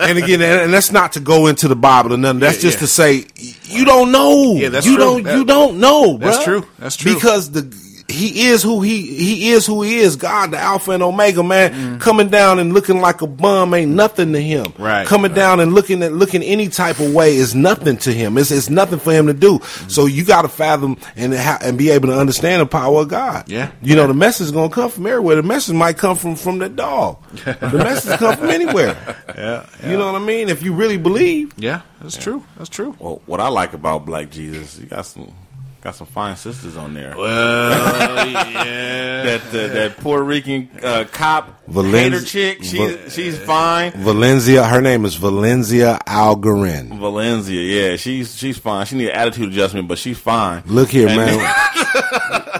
And 0.00 0.18
again, 0.18 0.40
and, 0.42 0.72
that's 0.72 0.90
not 0.92 1.12
to 1.12 1.20
go 1.20 1.46
into 1.46 1.68
the 1.68 1.76
Bible 1.76 2.14
or 2.14 2.16
nothing. 2.16 2.40
That's 2.40 2.56
Yeah, 2.56 2.62
just 2.70 2.76
yeah. 2.76 2.80
to 2.80 2.86
say 2.86 3.26
you 3.64 3.84
don't 3.84 4.10
know. 4.12 4.54
Yeah, 4.54 4.68
that's 4.70 4.86
you 4.86 4.96
true. 4.96 5.04
don't. 5.04 5.22
That- 5.24 5.36
you 5.36 5.44
don't 5.44 5.78
know. 5.78 6.16
that's 6.18 6.38
bruh. 6.38 6.44
true. 6.44 6.66
That's 6.78 6.96
true. 6.96 7.14
Because 7.14 7.50
the 7.50 7.62
he 8.08 8.48
is 8.48 8.62
who 8.62 8.80
he 8.80 9.02
he 9.02 9.50
is 9.50 9.66
who 9.66 9.82
he 9.82 9.98
is. 9.98 10.16
God, 10.16 10.50
the 10.52 10.58
Alpha 10.58 10.92
and 10.92 11.02
Omega, 11.02 11.42
man, 11.42 12.00
coming 12.00 12.28
down 12.30 12.58
and 12.58 12.72
looking 12.72 13.00
like 13.00 13.20
a 13.20 13.26
bum 13.26 13.74
ain't 13.74 13.92
nothing 13.92 14.32
to 14.32 14.40
him. 14.40 14.64
Mm. 14.64 14.78
Right, 14.78 15.06
Coming 15.06 15.34
down 15.34 15.60
and 15.60 15.74
looking 15.74 16.02
at 16.02 16.12
looking 16.12 16.42
any 16.42 16.68
type 16.68 17.00
of 17.00 17.12
way 17.12 17.36
is 17.36 17.54
nothing 17.54 17.98
to 17.98 18.12
him. 18.12 18.38
It's 18.38 18.50
it's 18.50 18.70
nothing 18.70 18.98
for 18.98 19.12
him 19.12 19.26
to 19.26 19.34
do. 19.34 19.58
Mm. 19.58 19.90
So 19.90 20.06
you 20.06 20.24
got 20.24 20.42
to 20.42 20.48
fathom 20.48 20.96
and 21.16 21.34
ha- 21.34 21.58
and 21.62 21.76
be 21.76 21.90
able 21.90 22.08
to 22.08 22.18
understand 22.18 22.62
the 22.62 22.66
power 22.66 23.02
of 23.02 23.08
God. 23.08 23.48
Yeah. 23.50 23.70
You 23.82 23.94
know 23.94 24.06
the 24.06 24.14
message 24.14 24.46
is 24.46 24.52
gonna 24.52 24.70
come 24.72 24.90
from 24.90 25.06
everywhere. 25.06 25.36
The 25.36 25.42
message 25.42 25.74
might 25.74 25.98
come 25.98 26.16
from 26.16 26.34
from 26.36 26.58
the 26.58 26.68
dog. 26.70 27.22
the 27.44 27.70
message 27.72 28.18
come 28.18 28.36
from 28.38 28.48
anywhere. 28.48 28.96
yeah, 29.36 29.66
You 29.84 29.98
know 29.98 30.10
what 30.10 30.20
I 30.20 30.24
mean? 30.24 30.48
If 30.48 30.62
you 30.62 30.72
really 30.72 30.96
believe. 30.96 31.52
yeah, 31.58 31.82
that's 32.00 32.16
true. 32.16 32.42
That's 32.56 32.70
true. 32.70 32.96
Well, 32.98 33.20
what 33.26 33.40
I 33.40 33.48
like 33.48 33.74
about 33.74 34.06
Black 34.06 34.30
Jesus, 34.30 34.78
you 34.78 34.86
got 34.86 35.04
some 35.04 35.32
got 35.80 35.94
some 35.94 36.06
fine 36.06 36.36
sisters 36.36 36.76
on 36.76 36.94
there. 36.94 37.14
Well, 37.16 38.26
yeah. 38.28 39.22
that 39.24 39.40
uh, 39.48 39.68
that 39.74 39.96
Puerto 39.98 40.22
Rican 40.24 40.68
uh, 40.82 41.04
cop 41.10 41.64
Valen- 41.66 41.90
hater 41.92 42.20
chick, 42.22 42.58
she's 42.64 42.72
Va- 42.94 43.10
she's 43.10 43.38
fine. 43.38 43.92
Valencia, 43.92 44.64
her 44.64 44.80
name 44.80 45.04
is 45.04 45.16
Valenzia 45.16 45.98
Algarin. 46.04 46.88
Valenzia, 46.98 47.90
yeah, 47.90 47.96
she's 47.96 48.36
she's 48.36 48.58
fine. 48.58 48.86
She 48.86 48.96
need 48.96 49.10
an 49.10 49.16
attitude 49.16 49.48
adjustment, 49.52 49.88
but 49.88 49.98
she's 49.98 50.18
fine. 50.18 50.62
Look 50.66 50.90
here, 50.90 51.08
And- 51.08 51.16
man. 51.16 51.54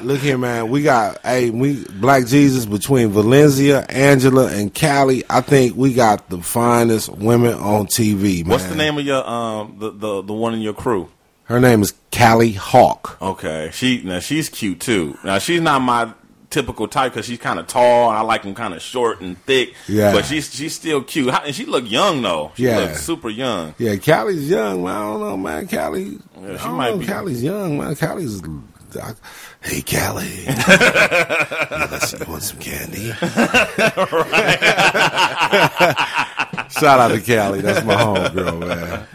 Look 0.02 0.20
here, 0.20 0.38
man. 0.38 0.68
We 0.70 0.82
got 0.82 1.18
hey, 1.24 1.50
we 1.50 1.84
Black 1.84 2.26
Jesus 2.26 2.66
between 2.66 3.08
Valencia, 3.08 3.84
Angela, 3.88 4.46
and 4.46 4.72
Kali. 4.72 5.24
I 5.28 5.40
think 5.40 5.74
we 5.76 5.92
got 5.92 6.28
the 6.30 6.38
finest 6.40 7.08
women 7.08 7.54
on 7.54 7.86
TV, 7.86 8.42
man. 8.44 8.50
What's 8.52 8.64
the 8.66 8.76
name 8.76 8.96
of 8.96 9.04
your 9.04 9.28
um 9.28 9.76
the, 9.80 9.90
the 9.90 10.22
the 10.22 10.32
one 10.32 10.54
in 10.54 10.60
your 10.60 10.72
crew? 10.74 11.08
Her 11.48 11.60
name 11.60 11.80
is 11.82 11.94
Kali 12.12 12.52
Hawk. 12.52 13.16
Okay, 13.22 13.70
she 13.72 14.02
now 14.02 14.18
she's 14.20 14.48
cute 14.50 14.80
too. 14.80 15.16
Now 15.24 15.38
she's 15.38 15.60
not 15.62 15.80
my 15.80 16.12
typical 16.50 16.88
type 16.88 17.12
because 17.12 17.24
she's 17.26 17.38
kind 17.38 17.58
of 17.58 17.66
tall. 17.66 18.10
I 18.10 18.20
like 18.20 18.42
them 18.42 18.54
kind 18.54 18.74
of 18.74 18.82
short 18.82 19.22
and 19.22 19.38
thick. 19.44 19.72
Yeah. 19.86 20.12
but 20.12 20.26
she's 20.26 20.54
she's 20.54 20.74
still 20.74 21.02
cute, 21.02 21.32
and 21.32 21.54
she 21.54 21.64
look 21.64 21.90
young 21.90 22.20
though. 22.20 22.52
She 22.56 22.64
Yeah. 22.64 22.78
looks 22.80 23.02
super 23.02 23.30
young. 23.30 23.74
Yeah, 23.78 23.96
Kali's 23.96 24.48
young, 24.50 24.84
man. 24.84 24.94
I 24.94 24.98
don't 25.00 25.20
know, 25.20 25.36
man. 25.38 25.66
Kali, 25.68 26.02
Yeah, 26.04 26.18
she 26.58 26.64
I 26.64 26.66
don't 26.66 26.76
might 26.76 26.90
know. 26.90 26.98
be- 26.98 27.06
Kali's 27.06 27.42
young, 27.42 27.78
man. 27.78 27.96
Kali's. 27.96 28.42
I, 29.02 29.12
hey, 29.62 29.80
Kali. 29.82 30.26
you, 32.26 32.32
want 32.32 32.42
some 32.42 32.58
candy? 32.58 33.12
Shout 36.70 37.00
out 37.00 37.08
to 37.08 37.20
Kali. 37.20 37.60
That's 37.60 37.84
my 37.84 37.94
homegirl, 37.94 38.60
man. 38.66 39.06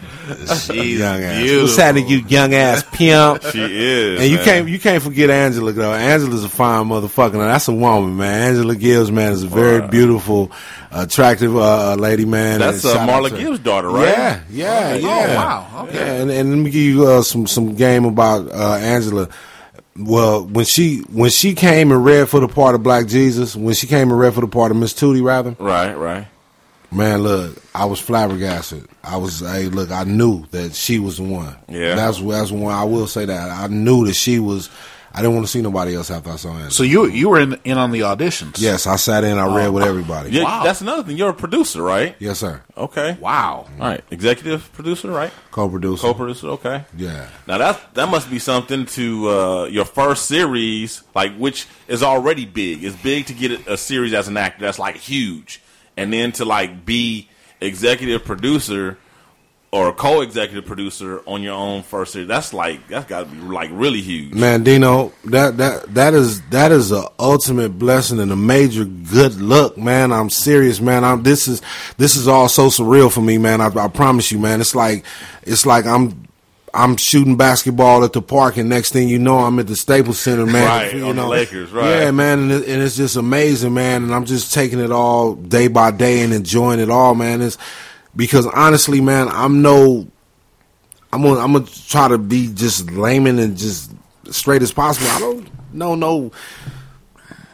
She's 0.46 0.98
young 1.00 1.22
ass. 1.22 1.36
beautiful. 1.38 1.62
What's 1.64 1.76
happening, 1.76 2.08
you 2.08 2.16
young 2.26 2.54
ass 2.54 2.82
pimp? 2.92 3.42
She 3.44 3.60
is, 3.62 4.20
And 4.20 4.30
you 4.30 4.36
man. 4.36 4.44
can't 4.44 4.68
you 4.68 4.78
can't 4.80 5.02
forget 5.02 5.28
Angela 5.30 5.72
though. 5.72 5.92
Angela's 5.92 6.44
a 6.44 6.48
fine 6.48 6.86
motherfucker. 6.86 7.34
Now 7.34 7.46
that's 7.48 7.68
a 7.68 7.74
woman, 7.74 8.16
man. 8.16 8.48
Angela 8.48 8.74
Gibbs, 8.74 9.12
man, 9.12 9.32
is 9.32 9.42
a 9.42 9.48
very 9.48 9.80
Wow. 9.80 9.86
beautiful, 9.88 10.50
attractive 10.90 11.54
uh, 11.56 11.94
lady, 11.96 12.24
man. 12.24 12.60
That's 12.60 12.84
uh, 12.84 12.98
Marla 13.06 13.36
Gibbs' 13.36 13.58
daughter, 13.58 13.88
right? 13.90 14.08
Yeah, 14.08 14.40
yeah, 14.50 14.88
Okay. 14.94 15.00
yeah. 15.02 15.26
Oh, 15.28 15.34
wow. 15.36 15.84
Okay. 15.88 15.94
Yeah, 15.98 16.12
and, 16.22 16.30
and 16.30 16.50
let 16.50 16.56
me 16.58 16.70
give 16.70 16.82
you 16.82 17.06
uh, 17.06 17.22
some 17.22 17.46
some 17.46 17.74
game 17.74 18.04
about 18.06 18.50
uh, 18.50 18.76
Angela. 18.80 19.28
Well, 19.96 20.44
when 20.46 20.64
she 20.64 20.98
when 21.12 21.30
she 21.30 21.54
came 21.54 21.92
and 21.92 22.04
read 22.04 22.28
for 22.28 22.40
the 22.40 22.48
part 22.48 22.74
of 22.74 22.82
Black 22.82 23.06
Jesus, 23.06 23.54
when 23.54 23.74
she 23.74 23.86
came 23.86 24.10
and 24.10 24.18
read 24.18 24.34
for 24.34 24.40
the 24.40 24.48
part 24.48 24.70
of 24.72 24.76
Miss 24.78 24.92
Tootie, 24.94 25.22
rather, 25.22 25.54
Right, 25.60 25.92
right. 25.94 26.26
Man, 26.94 27.22
look, 27.22 27.56
I 27.74 27.84
was 27.86 28.00
flabbergasted. 28.00 28.86
I 29.02 29.16
was, 29.16 29.40
hey, 29.40 29.64
look, 29.68 29.90
I 29.90 30.04
knew 30.04 30.46
that 30.52 30.74
she 30.74 30.98
was 30.98 31.18
the 31.18 31.24
one. 31.24 31.56
Yeah. 31.68 31.94
that's 31.94 32.20
that's 32.20 32.50
one. 32.50 32.74
I 32.74 32.84
will 32.84 33.06
say 33.06 33.24
that 33.26 33.50
I 33.50 33.66
knew 33.68 34.06
that 34.06 34.14
she 34.14 34.38
was. 34.38 34.70
I 35.16 35.18
didn't 35.18 35.34
want 35.36 35.46
to 35.46 35.52
see 35.52 35.62
nobody 35.62 35.94
else 35.94 36.10
after 36.10 36.30
I 36.30 36.34
saw 36.34 36.48
Angela. 36.50 36.70
So 36.72 36.82
you 36.82 37.06
you 37.06 37.28
were 37.28 37.38
in, 37.38 37.56
in 37.62 37.78
on 37.78 37.92
the 37.92 38.00
auditions? 38.00 38.60
yes, 38.60 38.84
I 38.88 38.96
sat 38.96 39.22
in. 39.22 39.38
I 39.38 39.54
read 39.56 39.68
with 39.68 39.84
everybody. 39.84 40.30
Yeah, 40.30 40.42
Wow. 40.42 40.64
that's 40.64 40.80
another 40.80 41.04
thing. 41.04 41.16
You're 41.16 41.28
a 41.30 41.34
producer, 41.34 41.82
right? 41.82 42.16
Yes, 42.18 42.40
sir. 42.40 42.62
Okay. 42.76 43.16
Wow. 43.20 43.68
All 43.78 43.86
right, 43.90 44.02
executive 44.10 44.72
producer, 44.72 45.12
right? 45.12 45.30
Co-producer. 45.52 46.02
Co-producer, 46.02 46.48
okay. 46.48 46.84
Yeah. 46.96 47.28
Now 47.46 47.58
that 47.58 47.94
that 47.94 48.08
must 48.08 48.28
be 48.28 48.40
something 48.40 48.86
to 48.86 49.28
uh, 49.30 49.64
your 49.66 49.84
first 49.84 50.26
series, 50.26 51.04
like 51.14 51.36
which 51.36 51.68
is 51.86 52.02
already 52.02 52.44
big. 52.44 52.82
It's 52.82 52.96
big 53.00 53.26
to 53.26 53.34
get 53.34 53.52
a, 53.68 53.74
a 53.74 53.76
series 53.76 54.12
as 54.14 54.26
an 54.26 54.36
actor 54.36 54.64
that's 54.64 54.80
like 54.80 54.96
huge, 54.96 55.60
and 55.96 56.12
then 56.12 56.32
to 56.32 56.44
like 56.44 56.84
be 56.84 57.28
executive 57.60 58.24
producer 58.24 58.98
or 59.74 59.92
co-executive 59.92 60.64
producer 60.64 61.20
on 61.26 61.42
your 61.42 61.54
own 61.54 61.82
first 61.82 62.12
series. 62.12 62.28
That's 62.28 62.54
like 62.54 62.86
that's 62.86 63.06
got 63.06 63.24
to 63.24 63.26
be 63.26 63.40
like 63.40 63.70
really 63.72 64.00
huge. 64.00 64.32
Man, 64.32 64.62
Dino, 64.62 65.12
that 65.24 65.56
that 65.56 65.92
that 65.94 66.14
is 66.14 66.40
that 66.50 66.70
is 66.70 66.92
a 66.92 67.08
ultimate 67.18 67.70
blessing 67.76 68.20
and 68.20 68.30
a 68.30 68.36
major 68.36 68.84
good 68.84 69.40
luck, 69.40 69.76
man. 69.76 70.12
I'm 70.12 70.30
serious, 70.30 70.80
man. 70.80 71.02
I'm 71.02 71.24
this 71.24 71.48
is 71.48 71.60
this 71.96 72.14
is 72.14 72.28
all 72.28 72.48
so 72.48 72.68
surreal 72.68 73.12
for 73.12 73.20
me, 73.20 73.36
man. 73.36 73.60
I, 73.60 73.66
I 73.66 73.88
promise 73.88 74.30
you, 74.30 74.38
man. 74.38 74.60
It's 74.60 74.76
like 74.76 75.04
it's 75.42 75.66
like 75.66 75.86
I'm 75.86 76.28
I'm 76.74 76.96
shooting 76.96 77.36
basketball 77.36 78.04
at 78.04 78.12
the 78.12 78.22
park, 78.22 78.56
and 78.56 78.68
next 78.68 78.92
thing 78.92 79.08
you 79.08 79.18
know, 79.18 79.38
I'm 79.38 79.58
at 79.58 79.66
the 79.66 79.76
Staples 79.76 80.18
Center, 80.18 80.44
man. 80.44 80.66
Right, 80.66 80.94
you 80.94 81.06
on 81.06 81.16
the 81.16 81.26
Lakers, 81.26 81.70
right. 81.70 82.02
Yeah, 82.02 82.10
man, 82.10 82.40
and, 82.40 82.52
it, 82.52 82.68
and 82.68 82.82
it's 82.82 82.96
just 82.96 83.16
amazing, 83.16 83.74
man. 83.74 84.02
And 84.02 84.14
I'm 84.14 84.24
just 84.24 84.52
taking 84.52 84.80
it 84.80 84.90
all 84.90 85.34
day 85.34 85.68
by 85.68 85.90
day 85.90 86.22
and 86.22 86.32
enjoying 86.32 86.80
it 86.80 86.90
all, 86.90 87.14
man. 87.14 87.40
It's 87.42 87.58
because 88.16 88.46
honestly, 88.46 89.00
man, 89.00 89.28
I'm 89.28 89.62
no 89.62 90.06
I'm 91.14 91.22
gonna 91.22 91.38
I'm 91.38 91.52
gonna 91.52 91.66
try 91.66 92.08
to 92.08 92.18
be 92.18 92.52
just 92.52 92.90
layman 92.90 93.38
and 93.38 93.56
just 93.56 93.92
straight 94.30 94.62
as 94.62 94.72
possible. 94.72 95.06
I 95.10 95.20
don't 95.20 95.48
know 95.72 95.94
no 95.94 96.32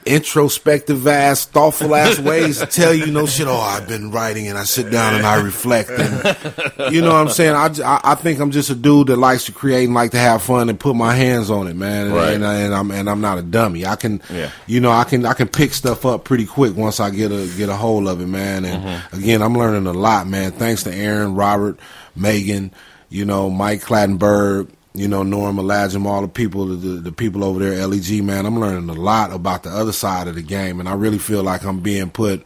introspective 0.06 1.06
ass, 1.06 1.44
thoughtful 1.46 1.94
ass 1.94 2.18
ways 2.20 2.58
to 2.58 2.66
tell 2.66 2.92
you 2.92 3.06
no 3.06 3.26
shit. 3.26 3.46
Oh, 3.46 3.56
I've 3.56 3.86
been 3.86 4.10
writing 4.10 4.48
and 4.48 4.56
I 4.58 4.64
sit 4.64 4.90
down 4.90 5.14
and 5.14 5.26
I 5.26 5.40
reflect 5.40 5.90
and 5.90 6.92
you 6.92 7.00
know 7.02 7.12
what 7.12 7.20
I'm 7.20 7.28
saying. 7.28 7.54
I, 7.54 8.00
I 8.02 8.14
think 8.14 8.40
I'm 8.40 8.50
just 8.50 8.70
a 8.70 8.74
dude 8.74 9.08
that 9.08 9.16
likes 9.16 9.44
to 9.44 9.52
create 9.52 9.84
and 9.84 9.94
like 9.94 10.12
to 10.12 10.18
have 10.18 10.42
fun 10.42 10.68
and 10.68 10.78
put 10.80 10.96
my 10.96 11.14
hands 11.14 11.50
on 11.50 11.66
it, 11.68 11.74
man. 11.76 12.06
And, 12.06 12.14
Right. 12.14 12.34
and, 12.34 12.46
I, 12.46 12.54
and 12.60 12.74
I'm 12.74 12.90
and 12.90 13.08
I'm 13.10 13.20
not 13.20 13.38
a 13.38 13.42
dummy. 13.42 13.86
I 13.86 13.96
can, 13.96 14.22
Yeah. 14.32 14.50
you 14.66 14.80
know, 14.80 14.90
I 14.90 15.04
can 15.04 15.24
I 15.26 15.34
can 15.34 15.48
pick 15.48 15.74
stuff 15.74 16.04
up 16.06 16.24
pretty 16.24 16.46
quick 16.46 16.76
once 16.76 17.00
I 17.00 17.10
get 17.10 17.30
a 17.30 17.46
get 17.56 17.68
a 17.68 17.76
hold 17.76 18.08
of 18.08 18.20
it, 18.20 18.26
man. 18.26 18.64
And 18.64 18.82
mm-hmm. 18.82 19.16
again, 19.16 19.42
I'm 19.42 19.56
learning 19.56 19.86
a 19.86 19.92
lot, 19.92 20.26
man. 20.26 20.52
Thanks 20.52 20.82
to 20.84 20.94
Aaron, 20.94 21.34
Robert, 21.34 21.78
Megan, 22.16 22.72
you 23.08 23.24
know, 23.24 23.50
Mike 23.50 23.82
Clattenburg, 23.82 24.68
you 24.94 25.06
know, 25.08 25.22
Norm 25.22 25.56
Aladjem, 25.56 26.04
all 26.06 26.22
the 26.22 26.28
people, 26.28 26.66
the, 26.66 26.74
the 26.74 27.12
people 27.12 27.44
over 27.44 27.60
there, 27.60 27.86
LEG, 27.86 28.22
man. 28.24 28.44
I'm 28.46 28.58
learning 28.58 28.88
a 28.90 28.94
lot 29.00 29.32
about 29.32 29.62
the 29.62 29.70
other 29.70 29.92
side 29.92 30.26
of 30.28 30.34
the 30.34 30.42
game, 30.42 30.80
and 30.80 30.88
I 30.88 30.94
really 30.94 31.18
feel 31.18 31.42
like 31.42 31.64
I'm 31.64 31.80
being 31.80 32.10
put 32.10 32.44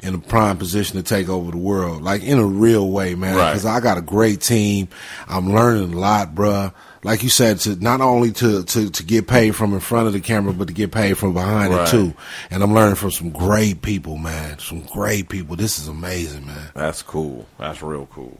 in 0.00 0.14
a 0.14 0.18
prime 0.18 0.56
position 0.56 0.96
to 0.96 1.02
take 1.02 1.28
over 1.28 1.50
the 1.50 1.56
world, 1.56 2.02
like 2.02 2.22
in 2.22 2.38
a 2.38 2.44
real 2.46 2.88
way, 2.90 3.14
man. 3.14 3.36
Right. 3.36 3.50
Because 3.50 3.66
I 3.66 3.80
got 3.80 3.98
a 3.98 4.00
great 4.00 4.40
team. 4.40 4.88
I'm 5.28 5.52
learning 5.52 5.92
a 5.92 5.96
lot, 5.98 6.34
bruh. 6.34 6.72
Like 7.04 7.22
you 7.22 7.28
said, 7.28 7.58
to 7.60 7.76
not 7.76 8.00
only 8.00 8.32
to, 8.32 8.64
to, 8.64 8.90
to 8.90 9.02
get 9.04 9.28
paid 9.28 9.52
from 9.56 9.72
in 9.72 9.78
front 9.80 10.08
of 10.08 10.12
the 10.12 10.20
camera, 10.20 10.52
but 10.52 10.66
to 10.68 10.74
get 10.74 10.90
paid 10.90 11.16
from 11.16 11.32
behind 11.32 11.72
Right. 11.72 11.86
it 11.86 11.90
too. 11.90 12.12
And 12.50 12.62
I'm 12.62 12.74
learning 12.74 12.96
from 12.96 13.12
some 13.12 13.30
great 13.30 13.82
people, 13.82 14.16
man. 14.16 14.58
Some 14.58 14.80
great 14.82 15.28
people. 15.28 15.54
This 15.54 15.78
is 15.78 15.86
amazing, 15.86 16.46
man. 16.46 16.70
That's 16.74 17.02
cool. 17.02 17.46
That's 17.58 17.82
real 17.82 18.06
cool. 18.06 18.36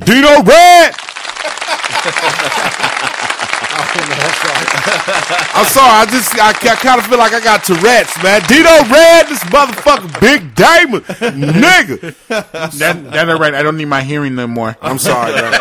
Dino 0.00 0.42
Red. 0.42 0.94
I'm 5.54 5.66
sorry. 5.66 5.90
I 5.90 6.06
just 6.10 6.34
I, 6.38 6.50
I 6.50 6.76
kind 6.76 7.00
of 7.00 7.06
feel 7.06 7.18
like 7.18 7.32
I 7.32 7.40
got 7.40 7.64
Tourette's, 7.64 8.22
man. 8.22 8.42
Dino 8.46 8.70
Red, 8.92 9.26
this 9.28 9.42
motherfucking 9.44 10.20
big 10.20 10.54
diamond, 10.54 11.04
nigga. 11.04 12.14
That, 12.78 13.10
that 13.12 13.28
all 13.30 13.38
right. 13.38 13.54
I 13.54 13.62
don't 13.62 13.76
need 13.76 13.86
my 13.86 14.02
hearing 14.02 14.34
no 14.34 14.46
more. 14.46 14.76
I'm 14.82 14.98
sorry, 14.98 15.32
man. 15.32 15.52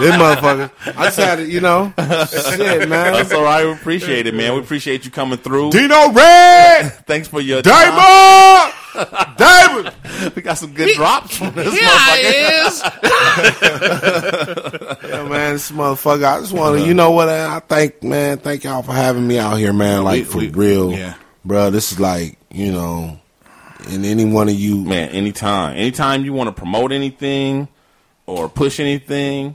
this 0.00 0.14
motherfucker. 0.14 0.70
I 0.98 1.04
just 1.04 1.16
had 1.18 1.36
to, 1.36 1.46
you 1.46 1.60
know, 1.60 1.92
shit, 1.96 2.88
man. 2.88 3.12
That's 3.12 3.32
all 3.32 3.44
right. 3.44 3.64
We 3.64 3.72
appreciate 3.72 4.26
it, 4.26 4.34
man. 4.34 4.54
We 4.54 4.60
appreciate 4.60 5.04
you 5.04 5.10
coming 5.10 5.38
through. 5.38 5.70
Dino 5.70 6.12
Red, 6.12 6.92
Thanks 7.06 7.28
for 7.28 7.40
your 7.40 7.62
time. 7.62 8.72
Diamond, 8.96 9.36
Diamond. 10.04 10.34
We 10.34 10.42
got 10.42 10.54
some 10.58 10.72
good 10.74 10.94
drops 10.96 11.36
from 11.36 11.54
this 11.54 11.74
Yeah, 11.74 11.88
motherfucker. 11.88 12.20
it 12.22 12.66
is. 12.66 12.82
Yeah, 15.06 15.28
man, 15.28 15.52
this 15.54 15.70
motherfucker. 15.70 16.24
I 16.24 16.40
just 16.40 16.52
want 16.52 16.78
to, 16.80 16.86
you 16.86 16.94
know 16.94 17.10
what? 17.12 17.28
I 17.28 17.60
thank, 17.60 18.02
man, 18.02 18.38
thank 18.38 18.64
y'all 18.64 18.82
for 18.82 18.92
having 18.92 19.26
me 19.26 19.38
out 19.38 19.56
here, 19.56 19.72
man. 19.72 20.04
Like 20.04 20.20
We- 20.20 20.24
for 20.24 20.38
we- 20.38 20.48
real, 20.50 20.92
yeah. 20.92 21.14
bro. 21.44 21.70
This 21.70 21.92
is 21.92 22.00
like, 22.00 22.38
you 22.50 22.72
know, 22.72 23.18
and 23.88 24.04
any 24.04 24.24
one 24.24 24.48
of 24.48 24.54
you, 24.54 24.84
Man, 24.84 25.10
anytime. 25.10 25.76
Anytime 25.76 26.24
you 26.24 26.32
want 26.32 26.48
to 26.48 26.52
promote 26.52 26.92
anything 26.92 27.68
or 28.26 28.48
push 28.48 28.80
anything, 28.80 29.54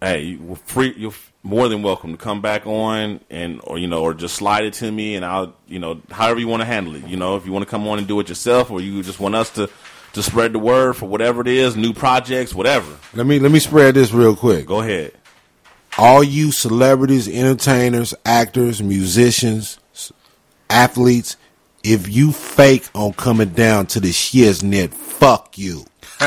hey, 0.00 0.22
you 0.22 0.56
free 0.66 0.94
you're 0.96 1.12
more 1.42 1.68
than 1.68 1.82
welcome 1.82 2.12
to 2.12 2.18
come 2.18 2.40
back 2.42 2.66
on 2.66 3.20
and 3.30 3.60
or 3.64 3.78
you 3.78 3.86
know, 3.86 4.02
or 4.02 4.12
just 4.14 4.34
slide 4.36 4.64
it 4.64 4.74
to 4.74 4.90
me 4.90 5.14
and 5.14 5.24
I'll 5.24 5.54
you 5.66 5.78
know, 5.78 6.00
however 6.10 6.38
you 6.40 6.48
want 6.48 6.60
to 6.60 6.66
handle 6.66 6.94
it. 6.96 7.06
You 7.06 7.16
know, 7.16 7.36
if 7.36 7.46
you 7.46 7.52
want 7.52 7.64
to 7.64 7.70
come 7.70 7.86
on 7.88 7.98
and 7.98 8.06
do 8.06 8.20
it 8.20 8.28
yourself 8.28 8.70
or 8.70 8.80
you 8.80 9.02
just 9.02 9.20
want 9.20 9.34
us 9.34 9.50
to 9.50 9.70
to 10.12 10.22
spread 10.22 10.52
the 10.52 10.58
word 10.58 10.96
for 10.96 11.06
whatever 11.06 11.40
it 11.40 11.46
is, 11.48 11.76
new 11.76 11.92
projects, 11.92 12.52
whatever. 12.54 12.96
let 13.14 13.26
me 13.26 13.38
let 13.38 13.52
me 13.52 13.58
spread 13.60 13.94
this 13.94 14.12
real 14.12 14.34
quick. 14.36 14.66
Go 14.66 14.80
ahead. 14.80 15.12
all 15.98 16.22
you 16.22 16.52
celebrities, 16.52 17.28
entertainers, 17.28 18.14
actors, 18.24 18.82
musicians, 18.82 19.78
athletes, 20.68 21.36
if 21.82 22.08
you 22.08 22.32
fake 22.32 22.88
on 22.94 23.12
coming 23.14 23.50
down 23.50 23.86
to 23.86 24.00
the 24.00 24.10
shiznit, 24.10 24.92
fuck 24.92 25.56
you. 25.56 25.84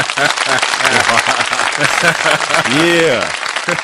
Yeah. 2.73 3.42
All 3.65 3.69
right. 3.69 3.79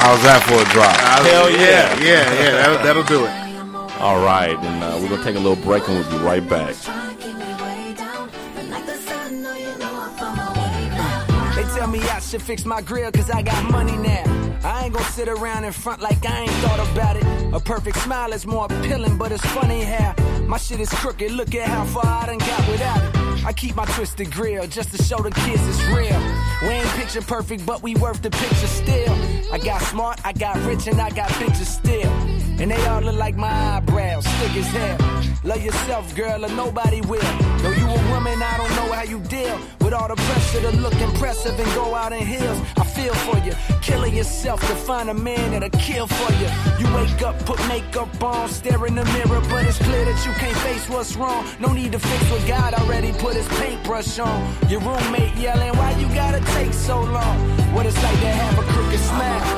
How's 0.00 0.22
that 0.22 0.42
for 0.48 0.54
a 0.54 0.64
drop? 0.72 0.96
Hell 1.26 1.50
yeah. 1.50 1.92
yeah, 2.00 2.32
yeah. 2.40 2.52
That'll, 2.52 2.78
that'll 2.78 3.02
do 3.02 3.26
it. 3.26 4.00
All 4.00 4.24
right, 4.24 4.56
and 4.56 4.82
uh, 4.82 4.98
we're 4.98 5.10
gonna 5.10 5.22
take 5.22 5.36
a 5.36 5.38
little 5.38 5.62
break 5.62 5.86
and 5.88 5.98
we'll 5.98 6.10
be 6.10 6.24
right 6.24 6.48
back. 6.48 6.74
They 11.54 11.64
tell 11.78 11.86
me 11.86 12.00
I 12.00 12.20
should 12.20 12.40
fix 12.40 12.64
my 12.64 12.80
grill 12.80 13.12
cause 13.12 13.28
I 13.30 13.42
got 13.42 13.70
money 13.70 13.96
now. 13.98 14.24
I 14.64 14.84
ain't 14.84 14.94
gonna 14.94 15.04
sit 15.06 15.28
around 15.28 15.64
in 15.64 15.72
front 15.72 16.00
like 16.00 16.24
I 16.24 16.40
ain't 16.40 16.50
thought 16.62 16.80
about 16.92 17.16
it. 17.16 17.24
A 17.52 17.60
perfect 17.60 17.98
smile 17.98 18.32
is 18.32 18.46
more 18.46 18.64
appealing, 18.64 19.18
but 19.18 19.32
it's 19.32 19.44
funny 19.46 19.84
how 19.84 20.14
my 20.46 20.56
shit 20.56 20.80
is 20.80 20.88
crooked. 20.88 21.30
Look 21.30 21.54
at 21.54 21.68
how 21.68 21.84
far 21.84 22.06
I 22.06 22.26
done 22.26 22.38
got 22.38 22.68
without 22.70 23.02
it. 23.04 23.44
I 23.44 23.52
keep 23.52 23.76
my 23.76 23.84
twisted 23.84 24.30
grill 24.32 24.66
just 24.66 24.94
to 24.96 25.02
show 25.02 25.18
the 25.18 25.30
kids 25.30 25.66
it's 25.68 25.84
real. 25.88 26.51
We 26.62 26.68
ain't 26.68 26.88
picture 26.90 27.22
perfect, 27.22 27.66
but 27.66 27.82
we 27.82 27.96
worth 27.96 28.22
the 28.22 28.30
picture 28.30 28.68
still. 28.68 29.12
I 29.52 29.58
got 29.58 29.82
smart, 29.82 30.20
I 30.24 30.32
got 30.32 30.56
rich, 30.64 30.86
and 30.86 31.00
I 31.00 31.10
got 31.10 31.28
bitches 31.30 31.66
still. 31.66 32.10
And 32.60 32.70
they 32.70 32.86
all 32.86 33.02
look 33.02 33.16
like 33.16 33.36
my 33.36 33.76
eyebrows, 33.76 34.24
thick 34.24 34.56
as 34.56 34.66
hell. 34.68 35.31
Love 35.44 35.64
yourself, 35.64 36.14
girl, 36.14 36.44
or 36.44 36.48
nobody 36.50 37.00
will. 37.00 37.20
Though 37.62 37.72
you 37.72 37.84
a 37.84 38.10
woman, 38.12 38.40
I 38.40 38.56
don't 38.58 38.70
know 38.76 38.92
how 38.92 39.02
you 39.02 39.18
deal 39.18 39.58
with 39.80 39.92
all 39.92 40.06
the 40.06 40.14
pressure 40.14 40.60
to 40.60 40.70
look 40.76 40.94
impressive 40.94 41.58
and 41.58 41.66
go 41.74 41.96
out 41.96 42.12
in 42.12 42.24
heels. 42.24 42.60
I 42.76 42.84
feel 42.84 43.12
for 43.12 43.38
you, 43.38 43.52
killing 43.80 44.14
yourself 44.14 44.60
to 44.60 44.76
find 44.86 45.10
a 45.10 45.14
man 45.14 45.50
that'll 45.50 45.80
kill 45.80 46.06
for 46.06 46.32
you. 46.34 46.48
You 46.78 46.94
wake 46.94 47.22
up, 47.22 47.44
put 47.44 47.58
makeup 47.66 48.22
on, 48.22 48.50
stare 48.50 48.86
in 48.86 48.94
the 48.94 49.04
mirror, 49.04 49.40
but 49.50 49.66
it's 49.66 49.78
clear 49.78 50.04
that 50.04 50.24
you 50.24 50.32
can't 50.34 50.56
face 50.58 50.88
what's 50.88 51.16
wrong. 51.16 51.44
No 51.58 51.72
need 51.72 51.90
to 51.90 51.98
fix 51.98 52.30
what 52.30 52.46
God 52.46 52.74
already 52.74 53.10
put 53.14 53.34
his 53.34 53.48
paintbrush 53.58 54.20
on. 54.20 54.54
Your 54.68 54.80
roommate 54.80 55.34
yelling, 55.34 55.76
why 55.76 55.90
you 55.98 56.06
gotta 56.14 56.38
take 56.54 56.72
so 56.72 57.02
long? 57.02 57.36
What 57.74 57.84
it's 57.84 58.00
like 58.00 58.20
to 58.20 58.28
have 58.28 58.58
a 58.58 58.62
crooked 58.62 59.00
smile. 59.00 59.40
This 59.42 59.52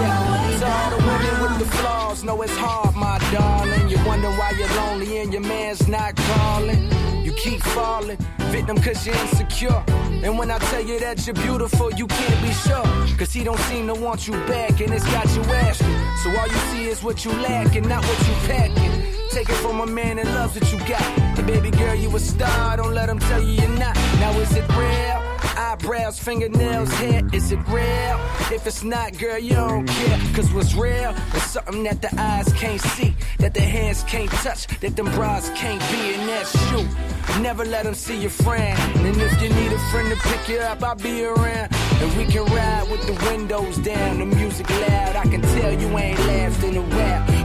Yeah, 0.00 0.58
to 0.60 0.66
all 0.66 0.90
the 0.90 0.96
women 0.98 1.42
with 1.42 1.58
the 1.58 1.76
flaws, 1.76 2.22
know 2.24 2.40
it's 2.42 2.56
hard, 2.56 2.94
my 2.94 3.18
darling. 3.32 3.88
You 3.88 3.98
wonder 4.06 4.30
why 4.30 4.50
you're 4.58 4.68
lonely 4.68 5.18
and 5.18 5.32
your 5.32 5.42
man's 5.42 5.88
not 5.88 6.14
calling. 6.16 6.90
You 7.24 7.32
keep 7.32 7.60
falling, 7.62 8.18
victim 8.38 8.76
cause 8.78 9.04
you're 9.06 9.16
insecure. 9.16 9.82
And 10.22 10.38
when 10.38 10.50
I 10.50 10.58
tell 10.58 10.80
you 10.80 10.98
that 11.00 11.26
you're 11.26 11.34
beautiful, 11.34 11.92
you 11.92 12.06
can't 12.06 12.42
be 12.42 12.52
sure. 12.52 13.16
Cause 13.18 13.32
he 13.32 13.42
don't 13.44 13.60
seem 13.60 13.86
to 13.88 13.94
want 13.94 14.26
you 14.26 14.32
back 14.46 14.80
and 14.80 14.92
it's 14.94 15.04
got 15.06 15.26
you 15.34 15.42
asking. 15.42 15.94
So 16.22 16.30
all 16.38 16.46
you 16.46 16.60
see 16.70 16.86
is 16.86 17.02
what 17.02 17.24
you 17.24 17.32
lack 17.32 17.74
and 17.76 17.88
not 17.88 18.04
what 18.04 18.18
you 18.28 18.34
packing. 18.46 18.92
Take 19.30 19.48
it 19.48 19.56
from 19.56 19.80
a 19.80 19.86
man 19.86 20.16
that 20.16 20.26
loves 20.26 20.54
what 20.58 20.72
you 20.72 20.78
got. 20.86 21.02
And 21.38 21.46
baby 21.46 21.70
girl, 21.70 21.94
you 21.94 22.14
a 22.14 22.20
star, 22.20 22.76
don't 22.76 22.94
let 22.94 23.08
him 23.08 23.18
tell 23.18 23.42
you 23.42 23.60
you're 23.60 23.78
not. 23.78 23.94
Now 24.20 24.38
is 24.38 24.56
it 24.56 24.66
real? 24.76 25.35
Eyebrows, 25.66 26.16
fingernails, 26.20 26.92
hair, 26.92 27.22
is 27.32 27.50
it 27.50 27.58
real? 27.66 28.16
If 28.54 28.68
it's 28.68 28.84
not, 28.84 29.18
girl, 29.18 29.36
you 29.36 29.54
don't 29.54 29.84
care. 29.88 30.20
Cause 30.32 30.52
what's 30.52 30.74
real 30.74 31.10
is 31.34 31.42
something 31.42 31.82
that 31.82 32.00
the 32.00 32.08
eyes 32.20 32.52
can't 32.52 32.80
see, 32.80 33.16
that 33.38 33.52
the 33.52 33.62
hands 33.62 34.04
can't 34.04 34.30
touch, 34.30 34.68
that 34.78 34.94
them 34.94 35.06
bras 35.06 35.50
can't 35.56 35.80
be, 35.90 36.14
and 36.14 36.28
that's 36.28 36.54
you. 36.70 37.42
Never 37.42 37.64
let 37.64 37.82
them 37.82 37.94
see 37.94 38.16
your 38.16 38.30
friend. 38.30 38.78
And 39.04 39.16
if 39.20 39.42
you 39.42 39.48
need 39.48 39.72
a 39.72 39.78
friend 39.90 40.08
to 40.08 40.16
pick 40.28 40.48
you 40.48 40.58
up, 40.58 40.84
I'll 40.84 40.94
be 40.94 41.24
around. 41.24 41.68
And 42.00 42.16
we 42.16 42.26
can 42.26 42.44
ride 42.44 42.88
with 42.88 43.04
the 43.04 43.14
windows 43.28 43.78
down, 43.78 44.20
the 44.20 44.26
music 44.26 44.70
loud. 44.70 45.16
I 45.16 45.24
can 45.24 45.42
tell 45.42 45.72
you 45.72 45.88
ain't 45.98 46.20
laughed 46.20 46.62
in 46.62 46.76
a 46.76 46.82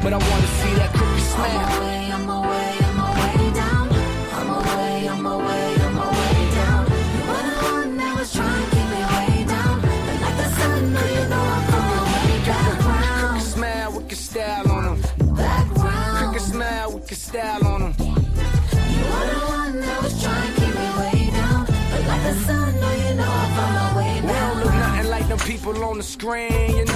but 0.03 0.13
I 0.13 0.17
wanna 0.17 0.47
see 0.61 0.73
that 0.75 0.93
crooked 0.93 1.23
smile. 1.23 1.69
Crooked 1.69 2.01
on 25.77 25.97
the 25.97 26.03
screen. 26.03 26.75
You 26.75 26.90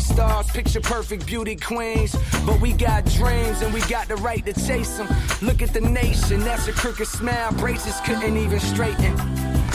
movie 0.00 0.14
stars, 0.14 0.46
picture 0.50 0.80
perfect 0.80 1.26
beauty 1.26 1.56
queens. 1.56 2.16
But 2.46 2.60
we 2.60 2.72
got 2.72 3.04
dreams 3.06 3.62
and 3.62 3.72
we 3.72 3.80
got 3.82 4.08
the 4.08 4.16
right 4.16 4.44
to 4.46 4.52
chase 4.52 4.96
them. 4.96 5.08
Look 5.42 5.62
at 5.62 5.72
the 5.72 5.80
nation, 5.80 6.40
that's 6.40 6.68
a 6.68 6.72
crooked 6.72 7.06
smile. 7.06 7.52
Braces 7.52 7.98
couldn't 8.04 8.36
even 8.36 8.60
straighten. 8.60 9.16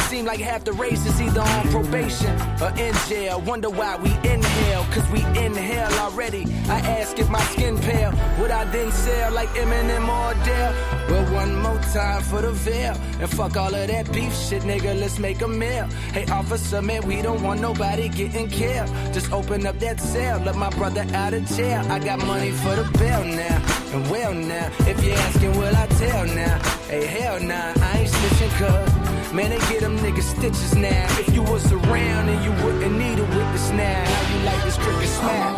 Seem 0.09 0.25
like 0.25 0.39
half 0.39 0.63
the 0.63 0.73
race 0.73 1.03
is 1.05 1.19
either 1.19 1.41
on 1.41 1.67
probation 1.69 2.39
or 2.61 2.69
in 2.77 2.93
jail. 3.07 3.41
Wonder 3.41 3.69
why 3.69 3.97
we 3.97 4.11
inhale, 4.29 4.83
cause 4.91 5.07
we 5.09 5.19
inhale 5.43 5.91
already. 5.99 6.45
I 6.69 6.79
ask 6.79 7.17
if 7.17 7.29
my 7.29 7.41
skin 7.45 7.77
pale, 7.79 8.11
would 8.39 8.51
I 8.51 8.65
then 8.65 8.91
sell 8.91 9.31
like 9.33 9.49
Eminem 9.49 10.07
or 10.07 10.31
Adele? 10.31 10.73
Well, 11.09 11.33
one 11.33 11.59
more 11.61 11.79
time 11.93 12.21
for 12.21 12.41
the 12.41 12.51
veil. 12.51 12.95
And 13.19 13.29
fuck 13.29 13.57
all 13.57 13.73
of 13.73 13.87
that 13.87 14.11
beef 14.13 14.35
shit, 14.35 14.61
nigga, 14.63 14.99
let's 14.99 15.17
make 15.17 15.41
a 15.41 15.47
meal. 15.47 15.87
Hey, 16.13 16.25
officer, 16.27 16.81
man, 16.81 17.01
we 17.07 17.21
don't 17.21 17.41
want 17.41 17.59
nobody 17.61 18.07
getting 18.09 18.47
killed. 18.47 18.87
Just 19.11 19.31
open 19.31 19.65
up 19.65 19.79
that 19.79 19.99
cell, 20.15 20.39
let 20.39 20.55
my 20.55 20.69
brother 20.79 21.05
out 21.13 21.33
of 21.33 21.45
jail. 21.55 21.81
I 21.95 21.99
got 21.99 22.19
money 22.25 22.51
for 22.51 22.73
the 22.79 22.85
bail 22.99 23.23
now. 23.43 23.57
And 23.93 24.09
well 24.09 24.33
now, 24.33 24.67
if 24.91 25.03
you're 25.03 25.17
asking, 25.27 25.53
will 25.59 25.75
I 25.75 25.87
tell 26.01 26.25
now? 26.43 26.55
Hey, 26.89 27.05
hell 27.05 27.39
nah, 27.41 27.73
I 27.89 27.91
ain't 27.99 28.11
snitching 28.15 28.53
cuz. 28.59 29.33
Man, 29.33 29.49
they 29.49 29.59
get 29.71 29.81
them 29.81 29.97
niggas 29.97 30.29
stitches 30.35 30.75
now. 30.75 31.19
If 31.21 31.33
you 31.35 31.43
was 31.43 31.65
around 31.71 32.29
and 32.29 32.39
you 32.45 32.51
wouldn't 32.63 32.97
need 33.03 33.19
a 33.19 33.27
witness 33.35 33.69
now, 33.71 34.05
how 34.05 34.23
you 34.31 34.39
like 34.49 34.61
this 34.63 34.77
crooked 34.77 35.09
smile? 35.19 35.55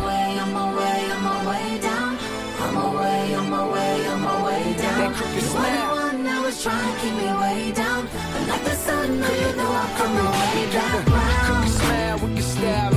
That 4.97 5.13
crooked 5.13 5.43
smile. 5.43 5.87
Crooked 11.45 11.73
smile 11.79 12.17
with 12.19 12.33
your 12.35 12.41
style 12.41 12.87
on 12.87 12.91
them. 12.91 12.96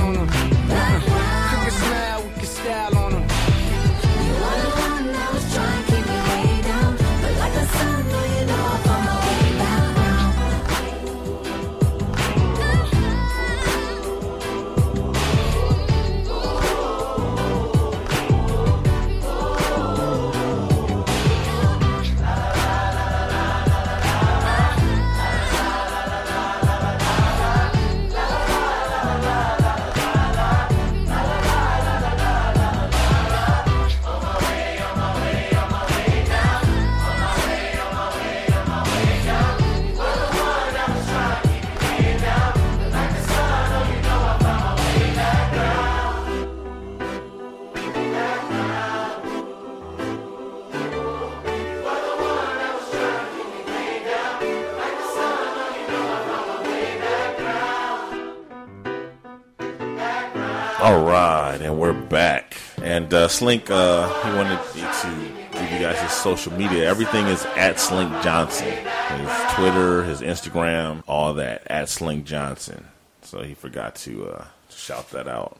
back. 62.11 62.57
And 62.83 63.11
uh, 63.13 63.27
Slink, 63.29 63.71
uh, 63.71 64.07
he 64.23 64.37
wanted 64.37 64.59
to 64.73 65.31
give 65.53 65.71
you 65.71 65.79
guys 65.79 65.99
his 65.99 66.11
social 66.11 66.53
media. 66.53 66.87
Everything 66.87 67.25
is 67.27 67.45
at 67.55 67.79
Slink 67.79 68.11
Johnson. 68.21 68.67
His 68.67 69.53
Twitter, 69.55 70.03
his 70.03 70.21
Instagram, 70.21 71.03
all 71.07 71.33
that 71.35 71.63
at 71.67 71.89
Slink 71.89 72.25
Johnson. 72.25 72.85
So 73.21 73.41
he 73.41 73.53
forgot 73.53 73.95
to 73.95 74.27
uh, 74.27 74.45
shout 74.69 75.09
that 75.11 75.27
out. 75.27 75.57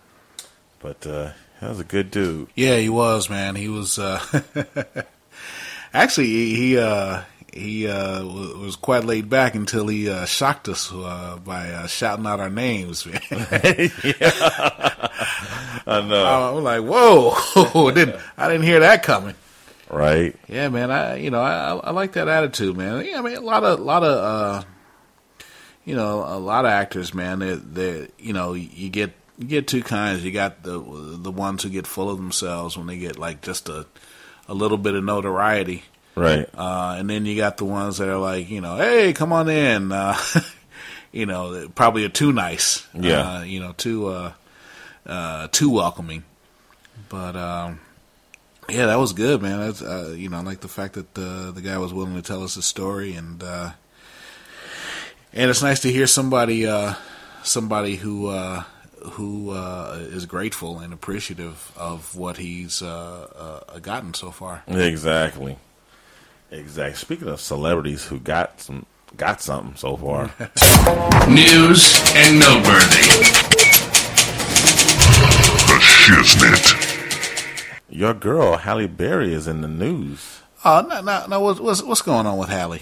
But 0.80 1.08
uh, 1.08 1.32
that 1.62 1.70
was 1.70 1.80
a 1.80 1.86
good 1.86 2.12
dude. 2.12 2.50
Yeah, 2.56 2.78
he 2.78 2.90
was, 2.90 3.30
man. 3.30 3.56
He 3.56 3.70
was. 3.70 3.98
Uh, 3.98 4.20
actually, 5.94 6.28
he 6.28 6.56
he, 6.56 6.78
uh, 6.78 7.22
he 7.54 7.88
uh, 7.88 8.24
was 8.24 8.76
quite 8.76 9.04
laid 9.04 9.30
back 9.30 9.56
until 9.56 9.88
he 9.88 10.10
uh, 10.10 10.26
shocked 10.26 10.70
us 10.70 10.92
uh, 10.92 11.38
by 11.44 11.70
uh, 11.70 11.88
shouting 11.88 12.26
out 12.26 12.40
our 12.40 12.50
names. 12.50 13.06
Man. 13.06 13.22
I 15.92 16.08
know. 16.08 16.24
I 16.24 16.52
was 16.52 16.64
like, 16.64 16.84
"Whoa!" 16.84 17.92
didn't 17.92 18.20
I 18.38 18.48
didn't 18.48 18.64
hear 18.64 18.80
that 18.82 19.04
coming. 19.04 19.36
Right? 19.90 20.36
Yeah, 20.48 20.70
man. 20.70 20.90
I 20.92 21.18
you 21.18 21.32
know 21.32 21.42
I 21.42 21.74
I 21.76 21.92
like 21.92 22.14
that 22.14 22.28
attitude, 22.28 22.78
man. 22.78 23.06
Yeah, 23.06 23.20
I 23.20 23.22
mean 23.22 23.36
a 23.36 23.42
lot 23.42 23.64
of 23.64 23.80
a 23.80 23.84
lot 23.84 24.04
of 24.04 24.18
uh, 24.18 24.64
you 25.86 25.96
know 25.96 26.24
a 26.26 26.40
lot 26.40 26.66
of 26.66 26.72
actors, 26.72 27.14
man. 27.14 27.40
They 27.40 27.56
they 27.56 28.08
you 28.18 28.34
know 28.34 28.54
you 28.54 28.90
get 28.90 29.12
you 29.38 29.48
get 29.48 29.68
two 29.68 29.84
kinds. 29.84 30.24
You 30.24 30.32
got 30.32 30.64
the 30.64 30.80
the 30.80 31.32
ones 31.32 31.64
who 31.64 31.70
get 31.70 31.88
full 31.88 32.10
of 32.10 32.18
themselves 32.18 32.78
when 32.78 32.88
they 32.88 32.98
get 32.98 33.18
like 33.18 33.42
just 33.42 33.70
a 33.70 33.86
a 34.48 34.54
little 34.54 34.78
bit 34.78 34.96
of 34.96 35.04
notoriety. 35.04 35.84
Right. 36.16 36.48
Uh, 36.54 36.96
and 36.98 37.10
then 37.10 37.26
you 37.26 37.36
got 37.38 37.58
the 37.58 37.66
ones 37.66 37.98
that 37.98 38.10
are 38.10 38.18
like, 38.18 38.50
you 38.50 38.62
know, 38.62 38.76
hey, 38.76 39.14
come 39.14 39.32
on 39.32 39.50
in. 39.50 39.92
Uh, 39.92 40.18
you 41.12 41.26
know, 41.26 41.70
probably 41.74 42.06
are 42.06 42.10
too 42.10 42.34
nice. 42.34 42.86
Yeah. 42.94 43.38
Uh, 43.38 43.42
you 43.44 43.60
know, 43.60 43.74
too 43.74 44.08
uh, 44.08 44.34
uh, 45.06 45.48
too 45.52 45.70
welcoming. 45.70 46.24
But 47.10 47.36
um, 47.36 47.80
yeah, 48.70 48.88
that 48.88 49.00
was 49.00 49.14
good, 49.14 49.42
man. 49.42 49.60
That's 49.60 49.82
uh, 49.82 50.14
you 50.18 50.30
know, 50.30 50.38
I 50.38 50.42
like 50.42 50.62
the 50.62 50.68
fact 50.68 50.94
that 50.94 51.18
uh, 51.18 51.52
the 51.52 51.62
guy 51.62 51.78
was 51.78 51.94
willing 51.94 52.16
to 52.16 52.22
tell 52.22 52.44
us 52.44 52.56
his 52.56 52.66
story, 52.66 53.14
and 53.16 53.42
uh, 53.44 53.72
and 55.34 55.50
it's 55.50 55.62
nice 55.62 55.80
to 55.82 55.92
hear 55.92 56.08
somebody 56.08 56.66
uh, 56.66 56.94
somebody 57.44 57.96
who 57.96 58.28
uh, 58.28 58.64
who 59.14 59.52
uh, 59.52 59.98
is 60.00 60.26
grateful 60.26 60.80
and 60.80 60.94
appreciative 60.94 61.72
of 61.76 62.16
what 62.16 62.38
he's 62.38 62.82
uh, 62.82 63.64
uh, 63.68 63.80
gotten 63.80 64.14
so 64.14 64.32
far. 64.32 64.64
Exactly. 64.68 65.58
Exactly. 66.52 66.96
Speaking 66.96 67.28
of 67.30 67.40
celebrities 67.42 68.06
who 68.06 68.20
got 68.20 68.62
some 68.62 68.86
got 69.18 69.42
something 69.42 69.76
so 69.76 69.98
far. 69.98 70.32
News 71.30 72.02
and 72.16 72.40
noteworthy. 72.40 73.51
The 76.08 76.16
Shiznit. 76.16 77.80
Your 77.90 78.14
girl 78.14 78.58
Halle 78.58 78.88
Berry 78.88 79.34
is 79.34 79.48
in 79.48 79.62
the 79.62 79.68
news. 79.68 80.42
Oh 80.66 80.82
no, 80.88 81.02
no, 81.02 81.26
no! 81.28 81.40
What's 81.40 81.60
what's, 81.60 81.84
what's 81.84 82.02
going 82.02 82.26
on 82.26 82.38
with 82.38 82.50
Hallie? 82.50 82.82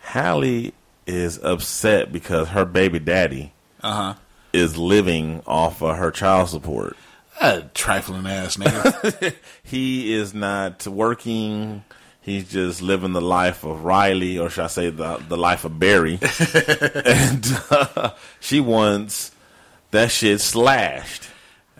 Halle 0.00 0.72
is 1.06 1.38
upset 1.42 2.12
because 2.12 2.48
her 2.48 2.64
baby 2.64 2.98
daddy 2.98 3.52
Uh 3.82 3.92
huh. 3.92 4.14
is 4.52 4.76
living 4.76 5.42
off 5.46 5.82
of 5.82 5.96
her 5.96 6.10
child 6.10 6.48
support. 6.50 6.96
A 7.40 7.62
trifling 7.74 8.26
ass 8.26 8.56
nigga. 8.56 9.34
he 9.62 10.12
is 10.12 10.34
not 10.34 10.86
working. 10.86 11.84
He's 12.20 12.50
just 12.50 12.82
living 12.82 13.12
the 13.14 13.20
life 13.22 13.64
of 13.64 13.84
Riley, 13.84 14.38
or 14.38 14.48
should 14.50 14.64
I 14.64 14.68
say, 14.68 14.90
the 14.90 15.16
the 15.28 15.36
life 15.38 15.64
of 15.64 15.78
Berry. 15.78 16.18
and 17.04 17.60
uh, 17.70 18.10
she 18.40 18.60
wants 18.60 19.32
that 19.90 20.10
shit 20.10 20.40
slashed. 20.40 21.28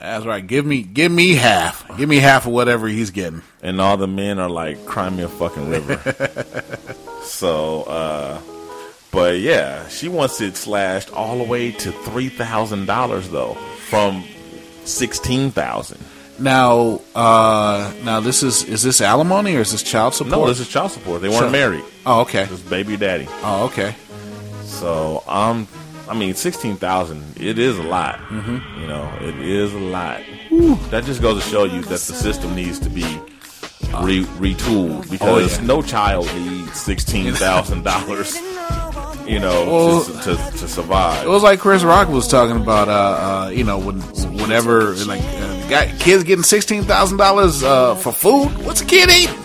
That's 0.02 0.26
right. 0.26 0.44
Give 0.44 0.66
me, 0.66 0.82
give 0.82 1.12
me 1.12 1.34
half. 1.34 1.86
Give 1.96 2.08
me 2.08 2.16
half 2.16 2.46
of 2.46 2.52
whatever 2.52 2.88
he's 2.88 3.12
getting. 3.12 3.42
And 3.62 3.80
all 3.80 3.96
the 3.96 4.08
men 4.08 4.40
are 4.40 4.50
like, 4.50 4.84
cry 4.84 5.08
me 5.08 5.22
a 5.22 5.28
fucking 5.28 5.68
river. 5.70 5.96
so, 7.22 7.84
uh, 7.84 8.40
but 9.12 9.38
yeah, 9.38 9.86
she 9.86 10.08
wants 10.08 10.40
it 10.40 10.56
slashed 10.56 11.12
all 11.12 11.38
the 11.38 11.44
way 11.44 11.70
to 11.70 11.92
three 11.92 12.30
thousand 12.30 12.86
dollars 12.86 13.28
though, 13.28 13.54
from 13.88 14.24
sixteen 14.84 15.52
thousand. 15.52 16.00
Now, 16.40 17.00
uh, 17.14 17.92
now 18.02 18.18
this 18.18 18.42
is 18.42 18.64
is 18.64 18.82
this 18.82 19.00
alimony 19.00 19.54
or 19.54 19.60
is 19.60 19.70
this 19.70 19.84
child 19.84 20.14
support? 20.14 20.32
No, 20.32 20.46
this 20.48 20.58
is 20.58 20.68
child 20.68 20.90
support. 20.90 21.22
They 21.22 21.28
weren't 21.28 21.52
married. 21.52 21.84
Oh, 22.04 22.22
okay. 22.22 22.46
This 22.46 22.58
is 22.58 22.68
baby 22.68 22.96
daddy. 22.96 23.28
Oh, 23.44 23.66
okay. 23.66 23.94
So, 24.64 25.22
um, 25.28 25.68
I 26.08 26.14
mean, 26.14 26.34
sixteen 26.34 26.76
thousand. 26.76 27.22
It 27.40 27.58
is 27.58 27.78
a 27.78 27.82
lot. 27.82 28.18
Mm-hmm. 28.28 28.80
You 28.80 28.86
know, 28.86 29.12
it 29.20 29.38
is 29.40 29.72
a 29.74 29.78
lot. 29.78 30.20
That 30.90 31.04
just 31.04 31.22
goes 31.22 31.42
to 31.42 31.48
show 31.50 31.64
you 31.64 31.80
that 31.82 31.88
the 31.88 31.96
system 31.98 32.54
needs 32.54 32.78
to 32.80 32.90
be 32.90 33.02
re- 34.00 34.24
retooled 34.38 35.10
because 35.10 35.58
Oh, 35.58 35.60
yeah. 35.60 35.66
no 35.66 35.80
child 35.82 36.26
needs 36.34 36.72
sixteen 36.80 37.32
thousand 37.34 37.84
dollars. 37.84 38.38
You 39.26 39.38
know, 39.38 39.64
Well- 39.70 40.04
to, 40.04 40.12
to 40.12 40.36
to 40.58 40.68
survive. 40.68 41.24
It 41.24 41.28
was 41.28 41.44
like 41.44 41.60
Chris 41.60 41.84
Rock 41.84 42.08
was 42.08 42.26
talking 42.26 42.60
about. 42.60 42.88
Uh, 42.88 42.92
uh, 43.46 43.48
you 43.50 43.62
know, 43.62 43.78
when 43.78 44.00
whenever 44.36 44.94
like 45.06 45.22
uh, 45.22 45.68
got 45.70 45.86
kids 46.00 46.24
getting 46.24 46.42
sixteen 46.42 46.82
thousand 46.82 47.18
dollars 47.18 47.62
uh 47.62 47.94
for 47.94 48.12
food. 48.12 48.48
What's 48.64 48.80
a 48.80 48.84
kid 48.84 49.08
eating? 49.10 49.41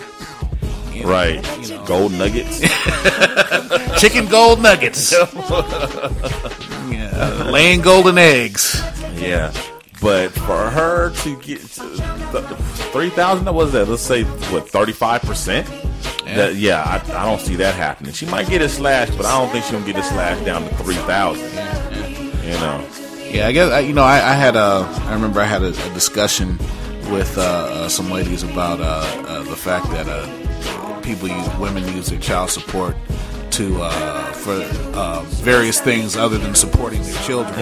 Right. 1.08 1.42
Gold 1.86 2.12
nuggets. 2.12 2.60
Chicken 4.00 4.26
gold 4.26 4.62
nuggets. 4.62 5.12
yeah, 6.90 7.48
laying 7.50 7.80
golden 7.80 8.18
eggs. 8.18 8.80
Yeah, 9.14 9.52
but 10.00 10.30
for 10.30 10.70
her 10.70 11.10
to 11.10 11.36
get 11.40 11.58
three 11.60 13.10
thousand, 13.10 13.46
what 13.46 13.54
was 13.54 13.72
that? 13.72 13.88
Let's 13.88 14.02
say 14.02 14.22
what 14.24 14.68
thirty 14.68 14.92
five 14.92 15.22
percent. 15.22 15.66
That 16.26 16.56
yeah, 16.56 16.82
I, 16.82 17.22
I 17.22 17.24
don't 17.24 17.40
see 17.40 17.56
that 17.56 17.74
happening. 17.74 18.12
She 18.12 18.26
might 18.26 18.48
get 18.48 18.60
it 18.60 18.68
slashed, 18.68 19.16
but 19.16 19.24
I 19.24 19.38
don't 19.38 19.50
think 19.50 19.64
she's 19.64 19.72
gonna 19.72 19.86
get 19.86 19.96
it 19.96 20.04
slashed 20.04 20.44
down 20.44 20.62
to 20.62 20.74
three 20.76 20.94
thousand. 20.94 21.48
You 22.44 22.54
know, 22.54 22.86
Yeah, 23.30 23.46
I 23.48 23.52
guess 23.52 23.84
you 23.84 23.94
know 23.94 24.04
I, 24.04 24.16
I 24.16 24.34
had 24.34 24.54
a 24.54 24.86
I 25.06 25.14
remember 25.14 25.40
I 25.40 25.44
had 25.44 25.62
a, 25.62 25.68
a 25.68 25.94
discussion 25.94 26.58
with 27.10 27.36
uh, 27.38 27.42
uh, 27.42 27.88
some 27.88 28.10
ladies 28.10 28.42
about 28.42 28.80
uh, 28.80 29.04
uh, 29.26 29.42
the 29.44 29.56
fact 29.56 29.86
that 29.90 30.06
uh, 30.06 30.26
people 31.08 31.26
use 31.28 31.56
women 31.56 31.82
use 31.96 32.08
their 32.08 32.20
child 32.20 32.50
support 32.50 32.94
to 33.50 33.80
uh, 33.80 34.32
for 34.32 34.52
uh, 34.94 35.22
various 35.40 35.80
things 35.80 36.16
other 36.16 36.36
than 36.36 36.54
supporting 36.54 37.00
their 37.02 37.22
children. 37.22 37.56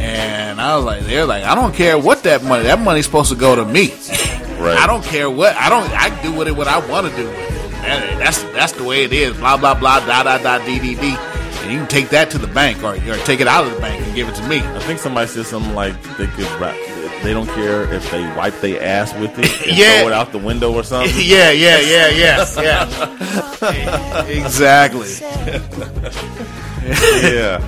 And 0.00 0.60
I 0.60 0.74
was 0.76 0.84
like, 0.84 1.02
they're 1.04 1.26
like, 1.26 1.44
I 1.44 1.54
don't 1.54 1.74
care 1.74 1.96
what 1.96 2.24
that 2.24 2.42
money. 2.42 2.64
That 2.64 2.80
money's 2.80 3.04
supposed 3.04 3.30
to 3.30 3.36
go 3.38 3.54
to 3.56 3.64
me. 3.64 3.94
Right. 4.60 4.76
I 4.76 4.86
don't 4.86 5.02
care 5.02 5.30
what. 5.30 5.56
I 5.56 5.70
don't. 5.70 5.90
I 5.90 6.22
do 6.22 6.34
with 6.34 6.46
it 6.46 6.52
what 6.54 6.68
I 6.68 6.86
want 6.86 7.08
to 7.08 7.16
do 7.16 7.24
with 7.26 7.34
it. 7.38 7.70
That- 7.80 8.18
that's 8.18 8.42
that's 8.52 8.72
the 8.72 8.84
way 8.84 9.04
it 9.04 9.12
is. 9.14 9.34
Blah 9.38 9.56
blah 9.56 9.72
blah. 9.72 10.00
Da 10.00 10.22
da 10.22 10.36
da. 10.36 10.62
D 10.66 10.78
d 10.78 10.94
d. 10.96 11.16
And 11.62 11.72
you 11.72 11.78
can 11.78 11.88
take 11.88 12.10
that 12.10 12.30
to 12.32 12.38
the 12.38 12.46
bank 12.46 12.82
or, 12.84 12.92
or 12.96 13.16
take 13.24 13.40
it 13.40 13.48
out 13.48 13.64
of 13.64 13.72
the 13.72 13.80
bank 13.80 14.04
and 14.04 14.14
give 14.14 14.28
it 14.28 14.34
to 14.34 14.46
me. 14.48 14.58
I 14.58 14.80
think 14.80 14.98
somebody 15.00 15.28
said 15.28 15.46
something 15.46 15.74
like 15.74 15.94
they 16.18 16.26
could 16.26 16.44
wrap. 16.60 16.76
They 17.22 17.34
don't 17.34 17.48
care 17.48 17.92
if 17.92 18.10
they 18.10 18.22
wipe 18.34 18.58
their 18.60 18.82
ass 18.82 19.12
with 19.14 19.38
it 19.38 19.66
and 19.68 19.76
Yeah. 19.76 19.98
throw 20.00 20.08
it 20.08 20.12
out 20.14 20.32
the 20.32 20.38
window 20.38 20.72
or 20.74 20.82
something. 20.82 21.12
yeah, 21.18 21.50
yeah, 21.50 21.78
yeah, 21.78 22.08
yes, 22.08 22.56
yeah. 22.60 24.24
exactly. 24.26 25.08
yeah. 27.30 27.60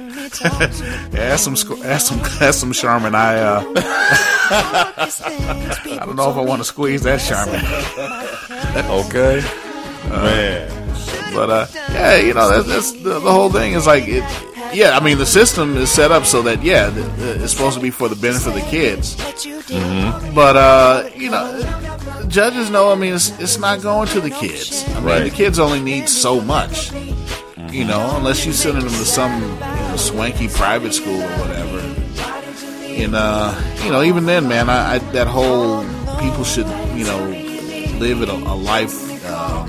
ask 1.18 1.44
some 1.44 1.54
ask 1.84 2.06
some 2.06 2.20
ask 2.40 2.54
some 2.60 2.72
Charmin. 2.72 3.14
I 3.14 3.36
uh, 3.40 3.64
I 6.00 6.02
don't 6.06 6.16
know 6.16 6.30
if 6.30 6.36
I 6.36 6.40
want 6.40 6.60
to 6.60 6.64
squeeze 6.64 7.02
that 7.02 7.20
Charmin, 7.20 7.60
Okay. 8.90 9.42
Man. 10.08 10.68
but 11.34 11.50
uh, 11.50 11.66
yeah, 11.92 12.16
you 12.16 12.34
know 12.34 12.48
that's, 12.50 12.68
that's 12.68 12.92
the, 12.92 13.18
the 13.20 13.32
whole 13.32 13.50
thing 13.50 13.72
is 13.74 13.86
like 13.86 14.04
it. 14.06 14.24
Yeah, 14.72 14.96
I 14.96 15.04
mean 15.04 15.18
the 15.18 15.26
system 15.26 15.76
is 15.76 15.90
set 15.90 16.10
up 16.12 16.24
so 16.24 16.42
that 16.42 16.62
yeah, 16.62 16.90
it's 17.42 17.52
supposed 17.52 17.76
to 17.76 17.82
be 17.82 17.90
for 17.90 18.08
the 18.08 18.16
benefit 18.16 18.48
of 18.48 18.54
the 18.54 18.60
kids. 18.70 19.16
But 20.34 20.56
uh, 20.56 21.08
you 21.14 21.30
know, 21.30 22.24
judges 22.28 22.70
know. 22.70 22.90
I 22.92 22.94
mean, 22.94 23.14
it's 23.14 23.30
it's 23.40 23.58
not 23.58 23.82
going 23.82 24.08
to 24.08 24.20
the 24.20 24.30
kids. 24.30 24.84
I 24.88 24.94
mean, 24.94 25.04
Right. 25.04 25.24
the 25.24 25.30
kids 25.30 25.58
only 25.58 25.80
need 25.80 26.08
so 26.08 26.40
much. 26.40 26.92
You 27.70 27.84
know, 27.84 28.16
unless 28.16 28.44
you're 28.44 28.54
sending 28.54 28.82
them 28.84 28.92
to 28.92 29.04
some 29.04 29.40
you 29.42 29.48
know, 29.48 29.94
swanky 29.96 30.48
private 30.48 30.92
school 30.92 31.20
or 31.22 31.28
whatever. 31.38 31.78
And 32.88 33.14
uh, 33.14 33.54
you 33.84 33.90
know, 33.90 34.02
even 34.02 34.26
then, 34.26 34.48
man, 34.48 34.68
I, 34.68 34.94
I 34.94 34.98
that 35.12 35.26
whole 35.28 35.84
people 36.20 36.44
should 36.44 36.66
you 36.96 37.04
know 37.04 37.18
live 37.98 38.22
a, 38.22 38.32
a 38.32 38.54
life 38.56 39.24
um, 39.30 39.68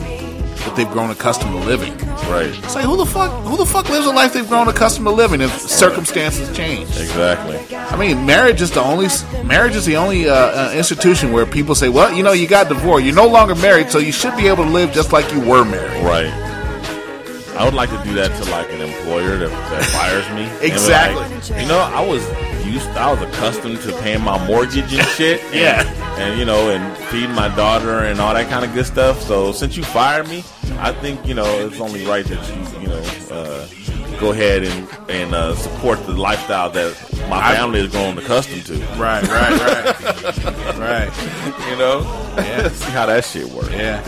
that 0.71 0.81
they've 0.81 0.91
grown 0.91 1.09
accustomed 1.09 1.51
to 1.51 1.65
living. 1.65 1.97
Right. 2.29 2.47
It's 2.63 2.75
like 2.75 2.85
who 2.85 2.97
the 2.97 3.05
fuck 3.05 3.31
who 3.43 3.57
the 3.57 3.65
fuck 3.65 3.89
lives 3.89 4.05
a 4.05 4.11
life 4.11 4.33
they've 4.33 4.47
grown 4.47 4.67
accustomed 4.67 5.05
to 5.05 5.11
living 5.11 5.41
if 5.41 5.51
circumstances 5.59 6.55
change? 6.55 6.89
Exactly. 6.91 7.59
I 7.75 7.97
mean, 7.97 8.25
marriage 8.25 8.61
is 8.61 8.71
the 8.71 8.81
only 8.81 9.07
marriage 9.43 9.75
is 9.75 9.85
the 9.85 9.97
only 9.97 10.29
uh, 10.29 10.33
uh, 10.33 10.73
institution 10.73 11.31
where 11.31 11.45
people 11.45 11.75
say, 11.75 11.89
"Well, 11.89 12.13
you 12.13 12.23
know, 12.23 12.31
you 12.31 12.47
got 12.47 12.69
divorced. 12.69 13.05
You're 13.05 13.15
no 13.15 13.27
longer 13.27 13.55
married, 13.55 13.89
so 13.89 13.99
you 13.99 14.11
should 14.11 14.35
be 14.37 14.47
able 14.47 14.63
to 14.63 14.69
live 14.69 14.91
just 14.93 15.11
like 15.11 15.31
you 15.33 15.41
were 15.41 15.65
married." 15.65 16.03
Right. 16.03 16.31
I 17.57 17.65
would 17.65 17.73
like 17.73 17.89
to 17.89 18.01
do 18.03 18.13
that 18.15 18.31
to 18.41 18.49
like 18.49 18.71
an 18.71 18.81
employer 18.81 19.37
that, 19.37 19.49
that 19.49 19.85
fires 19.85 20.27
me. 20.33 20.49
Exactly. 20.65 21.21
like, 21.21 21.61
you 21.61 21.67
know, 21.67 21.79
I 21.79 22.03
was 22.03 22.25
used, 22.65 22.87
I 22.89 23.11
was 23.11 23.21
accustomed 23.21 23.81
to 23.81 23.91
paying 23.99 24.21
my 24.21 24.37
mortgage 24.47 24.93
and 24.93 25.07
shit. 25.09 25.41
And, 25.51 25.55
Yeah. 25.55 26.17
and 26.19 26.39
you 26.39 26.45
know, 26.45 26.69
and 26.69 26.97
feeding 27.07 27.33
my 27.33 27.49
daughter 27.55 27.99
and 27.99 28.19
all 28.19 28.33
that 28.33 28.49
kind 28.49 28.63
of 28.65 28.73
good 28.73 28.85
stuff. 28.85 29.21
So 29.21 29.51
since 29.51 29.75
you 29.77 29.83
fired 29.83 30.27
me, 30.29 30.43
I 30.79 30.91
think 30.93 31.25
you 31.25 31.33
know 31.33 31.45
it's 31.67 31.79
only 31.79 32.05
right 32.05 32.25
that 32.25 32.41
you, 32.75 32.81
you 32.81 32.87
know, 32.87 33.01
uh, 33.35 33.67
go 34.19 34.31
ahead 34.31 34.63
and 34.63 34.87
and 35.09 35.33
uh, 35.35 35.55
support 35.55 36.03
the 36.05 36.13
lifestyle 36.13 36.69
that 36.71 36.95
my 37.29 37.55
family 37.55 37.79
is 37.81 37.87
grown 37.91 38.17
accustomed 38.17 38.65
to. 38.67 38.73
Right, 38.99 39.23
right, 39.27 39.59
right, 39.61 40.77
right. 40.77 41.69
You 41.69 41.77
know, 41.77 42.01
Yeah. 42.37 42.69
see 42.81 42.91
how 42.91 43.05
that 43.07 43.25
shit 43.25 43.47
works. 43.49 43.69
Yeah, 43.71 44.01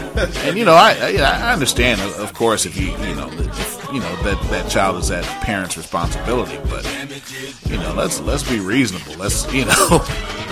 and 0.46 0.58
you 0.58 0.66
know, 0.66 0.74
I 0.76 0.92
I, 1.02 1.22
I 1.22 1.54
understand, 1.54 2.00
of- 2.02 2.34
course, 2.34 2.66
if 2.66 2.78
you 2.78 2.88
you 3.08 3.16
know, 3.16 3.30
if, 3.32 3.83
you 3.94 4.00
know 4.00 4.16
that 4.24 4.42
that 4.50 4.70
child 4.72 4.98
is 4.98 5.10
that 5.10 5.24
parent's 5.44 5.78
responsibility, 5.78 6.58
but 6.70 6.84
you 7.66 7.78
know, 7.78 7.94
let's 7.94 8.20
let's 8.20 8.48
be 8.50 8.60
reasonable. 8.60 9.14
Let's 9.18 9.52
you 9.54 9.66
know, 9.66 10.06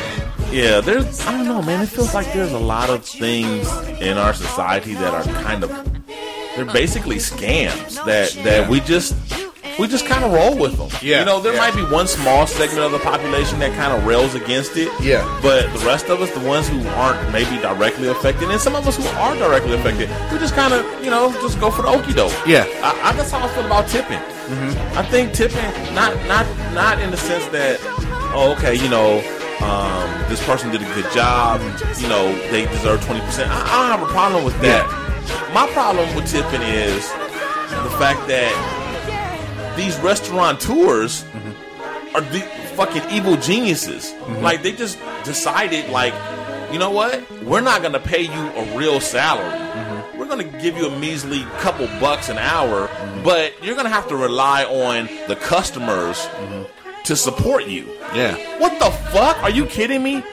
Yeah, 0.52 0.82
there's 0.82 1.22
I 1.22 1.32
don't 1.32 1.46
know, 1.46 1.62
man. 1.62 1.82
It 1.82 1.88
feels 1.88 2.14
like 2.14 2.34
there's 2.34 2.52
a 2.52 2.60
lot 2.60 2.90
of 2.90 3.06
things 3.06 3.72
in 4.02 4.18
our 4.18 4.34
society 4.34 4.94
that 4.96 5.14
are 5.14 5.24
kind 5.42 5.64
of 5.64 5.70
they're 6.56 6.66
basically 6.66 7.16
scams 7.16 8.04
that 8.04 8.32
that 8.44 8.70
we 8.70 8.82
just 8.82 9.16
we 9.82 9.88
just 9.88 10.06
kind 10.06 10.24
of 10.24 10.32
roll 10.32 10.56
with 10.56 10.78
them. 10.78 10.90
Yeah, 11.02 11.20
you 11.20 11.26
know, 11.26 11.40
there 11.42 11.54
yeah. 11.54 11.60
might 11.60 11.76
be 11.76 11.84
one 11.84 12.08
small 12.08 12.46
segment 12.46 12.86
of 12.86 12.92
the 12.92 13.00
population 13.00 13.58
that 13.60 13.76
kind 13.76 13.92
of 13.92 14.06
rails 14.06 14.36
against 14.36 14.78
it. 14.78 14.90
Yeah. 15.02 15.26
but 15.42 15.74
the 15.74 15.84
rest 15.84 16.08
of 16.10 16.22
us, 16.22 16.30
the 16.32 16.48
ones 16.48 16.70
who 16.70 16.88
aren't 16.90 17.34
maybe 17.34 17.60
directly 17.62 18.08
affected, 18.08 18.52
and 18.52 18.62
some 18.62 18.76
of 18.76 18.88
us 18.88 18.96
who 18.96 19.08
are 19.18 19.36
directly 19.38 19.74
affected, 19.74 20.08
we 20.32 20.38
just 20.38 20.54
kind 20.54 20.72
of 20.72 20.86
you 21.04 21.10
know 21.10 21.32
just 21.42 21.60
go 21.60 21.72
for 21.72 21.82
the 21.82 21.88
okey 21.88 22.14
doke. 22.14 22.32
Yeah. 22.46 22.68
I, 22.84 23.10
I 23.10 23.12
that's 23.14 23.32
how 23.32 23.44
I 23.44 23.50
feel 23.56 23.66
about 23.66 23.88
tipping. 23.88 24.22
I 24.94 25.04
think 25.04 25.34
tipping, 25.34 25.72
not 25.96 26.14
not 26.28 26.46
not 26.74 27.02
in 27.02 27.10
the 27.10 27.18
sense 27.18 27.46
that, 27.48 27.80
oh, 28.36 28.54
okay, 28.58 28.76
you 28.76 28.90
know, 28.90 29.24
um, 29.66 30.30
this 30.30 30.46
person 30.46 30.70
did 30.72 30.82
a 30.82 30.94
good 30.94 31.10
job, 31.12 31.62
you 31.98 32.08
know, 32.08 32.32
they 32.52 32.66
deserve 32.68 33.04
twenty 33.06 33.22
percent. 33.22 33.50
I, 33.50 33.62
I 33.64 33.90
don't 33.90 34.00
have 34.00 34.08
a 34.08 34.12
problem 34.12 34.44
with 34.44 34.60
that. 34.62 34.86
My 35.54 35.68
problem 35.72 36.14
with 36.16 36.30
tipping 36.30 36.62
is 36.62 37.10
the 37.82 37.96
fact 37.98 38.28
that 38.28 38.52
these 39.76 39.98
restaurateurs 40.00 41.24
mm-hmm. 41.24 42.16
are 42.16 42.22
the 42.22 42.40
fucking 42.76 43.04
evil 43.12 43.38
geniuses. 43.38 44.12
Mm-hmm. 44.12 44.44
Like 44.44 44.64
they 44.64 44.72
just 44.72 45.00
decided, 45.24 45.90
like, 45.90 46.14
you 46.72 46.80
know 46.80 46.92
what? 46.92 47.30
We're 47.44 47.62
not 47.62 47.82
gonna 47.82 48.00
pay 48.00 48.22
you 48.22 48.32
a 48.32 48.78
real 48.78 49.00
salary. 49.00 49.60
Mm-hmm. 49.60 50.18
We're 50.20 50.28
gonna 50.28 50.44
give 50.62 50.78
you 50.78 50.88
a 50.88 51.00
measly 51.00 51.44
couple 51.60 51.88
bucks 52.00 52.30
an 52.30 52.38
hour, 52.38 52.90
but 53.24 53.54
you're 53.64 53.76
gonna 53.76 53.90
have 53.90 54.08
to 54.10 54.16
rely 54.16 54.64
on 54.64 55.10
the 55.28 55.36
customers 55.36 56.28
to 57.06 57.16
support 57.16 57.66
you. 57.66 57.86
yeah, 58.14 58.36
What 58.60 58.80
the 58.80 58.92
fuck? 59.12 59.42
Are 59.44 59.50
you 59.50 59.66
kidding 59.66 60.04
me? 60.04 60.24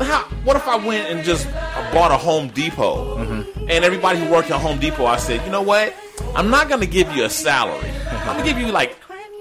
How, 0.00 0.24
what 0.44 0.56
if 0.56 0.68
I 0.68 0.76
went 0.76 1.08
and 1.10 1.24
just 1.24 1.50
bought 1.92 2.10
a 2.10 2.16
Home 2.16 2.48
Depot 2.48 3.16
mm-hmm. 3.16 3.60
and 3.68 3.84
everybody 3.84 4.18
who 4.18 4.30
worked 4.30 4.50
at 4.50 4.60
Home 4.60 4.78
Depot, 4.78 5.06
I 5.06 5.16
said, 5.16 5.44
you 5.44 5.50
know 5.50 5.62
what? 5.62 5.94
I'm 6.34 6.50
not 6.50 6.68
going 6.68 6.80
to 6.80 6.86
give 6.86 7.10
you 7.16 7.24
a 7.24 7.30
salary. 7.30 7.90
I'm 8.10 8.36
going 8.36 8.46
to 8.46 8.52
give 8.52 8.58
you 8.58 8.72
like 8.72 8.96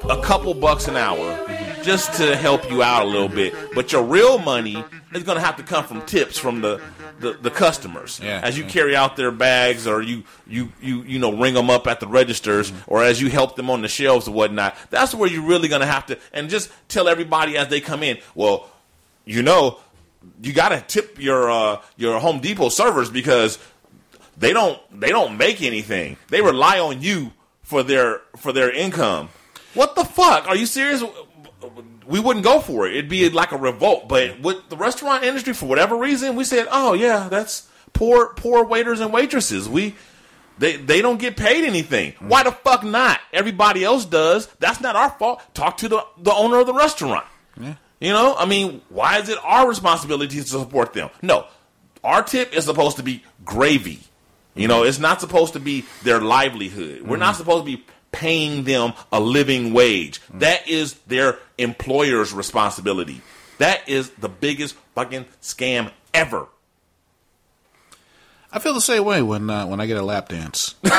a 0.09 0.21
couple 0.21 0.53
bucks 0.53 0.87
an 0.87 0.95
hour 0.95 1.45
just 1.83 2.13
to 2.15 2.35
help 2.35 2.69
you 2.71 2.81
out 2.81 3.03
a 3.03 3.05
little 3.05 3.29
bit. 3.29 3.53
But 3.75 3.91
your 3.91 4.03
real 4.03 4.39
money 4.39 4.83
is 5.13 5.23
going 5.23 5.37
to 5.37 5.43
have 5.43 5.57
to 5.57 5.63
come 5.63 5.85
from 5.85 6.01
tips 6.05 6.37
from 6.37 6.61
the, 6.61 6.81
the, 7.19 7.33
the 7.33 7.51
customers 7.51 8.19
Yeah, 8.23 8.41
as 8.43 8.57
you 8.57 8.63
yeah. 8.63 8.69
carry 8.69 8.95
out 8.95 9.15
their 9.15 9.31
bags 9.31 9.85
or 9.87 10.01
you, 10.01 10.23
you, 10.47 10.71
you, 10.81 11.03
you 11.03 11.19
know, 11.19 11.37
ring 11.37 11.53
them 11.53 11.69
up 11.69 11.85
at 11.87 11.99
the 11.99 12.07
registers 12.07 12.73
or 12.87 13.03
as 13.03 13.21
you 13.21 13.29
help 13.29 13.55
them 13.55 13.69
on 13.69 13.81
the 13.81 13.87
shelves 13.87 14.27
or 14.27 14.31
whatnot. 14.31 14.75
That's 14.89 15.13
where 15.13 15.29
you're 15.29 15.47
really 15.47 15.67
going 15.67 15.81
to 15.81 15.87
have 15.87 16.05
to, 16.07 16.17
and 16.33 16.49
just 16.49 16.71
tell 16.87 17.07
everybody 17.07 17.57
as 17.57 17.67
they 17.67 17.81
come 17.81 18.03
in, 18.03 18.17
well, 18.33 18.69
you 19.25 19.41
know, 19.41 19.79
you 20.41 20.53
got 20.53 20.69
to 20.69 20.81
tip 20.81 21.19
your 21.21 21.49
uh, 21.49 21.81
your 21.97 22.19
Home 22.19 22.39
Depot 22.39 22.69
servers 22.69 23.09
because 23.09 23.59
they 24.37 24.53
don't 24.53 24.79
they 24.99 25.09
don't 25.09 25.37
make 25.37 25.61
anything. 25.61 26.17
They 26.29 26.41
rely 26.41 26.79
on 26.79 27.01
you 27.01 27.31
for 27.63 27.83
their 27.83 28.21
for 28.37 28.51
their 28.53 28.71
income. 28.71 29.29
What 29.73 29.95
the 29.95 30.05
fuck? 30.05 30.47
Are 30.47 30.55
you 30.55 30.65
serious? 30.65 31.03
We 32.07 32.19
wouldn't 32.19 32.45
go 32.45 32.59
for 32.59 32.87
it. 32.87 32.93
It'd 32.93 33.09
be 33.09 33.29
like 33.29 33.51
a 33.51 33.57
revolt. 33.57 34.07
But 34.07 34.39
with 34.39 34.69
the 34.69 34.77
restaurant 34.77 35.23
industry, 35.23 35.53
for 35.53 35.65
whatever 35.65 35.97
reason, 35.97 36.35
we 36.35 36.43
said, 36.43 36.67
"Oh 36.71 36.93
yeah, 36.93 37.27
that's 37.29 37.67
poor 37.93 38.33
poor 38.35 38.63
waiters 38.63 38.99
and 38.99 39.11
waitresses." 39.11 39.67
We 39.67 39.95
they 40.57 40.77
they 40.77 41.01
don't 41.01 41.17
get 41.19 41.35
paid 41.35 41.63
anything. 41.63 42.13
Why 42.19 42.43
the 42.43 42.51
fuck 42.51 42.83
not? 42.83 43.19
Everybody 43.33 43.83
else 43.83 44.05
does. 44.05 44.47
That's 44.59 44.79
not 44.79 44.95
our 44.95 45.09
fault. 45.09 45.41
Talk 45.53 45.77
to 45.77 45.89
the 45.89 46.05
the 46.17 46.33
owner 46.33 46.59
of 46.59 46.67
the 46.67 46.73
restaurant. 46.73 47.25
You 47.99 48.11
know, 48.11 48.35
I 48.37 48.45
mean, 48.45 48.81
why 48.89 49.19
is 49.19 49.29
it 49.29 49.37
our 49.43 49.67
responsibility 49.67 50.37
to 50.37 50.47
support 50.47 50.93
them? 50.93 51.09
No, 51.21 51.45
our 52.03 52.23
tip 52.23 52.53
is 52.55 52.65
supposed 52.65 52.97
to 52.97 53.03
be 53.03 53.23
gravy. 53.43 54.01
You 54.53 54.67
know, 54.67 54.83
it's 54.83 54.99
not 54.99 55.19
supposed 55.19 55.53
to 55.53 55.59
be 55.59 55.85
their 56.03 56.21
livelihood. 56.21 57.01
We're 57.01 57.17
not 57.17 57.35
supposed 57.35 57.65
to 57.65 57.77
be 57.77 57.83
paying 58.11 58.63
them 58.63 58.93
a 59.11 59.19
living 59.19 59.73
wage. 59.73 60.21
That 60.35 60.67
is 60.67 60.93
their 61.07 61.37
employer's 61.57 62.31
responsibility. 62.33 63.21
That 63.57 63.87
is 63.89 64.09
the 64.11 64.29
biggest 64.29 64.75
fucking 64.93 65.25
scam 65.41 65.91
ever. 66.13 66.47
I 68.51 68.59
feel 68.59 68.73
the 68.73 68.81
same 68.81 69.03
way 69.03 69.21
when 69.21 69.49
uh, 69.49 69.65
when 69.67 69.81
I 69.81 69.85
get 69.85 69.97
a 69.97 70.01
lap 70.01 70.29
dance. 70.29 70.75
you 70.83 70.89
know, 70.91 70.95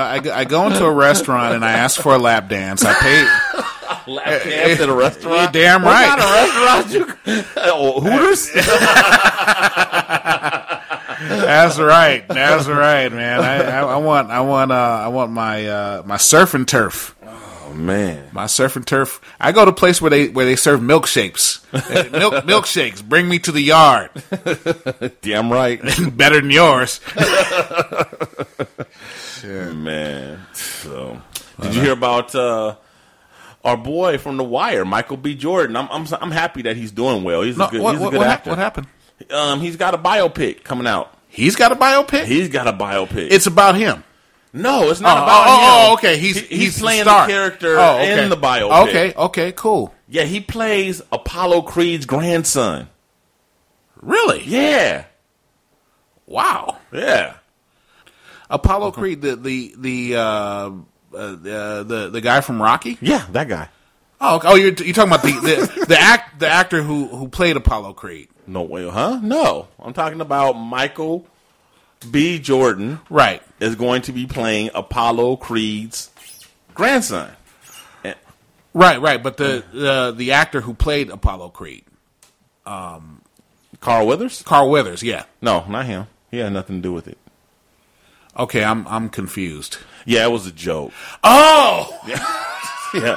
I, 0.00 0.20
I 0.32 0.44
go 0.44 0.66
into 0.66 0.84
a 0.86 0.92
restaurant 0.92 1.54
and 1.54 1.62
I 1.64 1.72
ask 1.72 2.00
for 2.00 2.14
a 2.14 2.18
lap 2.18 2.48
dance. 2.48 2.82
I 2.84 2.94
pay. 2.94 3.62
Lap 4.06 4.42
dance 4.44 4.80
at 4.80 4.88
a 4.88 4.92
restaurant. 4.92 5.54
You're 5.54 5.62
damn 5.64 5.82
What 5.82 5.90
right. 5.92 6.08
kind 6.08 6.20
of 6.20 7.16
restaurant? 7.26 7.46
Oh, 7.56 8.00
Hooters. 8.00 8.50
That's 11.24 11.78
right. 11.78 12.26
That's 12.28 12.66
right, 12.66 13.12
man. 13.12 13.40
I, 13.40 13.62
I, 13.62 13.80
I 13.92 13.96
want 13.96 14.30
I 14.30 14.40
want 14.40 14.72
uh, 14.72 14.74
I 14.74 15.08
want 15.08 15.30
my 15.32 15.66
uh, 15.66 16.02
my 16.04 16.16
surf 16.16 16.54
and 16.54 16.66
turf. 16.66 17.14
oh 17.24 17.72
man. 17.74 18.28
My 18.32 18.46
surf 18.46 18.74
and 18.76 18.84
turf. 18.86 19.20
I 19.40 19.52
go 19.52 19.64
to 19.64 19.70
a 19.70 19.74
place 19.74 20.00
where 20.02 20.10
they 20.10 20.28
where 20.28 20.44
they 20.46 20.56
serve 20.56 20.80
milkshakes. 20.80 21.60
Milk 22.12 22.34
milkshakes. 22.44 23.04
Bring 23.04 23.28
me 23.28 23.38
to 23.40 23.52
the 23.52 23.60
yard. 23.62 24.10
Damn 25.22 25.52
right. 25.52 25.80
Better 26.16 26.40
than 26.40 26.50
yours. 26.50 27.00
Man. 29.44 30.40
So, 30.52 31.20
did 31.60 31.74
you 31.74 31.80
hear 31.82 31.92
about 31.92 32.34
uh, 32.34 32.76
our 33.64 33.76
boy 33.76 34.18
from 34.18 34.36
The 34.36 34.44
Wire, 34.44 34.84
Michael 34.84 35.16
B. 35.16 35.34
Jordan? 35.34 35.76
I'm 35.76 35.88
I'm, 35.90 36.06
I'm 36.20 36.30
happy 36.30 36.62
that 36.62 36.76
he's 36.76 36.90
doing 36.90 37.24
well. 37.24 37.42
He's 37.42 37.56
No, 37.56 37.66
a 37.66 37.70
good, 37.70 37.80
what, 37.82 37.94
he's 37.96 38.06
a 38.06 38.10
good 38.10 38.18
what, 38.18 38.26
actor. 38.26 38.50
what 38.50 38.58
happened? 38.58 38.86
Um, 39.30 39.60
he's 39.60 39.76
got 39.76 39.94
a 39.94 39.98
biopic 39.98 40.64
coming 40.64 40.86
out. 40.86 41.16
He's 41.28 41.56
got 41.56 41.72
a 41.72 41.76
biopic. 41.76 42.24
He's 42.24 42.48
got 42.48 42.66
a 42.66 42.72
biopic. 42.72 43.28
it's 43.30 43.46
about 43.46 43.76
him. 43.76 44.04
no, 44.52 44.90
it's 44.90 45.00
not 45.00 45.16
Oh, 45.18 45.22
about 45.22 45.44
oh, 45.46 45.50
him. 45.52 45.60
oh, 45.62 45.86
oh, 45.90 45.94
okay. 45.94 46.18
He's 46.18 46.38
He- 46.40 46.56
he's, 46.58 46.78
playing 46.78 47.02
star. 47.04 47.26
the 47.26 47.32
character 47.32 47.78
Oh, 47.78 47.96
okay. 48.00 48.22
in 48.22 48.28
the 48.30 48.36
biopic. 48.36 48.88
Okay, 48.88 49.14
okay, 49.14 49.52
cool. 49.52 49.94
Yeah, 50.08 50.24
he 50.24 50.40
plays 50.40 51.00
Apollo 51.10 51.62
Creed's 51.62 52.04
grandson. 52.04 52.88
Really? 54.00 54.42
Yeah, 54.44 55.04
Wow. 56.26 56.78
yeah. 56.92 57.34
Apollo 58.50 58.90
Creed, 58.92 59.22
the 59.22 59.36
the 59.36 59.74
the 59.78 60.16
uh, 60.16 60.70
uh, 61.14 61.30
the 61.32 61.84
the 61.86 62.10
the 62.10 62.20
guy 62.20 62.40
from 62.40 62.60
Rocky. 62.60 62.98
Yeah, 63.00 63.26
that 63.32 63.48
guy. 63.48 63.68
Oh, 64.20 64.36
okay. 64.36 64.48
oh, 64.48 64.54
you're 64.54 64.72
you're 64.72 64.94
talking 64.94 65.12
about 65.12 65.22
the 65.22 65.32
the, 65.32 65.84
the 65.88 65.98
act 65.98 66.38
the 66.40 66.48
actor 66.48 66.82
who 66.82 67.08
who 67.08 67.28
played 67.28 67.56
Apollo 67.56 67.94
Creed. 67.94 68.28
No 68.46 68.62
way, 68.62 68.88
huh? 68.88 69.20
No, 69.22 69.68
I'm 69.78 69.92
talking 69.92 70.20
about 70.20 70.54
Michael 70.54 71.26
B. 72.10 72.38
Jordan. 72.38 73.00
Right. 73.08 73.42
is 73.60 73.76
going 73.76 74.02
to 74.02 74.12
be 74.12 74.26
playing 74.26 74.70
Apollo 74.74 75.36
Creed's 75.36 76.10
grandson. 76.74 77.30
And- 78.04 78.16
Right, 78.74 79.00
right. 79.00 79.22
But 79.22 79.36
the 79.36 79.64
uh, 79.74 80.10
the 80.12 80.32
actor 80.32 80.60
who 80.60 80.74
played 80.74 81.10
Apollo 81.10 81.50
Creed, 81.50 81.84
um, 82.66 83.20
Carl 83.80 84.06
Withers? 84.06 84.42
Carl 84.42 84.70
Weathers. 84.70 85.02
Yeah. 85.02 85.24
No, 85.40 85.64
not 85.68 85.86
him. 85.86 86.06
He 86.30 86.38
had 86.38 86.52
nothing 86.52 86.76
to 86.76 86.82
do 86.82 86.92
with 86.92 87.06
it. 87.06 87.18
Okay, 88.36 88.64
I'm 88.64 88.86
I'm 88.88 89.08
confused. 89.08 89.78
Yeah, 90.06 90.24
it 90.26 90.30
was 90.30 90.46
a 90.46 90.52
joke. 90.52 90.92
Oh, 91.22 91.98
Yeah. 92.94 93.16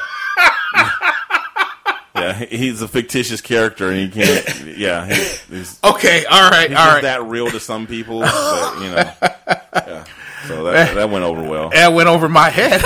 yeah, 2.16 2.34
he- 2.34 2.57
he's 2.57 2.82
a 2.82 2.88
fictitious 2.88 3.41
character, 3.41 3.89
and 3.91 3.97
he 4.13 4.24
can't. 4.24 4.78
Yeah, 4.78 5.05
he's, 5.05 5.41
he's, 5.43 5.80
okay. 5.84 6.24
All 6.26 6.49
right. 6.49 6.70
he's 6.70 6.78
all 6.80 7.01
that 7.01 7.24
real 7.26 7.49
to 7.51 7.59
some 7.59 7.86
people, 7.88 8.22
but 8.22 8.76
you 8.82 8.89
know. 8.89 9.11
Yeah. 9.76 10.03
So 10.47 10.63
that 10.66 10.89
eh. 10.89 10.93
that 10.93 11.09
went 11.09 11.26
over 11.26 11.43
well. 11.43 11.70
That 11.70 11.91
went 11.93 12.07
over 12.07 12.30
my 12.30 12.49
head. 12.49 12.82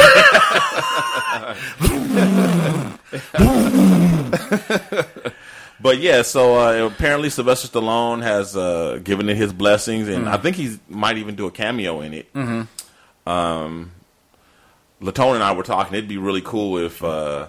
But 5.82 6.00
yeah, 6.00 6.24
so 6.24 6.56
uh, 6.60 6.88
apparently 6.88 7.30
Sylvester 7.30 7.68
Stallone 7.70 8.22
has 8.22 8.56
uh, 8.58 9.00
given 9.04 9.30
it 9.30 9.38
his 9.38 9.54
blessings, 9.54 10.08
and 10.10 10.26
Mm. 10.26 10.32
I 10.34 10.38
think 10.38 10.58
he 10.58 10.78
might 10.90 11.18
even 11.18 11.36
do 11.36 11.46
a 11.48 11.52
cameo 11.52 12.02
in 12.02 12.14
it. 12.14 12.34
Mm-hmm. 12.34 13.30
Um, 13.30 13.92
Latone 15.02 15.36
and 15.36 15.44
I 15.44 15.54
were 15.54 15.64
talking; 15.64 15.94
it'd 15.96 16.10
be 16.10 16.18
really 16.18 16.42
cool 16.42 16.78
if 16.78 17.02
uh, 17.04 17.48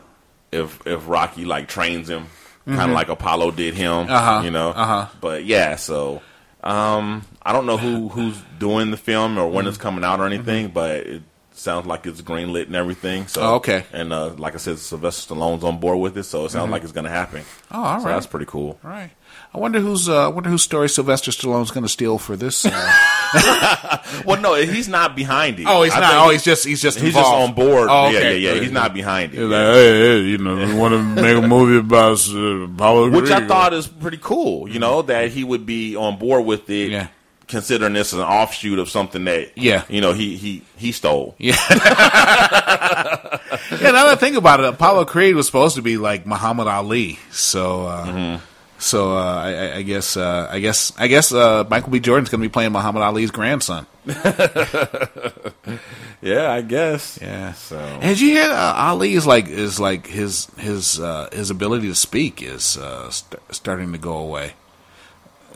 if 0.53 0.87
if 0.87 1.09
Rocky 1.09 1.45
like 1.45 1.67
trains 1.69 2.09
him, 2.09 2.27
kind 2.67 2.91
of 2.91 2.95
like 2.95 3.09
Apollo 3.09 3.53
did 3.53 3.75
him. 3.75 3.91
Mm-hmm. 4.07 4.13
Uh-huh, 4.13 4.43
You 4.45 4.51
know. 4.53 4.71
uh-huh. 4.71 5.07
But 5.21 5.45
yeah, 5.45 5.75
so 5.77 6.23
um, 6.63 7.23
I 7.43 7.53
don't 7.53 7.67
know 7.67 7.77
who 7.79 8.09
who's 8.11 8.41
doing 8.61 8.93
the 8.93 8.97
film 8.97 9.39
or 9.39 9.49
when 9.49 9.67
it's 9.67 9.77
Mm-hmm. 9.77 9.83
coming 9.83 10.05
out 10.05 10.21
or 10.21 10.27
anything, 10.27 10.69
but 10.69 10.97
it 10.99 11.23
sounds 11.61 11.87
like 11.87 12.07
it's 12.07 12.23
greenlit 12.23 12.67
and 12.67 12.75
everything. 12.77 13.27
So 13.27 13.41
Oh, 13.43 13.55
okay. 13.57 13.85
And 13.93 14.13
uh, 14.13 14.31
like 14.35 14.55
I 14.55 14.59
said, 14.59 14.79
Sylvester 14.79 15.35
Stallone's 15.35 15.63
on 15.65 15.79
board 15.79 15.99
with 15.99 16.17
it, 16.19 16.25
so 16.25 16.45
it 16.47 16.51
sounds 16.51 16.71
like 16.71 16.83
it's 16.83 16.93
going 16.93 17.05
to 17.05 17.11
happen. 17.11 17.43
Oh, 17.71 17.83
all 17.83 18.01
so 18.01 18.07
right. 18.07 18.15
that's 18.15 18.27
pretty 18.27 18.47
cool. 18.47 18.79
All 18.85 18.91
right. 18.91 19.11
I 19.55 19.59
wonder 19.59 19.81
who's 19.81 20.09
uh, 20.09 20.25
I 20.27 20.29
wonder 20.29 20.49
whose 20.51 20.63
story 20.63 20.89
Sylvester 20.89 21.31
Stallone's 21.31 21.71
going 21.71 21.85
to 21.85 21.89
steal 21.89 22.19
for 22.19 22.37
this. 22.37 22.67
Uh, 22.67 22.71
Well, 24.27 24.41
no, 24.41 24.55
he's 24.55 24.89
not 24.89 25.15
behind 25.15 25.61
it. 25.61 25.67
oh, 25.69 25.83
he's 25.83 25.95
I 25.95 26.01
not. 26.01 26.27
Oh, 26.27 26.31
he's 26.31 26.43
just 26.43 26.65
he's 26.65 26.83
just 26.83 26.99
he's 26.99 27.15
just 27.15 27.31
on 27.31 27.55
board. 27.55 27.89
Oh, 27.91 28.11
Yeah, 28.11 28.19
okay. 28.19 28.39
yeah, 28.39 28.55
yeah. 28.55 28.61
He's 28.61 28.73
not 28.73 28.93
behind 28.93 29.33
it. 29.33 29.39
He's 29.39 29.49
like, 29.49 29.61
hey, 29.75 29.99
hey, 30.01 30.21
you 30.23 30.39
know, 30.39 30.57
we 30.57 30.75
want 30.75 30.93
to 30.95 31.03
make 31.03 31.37
a 31.37 31.47
movie 31.47 31.79
about 31.79 32.29
uh, 32.29 32.65
Apollo 32.73 33.11
which 33.11 33.31
I 33.31 33.47
thought 33.47 33.73
is 33.73 33.87
pretty 33.87 34.19
cool. 34.21 34.69
You 34.69 34.79
know 34.81 35.03
that 35.03 35.31
he 35.31 35.45
would 35.45 35.65
be 35.65 35.95
on 35.97 36.19
board 36.19 36.45
with 36.45 36.69
it, 36.71 36.91
Yeah. 36.91 37.09
Considering 37.51 37.93
this 37.93 38.13
an 38.15 38.21
offshoot 38.21 38.79
of 38.79 38.89
something 38.89 39.25
that 39.25 39.51
Yeah. 39.57 39.85
you 39.89 40.01
know 40.01 40.13
he 40.15 40.37
he 40.37 40.63
he 40.79 40.93
stole. 40.93 41.35
Yeah. 41.39 41.57
yeah, 41.71 41.79
now 43.93 44.05
that 44.07 44.13
I 44.13 44.17
think 44.17 44.37
about 44.37 44.61
it, 44.61 44.67
Apollo 44.67 45.05
Creed 45.07 45.35
was 45.35 45.47
supposed 45.47 45.77
to 45.77 45.83
be 45.83 45.97
like 45.99 46.27
Muhammad 46.27 46.69
Ali. 46.69 47.19
So, 47.31 47.87
uh, 47.87 48.07
Mm-hmm. 48.07 48.45
so 48.79 49.17
uh, 49.17 49.43
I, 49.45 49.77
I- 49.77 49.83
guess, 49.83 50.17
uh, 50.17 50.49
I 50.51 50.61
guess, 50.61 50.93
I 50.99 51.09
guess 51.09 51.33
uh, 51.33 51.65
Michael 51.69 51.91
B. 51.91 52.01
Jordan's 52.01 52.31
going 52.31 52.41
to 52.41 52.49
be 52.49 52.53
playing 52.53 52.73
Muhammad 52.73 53.03
Ali's 53.03 53.31
grandson. 53.31 53.87
Yeah, 56.23 56.53
I 56.53 56.61
guess. 56.61 57.19
Yeah. 57.23 57.55
So 57.55 57.79
And 57.79 58.03
did 58.03 58.21
you 58.21 58.29
hear 58.33 58.51
uh, 58.51 58.75
Ali 58.77 59.15
is 59.15 59.27
like 59.27 59.49
is 59.49 59.81
like 59.81 60.07
his 60.07 60.49
his 60.59 61.01
uh, 61.01 61.31
his 61.33 61.49
ability 61.49 61.89
to 61.89 61.95
speak 61.95 62.43
is 62.43 62.77
uh, 62.77 63.09
st- 63.11 63.41
starting 63.53 63.93
to 63.93 63.99
go 63.99 64.19
away. 64.19 64.53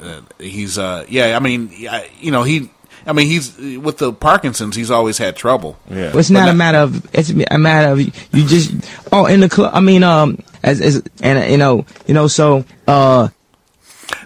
Uh, 0.05 0.20
he's 0.38 0.76
uh 0.78 1.05
yeah, 1.09 1.34
I 1.36 1.40
mean, 1.40 1.70
I- 1.90 2.11
you 2.20 2.30
know, 2.30 2.42
he 2.42 2.70
I 3.07 3.12
mean, 3.12 3.26
he's 3.28 3.57
with 3.78 3.98
the 3.98 4.12
Parkinson's, 4.12 4.76
he's 4.76 4.90
always 4.90 5.18
had 5.18 5.36
trouble. 5.36 5.78
yeah. 5.90 6.09
Well, 6.09 6.18
it's 6.18 6.30
not 6.30 6.48
a 6.48 6.55
matter 6.55 6.78
of 6.78 7.05
it's 7.14 7.30
a 7.30 7.59
matter 7.59 7.92
of 7.92 8.00
you 8.00 8.46
just 8.46 8.72
oh 9.12 9.26
in 9.26 9.40
the 9.40 9.48
club. 9.48 9.72
I 9.74 9.80
mean, 9.80 10.02
um, 10.02 10.38
as, 10.62 10.80
as 10.80 11.02
and 11.22 11.38
uh, 11.38 11.46
you 11.46 11.57
know, 11.59 11.84
you 12.07 12.14
know, 12.14 12.26
so 12.28 12.64
uh, 12.86 13.28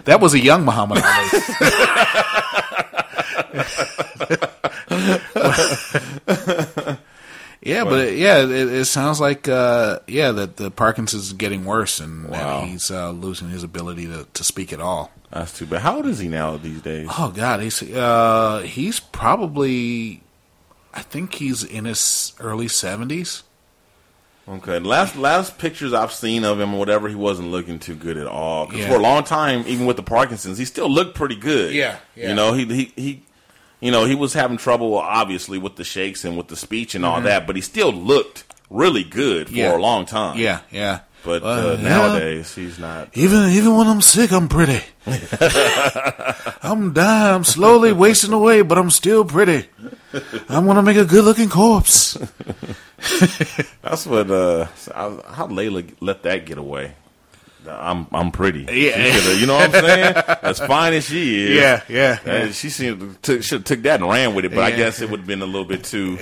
That 0.05 0.21
was 0.21 0.33
a 0.33 0.39
young 0.39 0.63
Muhammad 0.65 1.01
Ali. 1.03 1.29
yeah, 7.61 7.83
but 7.83 8.07
it, 8.07 8.17
yeah, 8.17 8.39
it, 8.43 8.49
it 8.51 8.85
sounds 8.85 9.19
like 9.19 9.47
uh, 9.47 9.99
yeah 10.07 10.31
that 10.31 10.57
the 10.57 10.71
Parkinson's 10.71 11.27
is 11.27 11.33
getting 11.33 11.65
worse 11.65 11.99
and, 11.99 12.33
and 12.33 12.69
he's 12.69 12.89
uh, 12.91 13.11
losing 13.11 13.49
his 13.49 13.63
ability 13.63 14.05
to, 14.07 14.25
to 14.33 14.43
speak 14.43 14.71
at 14.73 14.79
all. 14.79 15.11
That's 15.31 15.57
too 15.57 15.65
bad. 15.67 15.81
How 15.81 15.97
old 15.97 16.07
is 16.07 16.19
he 16.19 16.27
now 16.27 16.57
these 16.57 16.81
days? 16.81 17.07
Oh 17.17 17.31
God, 17.35 17.61
he's 17.61 17.81
uh, 17.83 18.63
he's 18.65 18.99
probably 18.99 20.21
I 20.93 21.01
think 21.01 21.35
he's 21.35 21.63
in 21.63 21.85
his 21.85 22.33
early 22.39 22.67
seventies. 22.67 23.43
Okay, 24.47 24.79
last 24.79 25.15
last 25.15 25.59
pictures 25.59 25.93
I've 25.93 26.11
seen 26.11 26.43
of 26.43 26.59
him 26.59 26.73
or 26.73 26.79
whatever, 26.79 27.07
he 27.07 27.13
wasn't 27.13 27.49
looking 27.51 27.77
too 27.77 27.93
good 27.93 28.17
at 28.17 28.25
all. 28.25 28.65
'Cause 28.65 28.79
Yeah. 28.79 28.87
for 28.87 28.95
a 28.95 28.99
long 28.99 29.23
time, 29.23 29.63
even 29.67 29.85
with 29.85 29.95
the 29.97 30.01
Parkinson's, 30.03 30.57
he 30.57 30.65
still 30.65 30.89
looked 30.89 31.13
pretty 31.13 31.35
good. 31.35 31.75
Yeah, 31.75 31.97
yeah. 32.15 32.29
You 32.29 32.33
know, 32.35 32.53
he 32.53 32.65
he 32.65 32.91
he, 32.95 33.23
you 33.81 33.91
know, 33.91 34.05
he 34.05 34.15
was 34.15 34.33
having 34.33 34.57
trouble 34.57 34.95
obviously 34.97 35.57
with 35.57 35.75
the 35.75 35.83
shakes 35.83 36.25
and 36.25 36.37
with 36.37 36.47
the 36.47 36.55
speech 36.55 36.95
and 36.95 37.05
all 37.05 37.21
that, 37.21 37.47
but 37.47 37.55
he 37.55 37.61
still 37.61 37.91
looked 37.93 38.43
really 38.69 39.03
good 39.03 39.47
for 39.47 39.53
Mm-hmm. 39.53 39.59
Yeah. 39.59 39.77
a 39.77 39.79
long 39.79 40.05
time. 40.05 40.37
Yeah, 40.37 40.61
yeah. 40.71 40.99
But 41.23 41.43
Uh, 41.43 41.47
uh, 41.47 41.77
yeah. 41.81 41.89
nowadays, 41.89 42.55
he's 42.55 42.79
not. 42.79 43.09
Even 43.13 43.49
even 43.49 43.75
when 43.75 43.87
I'm 43.87 44.01
sick, 44.01 44.31
I'm 44.31 44.47
pretty. 44.47 44.79
I'm 46.63 46.93
dying. 46.93 47.35
I'm 47.35 47.43
slowly 47.43 47.91
wasting 47.91 48.31
away, 48.33 48.61
but 48.61 48.77
I'm 48.77 48.89
still 48.89 49.25
pretty. 49.25 49.67
I'm 50.47 50.65
gonna 50.65 50.81
make 50.81 50.95
a 50.97 51.03
good 51.05 51.25
looking 51.25 51.49
corpse. 51.49 52.13
That's 53.81 54.05
what. 54.05 54.31
Uh, 54.31 54.67
how 54.93 55.47
Laila 55.47 55.83
let 55.99 56.23
that 56.23 56.45
get 56.45 56.57
away? 56.57 56.93
I'm 57.69 58.07
I'm 58.11 58.31
pretty. 58.31 58.61
Yeah. 58.69 59.33
You 59.33 59.45
know 59.45 59.55
what 59.55 59.75
I'm 59.75 59.81
saying? 59.83 60.15
As 60.41 60.59
fine 60.59 60.93
as 60.93 61.05
she 61.05 61.45
is, 61.45 61.57
Yeah, 61.57 61.81
yeah, 61.89 62.17
uh, 62.25 62.29
yeah. 62.45 62.51
she 62.51 62.69
seemed 62.69 63.21
to 63.23 63.41
should 63.41 63.59
have 63.59 63.63
took 63.65 63.81
that 63.83 64.01
and 64.01 64.09
ran 64.09 64.33
with 64.35 64.45
it. 64.45 64.49
But 64.49 64.63
I 64.63 64.71
guess 64.71 65.01
it 65.01 65.09
would 65.09 65.19
have 65.21 65.27
been 65.27 65.41
a 65.41 65.45
little 65.45 65.65
bit 65.65 65.83
too. 65.83 66.17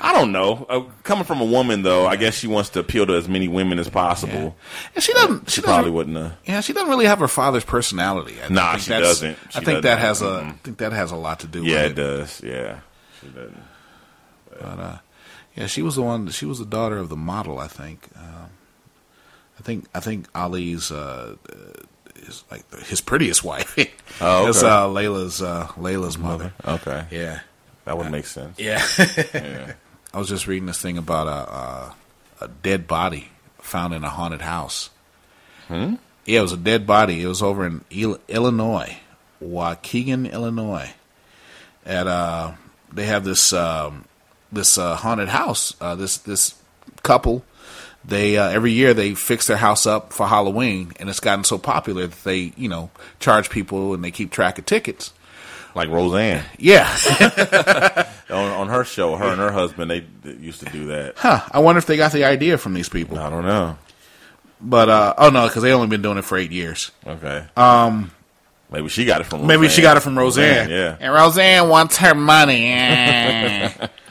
I 0.00 0.12
don't 0.12 0.32
know. 0.32 0.66
Uh, 0.68 0.80
coming 1.02 1.24
from 1.24 1.40
a 1.40 1.44
woman 1.44 1.82
though, 1.82 2.06
I 2.06 2.16
guess 2.16 2.34
she 2.34 2.46
wants 2.46 2.70
to 2.70 2.80
appeal 2.80 3.06
to 3.06 3.14
as 3.14 3.28
many 3.28 3.48
women 3.48 3.78
as 3.78 3.88
possible. 3.88 4.56
And 4.94 5.02
she 5.04 5.12
doesn't. 5.12 5.50
She 5.50 5.56
She 5.56 5.62
probably 5.62 5.90
doesn't. 5.90 5.94
wouldn't. 5.94 6.16
Uh, 6.16 6.30
Yeah, 6.46 6.60
she 6.60 6.72
doesn't 6.72 6.88
really 6.88 7.06
have 7.06 7.18
her 7.18 7.28
father's 7.28 7.64
personality. 7.64 8.36
I 8.44 8.48
Nah, 8.48 8.72
think 8.72 8.82
she 8.82 8.88
that's- 8.90 9.08
doesn't. 9.08 9.38
She 9.50 9.58
I 9.58 9.64
think 9.64 9.82
that 9.82 9.98
has 9.98 10.20
doesn't. 10.20 10.46
a. 10.46 10.50
I 10.50 10.52
think 10.62 10.78
that 10.78 10.92
has 10.92 11.10
a 11.12 11.16
lot 11.16 11.40
to 11.40 11.46
do. 11.46 11.64
yeah, 11.64 11.82
with 11.82 11.92
it 11.92 11.94
does. 11.96 12.40
Yeah, 12.44 12.78
she 13.20 13.28
doesn't. 13.28 13.62
But 14.50 14.78
uh, 14.80 14.98
yeah, 15.56 15.66
she 15.66 15.82
was 15.82 15.96
the 15.96 16.02
one. 16.02 16.28
She 16.28 16.46
was 16.46 16.58
the 16.58 16.64
daughter 16.66 16.96
of 16.98 17.08
the 17.08 17.16
model. 17.16 17.58
I 17.58 17.66
think. 17.68 18.08
Um, 18.16 18.50
think. 19.66 19.86
I 19.94 20.00
think 20.00 20.26
Ali's 20.34 20.90
uh, 20.90 21.36
uh, 21.48 21.54
is 22.26 22.44
like 22.50 22.64
his 22.86 23.00
prettiest 23.00 23.44
wife. 23.44 23.76
Oh, 24.18 24.40
okay. 24.40 24.48
It's 24.48 24.62
uh, 24.62 24.88
Laila's 24.88 25.42
uh, 25.42 25.68
Laila's 25.76 26.16
mother. 26.16 26.54
Okay, 26.64 27.04
Yeah. 27.10 27.40
that 27.84 27.98
would 27.98 28.10
make 28.10 28.24
sense. 28.26 28.58
Yeah. 28.58 28.82
Yeah. 29.34 29.72
I 30.14 30.18
was 30.18 30.30
just 30.30 30.46
reading 30.46 30.64
this 30.64 30.80
thing 30.80 30.96
about 30.96 31.26
a, 31.26 31.52
a 31.52 31.94
a 32.46 32.48
dead 32.48 32.86
body 32.86 33.28
found 33.60 33.92
in 33.92 34.04
a 34.04 34.08
haunted 34.08 34.40
house. 34.40 34.88
Hmm? 35.68 35.96
Yeah, 36.24 36.38
it 36.38 36.42
was 36.42 36.52
a 36.52 36.56
dead 36.56 36.86
body. 36.86 37.20
It 37.22 37.26
was 37.26 37.42
over 37.42 37.66
in 37.66 37.84
Il- 37.90 38.18
Illinois, 38.28 38.96
Waukegan, 39.42 40.32
Illinois. 40.32 40.90
At 41.84 42.06
uh, 42.06 42.52
they 42.92 43.04
have 43.04 43.24
this 43.24 43.52
um, 43.52 44.06
this 44.50 44.78
uh, 44.78 44.96
haunted 44.96 45.28
house. 45.28 45.74
Uh, 45.80 45.94
this 45.94 46.16
this 46.18 46.54
couple, 47.02 47.44
they 48.06 48.36
uh, 48.38 48.48
every 48.48 48.72
year 48.72 48.94
they 48.94 49.14
fix 49.14 49.46
their 49.46 49.56
house 49.56 49.86
up 49.86 50.12
for 50.12 50.26
Halloween, 50.26 50.92
and 51.00 51.08
it's 51.08 51.20
gotten 51.20 51.44
so 51.44 51.58
popular 51.58 52.06
that 52.06 52.24
they 52.24 52.52
you 52.56 52.68
know 52.68 52.90
charge 53.20 53.50
people 53.50 53.94
and 53.94 54.04
they 54.04 54.10
keep 54.10 54.30
track 54.30 54.58
of 54.58 54.66
tickets. 54.66 55.12
Like 55.74 55.90
Roseanne 55.90 56.42
Yeah, 56.58 56.88
on, 58.30 58.50
on 58.50 58.68
her 58.68 58.82
show, 58.84 59.14
her 59.16 59.26
and 59.26 59.38
her 59.38 59.52
husband 59.52 59.90
they, 59.90 60.00
they 60.22 60.32
used 60.32 60.60
to 60.60 60.66
do 60.72 60.86
that. 60.86 61.14
huh? 61.18 61.40
I 61.50 61.58
wonder 61.58 61.78
if 61.78 61.84
they 61.86 61.98
got 61.98 62.12
the 62.12 62.24
idea 62.24 62.56
from 62.56 62.72
these 62.72 62.88
people. 62.88 63.18
I 63.18 63.28
don't 63.28 63.44
know. 63.44 63.76
But 64.58 64.88
uh, 64.88 65.14
oh 65.18 65.28
no, 65.28 65.46
because 65.46 65.62
they 65.62 65.72
only 65.72 65.88
been 65.88 66.00
doing 66.00 66.16
it 66.16 66.24
for 66.24 66.38
eight 66.38 66.50
years. 66.50 66.92
Okay. 67.06 67.44
Um, 67.58 68.10
Maybe 68.70 68.88
she 68.88 69.04
got 69.04 69.20
it 69.20 69.24
from. 69.24 69.46
maybe 69.46 69.68
she 69.68 69.82
got 69.82 69.96
it 69.98 70.00
from 70.00 70.18
Roseanne. 70.18 70.70
Yeah. 70.70 70.96
and 70.98 71.12
Roseanne 71.12 71.68
wants 71.68 71.98
her 71.98 72.14
money. 72.14 72.64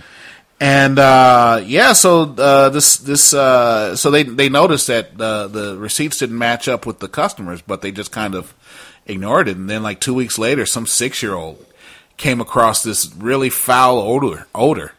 and 0.60 0.98
uh, 1.00 1.62
yeah, 1.66 1.94
so 1.94 2.22
uh, 2.34 2.70
this 2.70 2.98
this 2.98 3.34
uh, 3.34 3.96
so 3.96 4.12
they 4.12 4.24
they 4.24 4.50
noticed 4.50 4.88
that 4.88 5.20
uh, 5.20 5.48
the 5.48 5.78
receipts 5.78 6.20
didn't 6.20 6.38
match 6.38 6.68
up 6.68 6.86
with 6.86 7.00
the 7.00 7.08
customers, 7.08 7.62
but 7.62 7.82
they 7.82 7.92
just 7.92 8.12
kind 8.12 8.36
of 8.36 8.54
ignored 9.06 9.48
it. 9.48 9.58
And 9.58 9.70
then 9.70 9.84
like 9.84 10.00
two 10.00 10.14
weeks 10.14 10.38
later, 10.38 10.66
some 10.66 10.86
six 10.88 11.22
year 11.22 11.34
old 11.34 11.66
came 12.18 12.40
across 12.40 12.84
this 12.84 13.14
really 13.16 13.50
foul 13.50 13.98
odor 14.00 14.48
odor. 14.56 14.94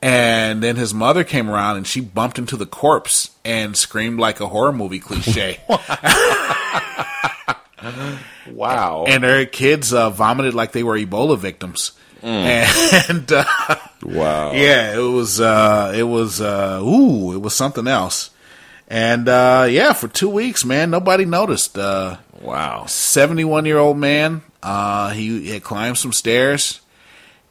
And 0.00 0.62
then 0.62 0.76
his 0.76 0.94
mother 0.94 1.24
came 1.24 1.50
around 1.50 1.76
and 1.76 1.86
she 1.86 2.00
bumped 2.00 2.38
into 2.38 2.56
the 2.56 2.66
corpse 2.66 3.30
and 3.44 3.76
screamed 3.76 4.20
like 4.20 4.38
a 4.40 4.46
horror 4.46 4.72
movie 4.72 5.00
cliche. 5.00 5.60
Wow. 8.50 9.04
and 9.06 9.22
her 9.24 9.44
kids 9.44 9.92
uh, 9.92 10.10
vomited 10.10 10.54
like 10.54 10.72
they 10.72 10.82
were 10.82 10.96
Ebola 10.98 11.38
victims. 11.38 11.92
And 13.08 13.30
uh, 13.32 13.44
wow. 14.02 14.52
yeah, 14.52 14.94
it 14.94 15.02
was 15.02 15.40
uh, 15.40 15.92
it 15.94 16.02
was 16.04 16.40
uh, 16.40 16.80
ooh, 16.82 17.32
it 17.34 17.38
was 17.40 17.54
something 17.54 17.86
else. 17.86 18.30
And 18.88 19.28
uh, 19.28 19.66
yeah, 19.68 19.92
for 19.92 20.08
two 20.08 20.28
weeks, 20.30 20.64
man, 20.64 20.90
nobody 20.90 21.24
noticed. 21.24 21.76
Uh, 21.78 22.16
Wow. 22.40 22.86
Seventy-one 22.86 23.64
year 23.66 23.78
old 23.78 23.96
man. 23.98 24.42
Uh, 24.62 25.10
he 25.10 25.50
had 25.50 25.62
climbed 25.64 25.98
some 25.98 26.12
stairs, 26.12 26.80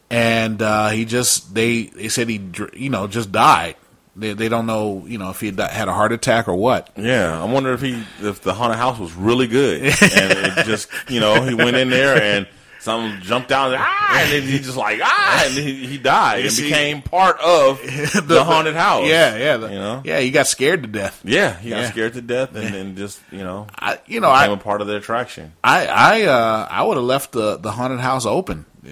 and 0.10 0.62
uh, 0.62 0.90
he 0.90 1.04
just 1.06 1.54
they 1.54 1.84
they 1.88 2.08
said 2.08 2.30
he 2.30 2.42
you 2.74 2.90
know 2.90 3.08
just 3.08 3.32
died. 3.32 3.76
They 4.16 4.32
they 4.34 4.48
don't 4.50 4.66
know 4.66 5.04
you 5.06 5.18
know 5.18 5.30
if 5.30 5.42
he 5.42 5.48
had 5.48 5.60
had 5.60 5.88
a 5.90 5.94
heart 5.94 6.12
attack 6.14 6.48
or 6.48 6.56
what. 6.56 6.90
Yeah, 6.96 7.38
I 7.38 7.46
wonder 7.46 7.74
if 7.74 7.82
he 7.82 8.02
if 8.22 8.42
the 8.42 8.54
haunted 8.54 8.78
house 8.78 8.98
was 8.98 9.14
really 9.14 9.48
good 9.48 9.82
and 9.84 9.92
it 10.02 10.66
just 10.66 10.88
you 11.10 11.20
know 11.20 11.44
he 11.44 11.54
went 11.54 11.76
in 11.76 11.90
there 11.90 12.22
and 12.22 12.48
something 12.80 13.22
jumped 13.22 13.50
down 13.50 13.74
and, 13.74 13.82
ah, 13.84 14.20
and 14.22 14.32
then 14.32 14.44
he 14.44 14.60
just 14.60 14.78
like 14.78 15.00
ah 15.04 15.44
and 15.46 15.54
he, 15.54 15.86
he 15.88 15.98
died 15.98 16.42
and 16.46 16.52
see- 16.54 16.64
became 16.64 17.02
part 17.02 17.40
of 17.40 17.80
the, 18.28 18.44
haunted 18.44 18.76
house. 18.76 19.08
Yeah, 19.08 19.36
yeah, 19.36 19.58
the- 19.58 19.68
you 19.68 19.80
know. 19.80 20.02
yeah. 20.06 20.20
He 20.20 20.32
got 20.32 20.48
scared 20.48 20.84
to 20.84 20.88
death. 20.88 21.22
Yeah, 21.24 21.58
he 21.58 21.70
got 21.72 21.92
scared 21.92 22.14
to 22.14 22.22
death 22.22 22.56
and 22.56 22.74
then 22.74 22.96
just 22.96 23.20
you 23.32 23.44
know 23.44 23.68
I, 23.78 24.00
you 24.06 24.20
know, 24.20 24.30
I 24.30 24.46
became 24.48 24.60
a 24.60 24.64
part 24.64 24.82
of 24.82 24.88
the 24.88 24.96
attraction. 24.98 25.54
I 25.64 25.86
I 25.88 26.22
uh, 26.24 26.68
I 26.70 26.84
would 26.84 26.98
have 26.98 27.06
left 27.06 27.32
the, 27.32 27.58
the 27.58 27.72
haunted 27.72 28.00
house 28.00 28.26
open. 28.26 28.66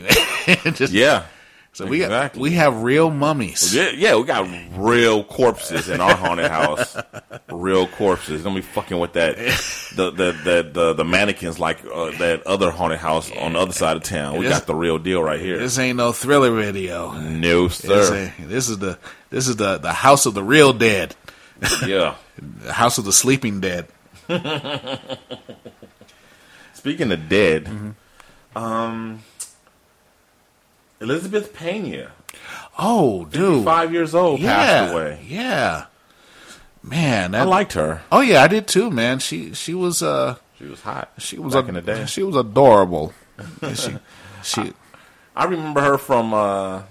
Just 0.73 0.91
Yeah, 0.91 1.23
So 1.75 1.85
we 1.85 1.99
got 1.99 2.37
we 2.37 2.51
have 2.53 2.83
real 2.83 3.11
mummies. 3.11 3.75
Yeah, 3.75 3.89
yeah, 3.89 4.15
we 4.15 4.23
got 4.23 4.47
real 4.77 5.25
corpses 5.25 5.89
in 5.89 5.99
our 5.99 6.15
haunted 6.15 6.49
house. 6.49 6.95
Real 7.49 7.85
corpses. 7.87 8.43
Don't 8.43 8.55
be 8.55 8.61
fucking 8.61 8.97
with 8.97 9.13
that. 9.13 9.35
The 9.95 10.09
the 10.11 10.31
the 10.31 10.69
the, 10.71 10.93
the 10.93 11.03
mannequins 11.05 11.59
like 11.59 11.79
uh, 11.85 12.11
that 12.17 12.45
other 12.47 12.71
haunted 12.71 12.99
house 12.99 13.29
on 13.31 13.53
the 13.53 13.59
other 13.59 13.71
side 13.73 13.97
of 13.97 14.03
town. 14.03 14.37
We 14.37 14.45
This- 14.45 14.57
got 14.57 14.67
the 14.67 14.75
real 14.75 14.97
deal 14.99 15.21
right 15.21 15.39
here. 15.39 15.57
This 15.57 15.77
ain't 15.77 15.97
no 15.97 16.11
thriller 16.13 16.51
video. 16.55 17.11
No 17.13 17.67
This, 17.67 17.77
sir. 17.77 18.31
ain't- 18.39 18.49
this 18.49 18.69
is 18.69 18.77
the 18.79 18.97
this 19.29 19.47
is 19.49 19.55
the 19.57 19.77
the 19.77 19.91
house 19.93 20.25
of 20.25 20.33
the 20.33 20.43
real 20.43 20.71
dead. 20.73 21.13
Yeah. 21.85 22.15
The 22.37 22.71
house 22.73 22.97
of 22.97 23.05
the 23.05 23.13
sleeping 23.13 23.59
dead. 23.61 23.87
Speaking 26.73 27.11
of 27.11 27.27
dead, 27.29 27.65
Mm-hmm. 27.65 28.57
um, 28.57 29.23
Elizabeth 31.01 31.53
Pena, 31.53 32.11
Oh, 32.77 33.25
dude. 33.25 33.63
five 33.65 33.91
years 33.93 34.13
old, 34.15 34.39
yeah, 34.39 34.55
passed 34.55 34.93
away. 34.93 35.25
Yeah. 35.27 35.85
Man, 36.83 37.31
that, 37.31 37.41
I 37.41 37.43
liked 37.45 37.73
her. 37.73 38.01
Oh 38.11 38.21
yeah, 38.21 38.43
I 38.43 38.47
did 38.47 38.67
too, 38.67 38.91
man. 38.91 39.19
She 39.19 39.53
she 39.53 39.73
was 39.73 40.03
uh 40.03 40.35
She 40.59 40.65
was 40.65 40.81
hot. 40.81 41.11
she 41.17 41.39
was 41.39 41.53
back 41.55 41.65
a- 41.65 41.69
in 41.69 41.73
the 41.75 41.81
day. 41.81 42.05
She 42.05 42.21
was 42.23 42.35
adorable. 42.35 43.13
She 43.73 43.95
she 44.43 44.73
I 45.35 45.45
remember 45.45 45.81
her 45.81 45.97
from 45.97 46.33
uh, 46.33 46.37
uh, 46.77 46.83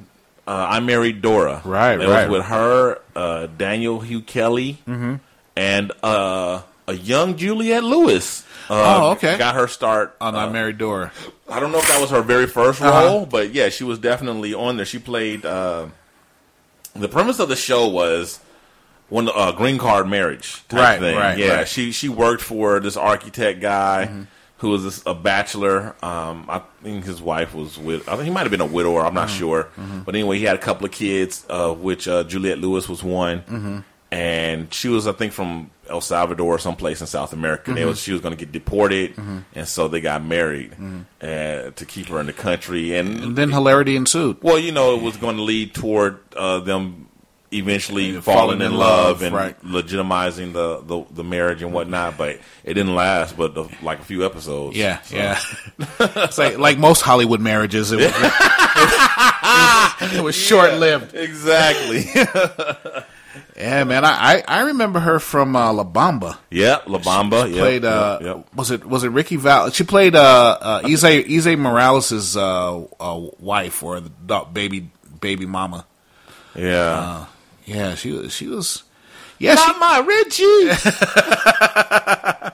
I 0.47 0.81
Married 0.81 1.23
Dora. 1.23 1.63
Right, 1.65 1.99
it 2.01 2.07
right. 2.09 2.29
was 2.29 2.39
with 2.41 2.47
her, 2.49 2.99
uh, 3.17 3.47
Daniel 3.57 4.01
Hugh 4.01 4.21
Kelly, 4.21 4.79
Mhm. 4.87 5.21
and 5.57 5.93
uh, 6.03 6.61
a 6.87 6.93
young 6.93 7.37
Juliette 7.37 7.85
Lewis. 7.85 8.45
Uh, 8.69 8.75
Oh, 9.03 9.11
okay. 9.13 9.39
Got 9.39 9.55
her 9.55 9.67
start 9.69 10.15
on 10.21 10.35
I 10.35 10.49
Married 10.51 10.77
Dora. 10.77 11.13
I 11.49 11.61
don't 11.61 11.73
know 11.73 11.79
if 11.79 11.89
that 11.89 12.01
was 12.01 12.11
her 12.11 12.23
very 12.23 12.47
1st 12.47 12.81
Uh-huh. 12.81 13.07
role, 13.07 13.27
but 13.27 13.53
yeah, 13.53 13.69
she 13.69 13.85
was 13.85 13.99
definitely 13.99 14.55
on 14.55 14.77
there. 14.77 14.87
She 14.87 14.99
played. 14.99 15.45
Uh, 15.45 15.87
the 16.97 17.09
premise 17.09 17.39
of 17.41 17.49
the 17.49 17.57
show 17.57 17.89
was 17.89 18.41
one 19.09 19.29
uh, 19.29 19.53
green 19.53 19.77
card 19.79 20.09
marriage 20.09 20.63
type 20.69 20.81
Right, 20.81 21.01
thing. 21.01 21.17
right, 21.17 21.37
yeah, 21.39 21.49
right. 21.49 21.57
Mm-hmm. 21.59 21.65
she 21.67 21.93
she 21.93 22.09
worked 22.09 22.43
for 22.43 22.81
this 22.81 22.97
architect 22.97 23.61
guy 23.61 24.27
who 24.59 24.71
was 24.71 25.03
a 25.05 25.15
bachelor. 25.15 25.95
Um, 26.03 26.47
I 26.49 26.63
think 26.83 27.05
his 27.05 27.21
wife 27.21 27.55
was 27.55 27.77
with. 27.79 28.09
I 28.09 28.13
think 28.13 28.25
he 28.25 28.31
might 28.31 28.43
have 28.43 28.51
been 28.51 28.61
a 28.63 28.67
widower. 28.67 29.05
I'm 29.05 29.13
not 29.15 29.29
Mm-hmm. 29.29 29.39
sure, 29.39 29.69
but 30.07 30.15
anyway, 30.15 30.39
he 30.39 30.45
had 30.45 30.55
a 30.57 30.61
couple 30.61 30.87
of 30.87 30.93
kids, 30.93 31.45
uh, 31.51 31.73
which 31.75 32.09
uh, 32.09 32.25
Juliette 32.25 32.59
Lewis 32.59 32.89
was 32.89 33.03
one. 33.03 33.43
Mhm. 33.43 33.85
And 34.13 34.73
she 34.73 34.89
was, 34.89 35.09
I 35.09 35.13
think, 35.13 35.33
from 35.33 35.71
El 35.89 36.01
Salvador 36.01 36.55
or 36.55 36.59
someplace 36.59 37.01
in 37.01 37.07
South 37.07 37.32
America. 37.32 37.70
And 37.70 37.78
they 37.78 37.85
was, 37.85 38.01
she 38.01 38.12
was 38.12 38.20
going 38.20 38.37
to 38.37 38.45
get 38.45 38.53
deported, 38.53 39.14
Mhm. 39.16 39.45
and 39.55 39.68
so 39.68 39.89
they 39.89 40.01
got 40.01 40.24
married 40.24 40.72
Mhm. 40.80 41.05
uh, 41.22 41.70
to 41.72 41.85
keep 41.87 42.09
her 42.09 42.18
in 42.20 42.26
the 42.26 42.32
country. 42.32 42.97
And, 42.97 43.20
and 43.22 43.37
then 43.37 43.51
hilarity 43.51 43.97
ensued. 43.97 44.39
well, 44.43 44.59
you 44.59 44.72
know, 44.72 44.95
it 44.97 45.03
was 45.03 45.16
going 45.16 45.37
to 45.37 45.43
lead 45.43 45.74
toward 45.74 46.18
uh, 46.37 46.59
them 46.61 47.07
eventually 47.53 48.11
Yeah, 48.11 48.20
falling 48.20 48.61
in 48.61 48.74
love, 48.74 49.22
and 49.22 49.32
right. 49.35 49.55
legitimizing 49.64 50.53
the, 50.53 50.80
the, 50.85 51.05
the 51.14 51.22
marriage 51.22 51.62
and 51.62 51.72
whatnot. 51.72 52.18
But 52.18 52.41
it 52.64 52.74
didn't 52.74 52.97
last, 52.97 53.37
but 53.37 53.55
the, 53.55 53.68
like 53.80 54.01
a 54.01 54.05
few 54.05 54.26
episodes. 54.26 54.76
Yeah, 54.76 55.01
So- 55.03 55.16
yeah. 55.16 55.39
like 56.39 56.59
like 56.59 56.78
most 56.78 57.03
Hollywood 57.03 57.41
marriages, 57.41 57.93
it 57.93 57.99
was, 57.99 58.07
it 60.16 60.24
was 60.24 60.35
short 60.49 60.74
lived. 60.74 61.14
Exactly. 61.14 62.07
Yeah, 63.57 63.85
man. 63.85 64.05
I, 64.05 64.11
I, 64.11 64.45
I 64.49 64.61
remember 64.63 64.99
her 64.99 65.21
from 65.21 65.55
uh, 65.55 65.73
La 65.73 65.85
Bamba. 65.85 66.39
Yeah, 66.51 66.81
La 66.87 66.99
Bamba. 66.99 67.47
She 67.47 67.53
yep, 67.53 67.59
played 67.61 67.85
uh, 67.85 68.19
yep, 68.21 68.37
yep. 68.37 68.55
was 68.55 68.71
it 68.73 68.85
was 68.85 69.05
it 69.05 69.11
Ricky 69.11 69.37
Val? 69.37 69.71
She 69.71 69.85
played 69.85 70.17
uh, 70.17 70.59
uh, 70.61 70.83
Esai 70.83 71.25
Esai 71.25 71.57
Morales' 71.57 72.37
uh, 72.37 72.81
uh, 72.99 73.27
wife 73.39 73.83
or 73.83 74.01
the 74.01 74.41
baby 74.53 74.91
baby 75.21 75.47
mama. 75.47 75.87
Yeah, 76.57 76.91
uh, 76.91 77.27
yeah. 77.65 77.95
She 77.95 78.11
was 78.11 78.33
she 78.35 78.49
was. 78.49 78.83
Yeah, 79.39 79.55
Not 79.55 79.75
she, 79.75 79.81
my 79.81 79.99
Richie. 79.99 80.45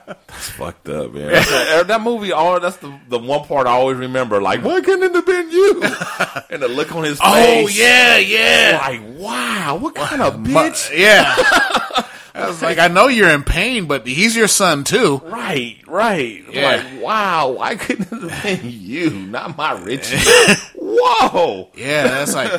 that's 0.41 0.57
fucked 0.57 0.89
up, 0.89 1.13
man. 1.13 1.31
That, 1.31 1.81
er, 1.81 1.83
that 1.83 2.01
movie, 2.01 2.31
all 2.31 2.59
that's 2.59 2.77
the 2.77 2.91
the 3.09 3.19
one 3.19 3.45
part 3.45 3.67
I 3.67 3.71
always 3.71 3.97
remember. 3.97 4.41
Like, 4.41 4.61
mm. 4.61 4.63
why 4.63 4.81
couldn't 4.81 5.03
it 5.03 5.15
have 5.15 5.25
been 5.25 5.51
you? 5.51 5.83
and 6.49 6.61
the 6.61 6.67
look 6.67 6.93
on 6.95 7.03
his 7.03 7.19
oh, 7.21 7.33
face. 7.33 7.65
Oh 7.65 7.67
yeah, 7.67 8.17
yeah. 8.17 8.79
Like, 8.81 9.19
wow, 9.19 9.77
what 9.79 9.93
kind 9.95 10.21
of 10.21 10.35
bitch? 10.37 10.97
yeah. 10.97 11.35
I 12.33 12.47
was 12.47 12.61
like, 12.61 12.79
I 12.79 12.87
know 12.87 13.07
you're 13.07 13.29
in 13.29 13.43
pain, 13.43 13.85
but 13.85 14.07
he's 14.07 14.35
your 14.35 14.47
son 14.47 14.83
too. 14.83 15.21
Right, 15.25 15.77
right. 15.85 16.43
Yeah. 16.49 16.77
Like, 16.77 17.03
wow, 17.03 17.51
why 17.51 17.75
couldn't 17.75 18.11
it 18.11 18.31
have 18.31 18.61
been 18.61 18.71
you, 18.71 19.09
not 19.09 19.57
my 19.57 19.73
Richie? 19.73 20.17
Whoa. 20.93 21.69
Yeah, 21.75 22.03
that's 22.07 22.33
like 22.33 22.51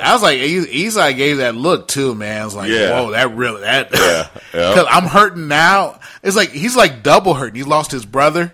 I 0.00 0.12
was 0.12 0.22
like 0.22 0.38
Eli 0.38 1.12
gave 1.12 1.38
that 1.38 1.54
look 1.54 1.88
too, 1.88 2.14
man. 2.14 2.42
I 2.42 2.44
was 2.44 2.54
like, 2.54 2.70
Yeah. 2.70 3.00
whoa, 3.00 3.10
that 3.12 3.34
really 3.34 3.62
that 3.62 3.90
Yeah, 3.92 4.28
yeah. 4.54 4.70
because 4.74 4.86
I'm 4.90 5.04
hurting 5.04 5.48
now. 5.48 5.98
It's 6.22 6.36
like 6.36 6.50
he's 6.50 6.76
like 6.76 7.02
double 7.02 7.34
hurting. 7.34 7.54
He 7.56 7.62
lost 7.64 7.90
his 7.90 8.04
brother, 8.04 8.52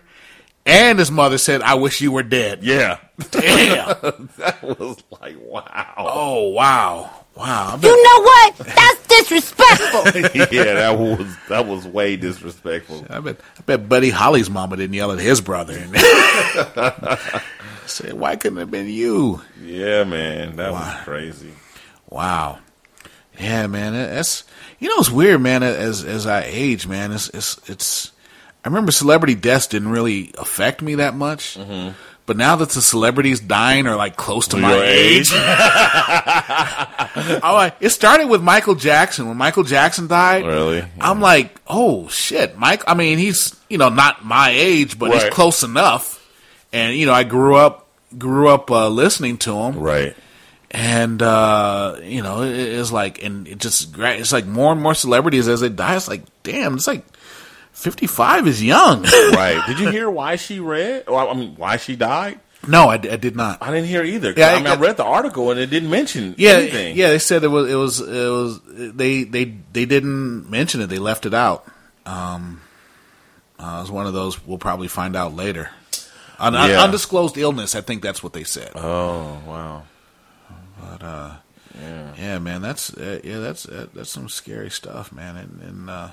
and 0.67 0.99
his 0.99 1.11
mother 1.11 1.39
said, 1.39 1.63
"I 1.63 1.75
wish 1.75 2.01
you 2.01 2.13
were 2.13 2.23
dead." 2.23 2.63
Yeah. 2.63 2.99
Damn. 3.31 4.29
that 4.39 4.63
was 4.63 4.99
like, 5.21 5.37
wow. 5.41 5.95
Oh 5.97 6.49
wow, 6.51 7.11
wow. 7.37 7.71
I 7.73 7.77
bet- 7.77 7.85
You 7.91 8.03
know 8.03 8.23
what? 8.23 8.57
That's 8.59 9.07
disrespectful. 9.09 10.21
yeah, 10.53 10.75
that 10.75 10.99
was 10.99 11.37
that 11.49 11.67
was 11.67 11.87
way 11.87 12.17
disrespectful. 12.17 13.07
I 13.09 13.21
bet 13.21 13.41
I 13.59 13.63
bet 13.63 13.89
Buddy 13.89 14.11
Holly's 14.11 14.51
mama 14.51 14.77
didn't 14.77 14.95
yell 14.95 15.11
at 15.13 15.19
his 15.21 15.41
brother 15.41 15.75
and 17.85 17.91
say, 17.91 18.13
"Why 18.13 18.37
couldn't 18.37 18.59
it 18.59 18.63
have 18.63 18.71
been 18.71 18.89
you?" 18.89 19.43
Yeah, 19.63 20.05
man, 20.05 20.57
that 20.57 20.73
was 20.73 20.95
crazy. 21.05 21.53
Wow. 22.09 22.59
Yeah, 23.39 23.67
man. 23.67 23.93
That's 23.93 24.45
you 24.79 24.89
know 24.89 24.97
it's 24.99 25.11
weird, 25.11 25.41
man. 25.41 25.63
As 25.63 26.05
as 26.05 26.27
I 26.27 26.45
age, 26.47 26.87
man, 26.87 27.13
it's 27.13 27.29
it's 27.31 27.59
it's. 27.69 28.13
I 28.65 28.69
remember 28.69 28.93
celebrity 28.93 29.35
deaths 29.35 29.67
didn't 29.67 29.91
really 29.91 30.33
affect 30.39 30.81
me 30.81 30.95
that 30.95 31.15
much, 31.15 31.59
mm-hmm. 31.59 31.95
but 32.25 32.39
now 32.39 32.57
that 32.57 32.71
the 32.71 32.81
celebrities 32.81 33.41
dying 33.41 33.87
are 33.87 33.97
like 33.97 34.17
close 34.17 34.49
to 34.49 34.57
my 34.57 34.75
age, 34.75 35.31
age. 35.33 35.33
It 37.81 37.91
started 37.91 38.29
with 38.29 38.43
Michael 38.43 38.75
Jackson. 38.75 39.29
When 39.29 39.37
Michael 39.37 39.65
Jackson 39.65 40.07
died, 40.07 40.47
Really? 40.47 40.85
I'm 41.01 41.21
like, 41.21 41.61
oh 41.67 42.09
shit, 42.09 42.57
Mike. 42.57 42.83
I 42.87 42.95
mean, 42.95 43.19
he's 43.19 43.55
you 43.69 43.79
know 43.79 43.91
not 43.91 44.25
my 44.25 44.51
age, 44.51 44.99
but 44.99 45.13
he's 45.13 45.25
close 45.31 45.63
enough. 45.63 46.21
And 46.75 46.95
you 46.97 47.07
know, 47.07 47.13
I 47.15 47.23
grew 47.25 47.57
up 47.57 47.87
grew 48.19 48.49
up 48.49 48.71
uh, 48.71 48.89
listening 48.89 49.39
to 49.39 49.55
him, 49.57 49.79
Right. 49.79 50.15
and 50.71 51.23
uh, 51.23 51.97
you 52.03 52.23
know, 52.23 52.43
it, 52.43 52.55
it's 52.57 52.91
like, 52.93 53.23
and 53.23 53.47
it 53.49 53.59
just 53.59 53.93
gra- 53.93 54.17
it's 54.17 54.33
like 54.33 54.45
more 54.47 54.73
and 54.73 54.83
more 54.83 54.95
celebrities 54.95 55.49
as 55.49 55.61
they 55.61 55.69
die. 55.69 55.97
It's 55.97 56.09
like, 56.09 56.23
damn, 56.43 56.75
it's 56.75 56.87
like 56.89 57.05
fifty 57.73 58.07
five 58.09 58.47
is 58.49 58.63
young. 58.63 59.03
Right. 59.05 59.63
Did 59.69 59.79
you 59.79 59.89
hear 59.91 60.11
why 60.11 60.37
she 60.37 60.59
read? 60.61 61.05
Or, 61.09 61.31
I 61.31 61.35
mean, 61.35 61.55
why 61.57 61.77
she 61.77 61.97
died? 61.97 62.41
no, 62.67 62.89
I 62.89 62.97
did 62.97 63.37
not. 63.37 63.63
I 63.63 63.71
didn't 63.71 63.89
hear 63.89 64.03
either. 64.03 64.33
Yeah, 64.35 64.53
I 64.53 64.57
mean, 64.57 64.67
I- 64.67 64.73
I 64.73 64.77
read 64.77 64.97
the 64.97 65.05
article 65.05 65.51
and 65.51 65.61
it 65.61 65.67
didn't 65.69 65.91
mention 65.91 66.35
Yeah, 66.39 66.53
anything. 66.53 66.97
yeah. 66.97 67.09
They 67.11 67.19
said 67.19 67.45
it 67.45 67.49
was 67.49 67.71
it 67.71 67.75
was 67.77 68.01
it 68.01 68.31
was 68.31 68.61
they 68.67 69.25
they 69.25 69.45
they 69.73 69.85
didn't 69.85 70.49
mention 70.51 70.81
it. 70.81 70.87
They 70.89 70.99
left 70.99 71.27
it 71.27 71.35
out. 71.35 71.67
Um, 72.07 72.63
uh, 73.61 73.77
it 73.79 73.81
was 73.83 73.91
one 73.91 74.07
of 74.07 74.13
those 74.15 74.45
we'll 74.47 74.59
probably 74.59 74.89
find 74.89 75.15
out 75.15 75.37
later. 75.37 75.71
An 76.39 76.55
un- 76.55 76.71
undisclosed 76.71 77.37
illness. 77.39 77.75
I 77.75 77.81
think 77.81 78.03
that's 78.03 78.23
what 78.23 78.33
they 78.33 78.45
said. 78.45 78.73
Oh 78.75 79.41
wow. 79.47 79.83
But 80.81 81.03
uh, 81.03 81.33
Yeah. 81.81 82.13
yeah, 82.19 82.39
man, 82.39 82.63
that's 82.63 82.93
uh, 82.95 83.21
yeah, 83.25 83.39
that's 83.39 83.67
uh, 83.69 83.87
that's 83.95 84.11
some 84.11 84.29
scary 84.29 84.71
stuff, 84.71 85.13
man. 85.13 85.37
And, 85.37 85.61
and 85.63 85.91
uh, 85.91 86.09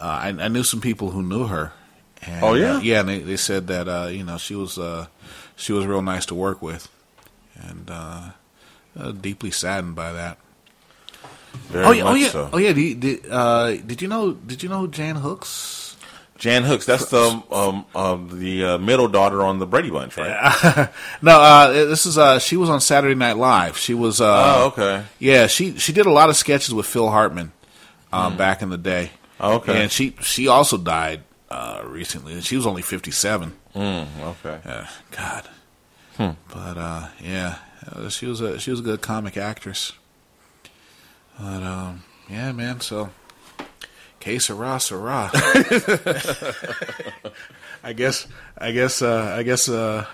uh, 0.00 0.04
I, 0.04 0.28
I 0.28 0.48
knew 0.48 0.62
some 0.62 0.80
people 0.80 1.10
who 1.10 1.22
knew 1.22 1.46
her. 1.46 1.72
And, 2.22 2.42
Oh, 2.44 2.54
yeah? 2.54 2.76
uh, 2.76 2.80
yeah. 2.80 3.00
And 3.00 3.08
they, 3.08 3.18
they 3.20 3.36
said 3.36 3.66
that 3.68 3.88
uh, 3.88 4.08
you 4.10 4.24
know 4.24 4.38
she 4.38 4.54
was 4.54 4.78
uh, 4.78 5.06
she 5.56 5.72
was 5.72 5.86
real 5.86 6.02
nice 6.02 6.26
to 6.26 6.34
work 6.34 6.60
with, 6.62 6.88
and 7.56 7.90
deeply 9.22 9.50
saddened 9.50 9.94
by 9.94 10.12
that. 10.12 10.38
Very 11.68 11.84
oh 11.86 11.90
yeah, 11.92 12.04
oh 12.04 12.14
yeah, 12.14 12.28
so. 12.28 12.50
oh 12.52 12.58
yeah. 12.58 12.72
Did, 12.72 13.00
did, 13.00 13.26
uh, 13.30 13.76
did 13.76 14.02
you 14.02 14.08
know? 14.08 14.32
Did 14.32 14.62
you 14.62 14.68
know 14.68 14.86
Jan 14.86 15.16
Hooks? 15.16 15.87
Jan 16.38 16.62
Hooks, 16.62 16.86
that's 16.86 17.06
the 17.06 17.42
um, 17.50 17.84
um 17.94 18.38
the 18.40 18.64
uh, 18.64 18.78
middle 18.78 19.08
daughter 19.08 19.42
on 19.42 19.58
the 19.58 19.66
Brady 19.66 19.90
Bunch, 19.90 20.16
right? 20.16 20.88
no, 21.22 21.40
uh, 21.40 21.72
this 21.72 22.06
is 22.06 22.16
uh, 22.16 22.38
she 22.38 22.56
was 22.56 22.70
on 22.70 22.80
Saturday 22.80 23.14
Night 23.16 23.36
Live. 23.36 23.76
She 23.76 23.92
was. 23.94 24.20
Uh, 24.20 24.54
Oh, 24.56 24.66
okay. 24.68 25.04
Yeah, 25.18 25.48
she 25.48 25.76
she 25.78 25.92
did 25.92 26.06
a 26.06 26.10
lot 26.12 26.28
of 26.30 26.36
sketches 26.36 26.72
with 26.72 26.86
Phil 26.86 27.10
Hartman 27.10 27.52
uh, 28.12 28.30
back 28.36 28.62
in 28.62 28.70
the 28.70 28.78
day. 28.78 29.10
Oh, 29.40 29.54
okay. 29.56 29.82
and 29.82 29.90
she 29.92 30.14
she 30.20 30.46
also 30.48 30.76
died 30.78 31.22
uh, 31.50 31.82
recently, 31.84 32.32
and 32.34 32.44
she 32.44 32.56
was 32.56 32.66
only 32.66 32.82
fifty 32.82 33.10
seven. 33.10 33.52
Mm, 33.74 34.06
okay. 34.44 34.84
God, 35.10 35.48
Hmm. 36.16 36.30
but 36.52 36.76
uh, 36.78 37.08
yeah, 37.20 37.56
she 38.10 38.26
was 38.26 38.40
a 38.40 38.58
she 38.60 38.70
was 38.70 38.80
a 38.80 38.82
good 38.84 39.00
comic 39.02 39.36
actress. 39.36 39.92
But 41.38 41.62
um, 41.62 42.02
yeah, 42.28 42.50
man. 42.52 42.80
So, 42.80 43.10
sera, 44.20 44.80
sera. 44.80 45.30
I 47.84 47.92
guess, 47.94 48.26
I 48.56 48.72
guess, 48.72 49.02
uh, 49.02 49.34
I 49.38 49.42
guess, 49.42 49.68
uh, 49.68 50.04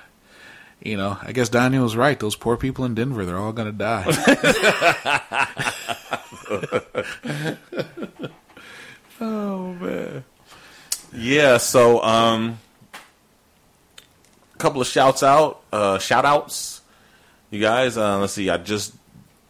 You 0.83 0.97
know, 0.99 1.17
I 1.23 1.33
guess 1.33 1.49
Daniel 1.49 1.83
was 1.83 1.97
right. 1.97 2.19
Those 2.21 2.37
poor 2.37 2.57
people 2.59 2.85
in 2.85 2.95
Denver, 2.95 3.25
they're 3.25 3.39
all 3.39 3.53
going 3.53 3.73
to 3.73 3.73
die. 3.73 4.05
oh 9.21 9.73
man. 9.75 10.25
Yeah, 11.17 11.59
so 11.59 12.03
um 12.03 12.59
a 14.55 14.59
couple 14.59 14.81
of 14.81 14.87
shouts 14.87 15.23
out, 15.23 15.63
uh 15.73 15.99
shout 15.99 16.25
outs. 16.25 16.81
You 17.51 17.61
guys, 17.61 17.97
uh 17.97 18.19
let's 18.19 18.33
see, 18.35 18.51
I 18.51 18.57
just 18.59 18.95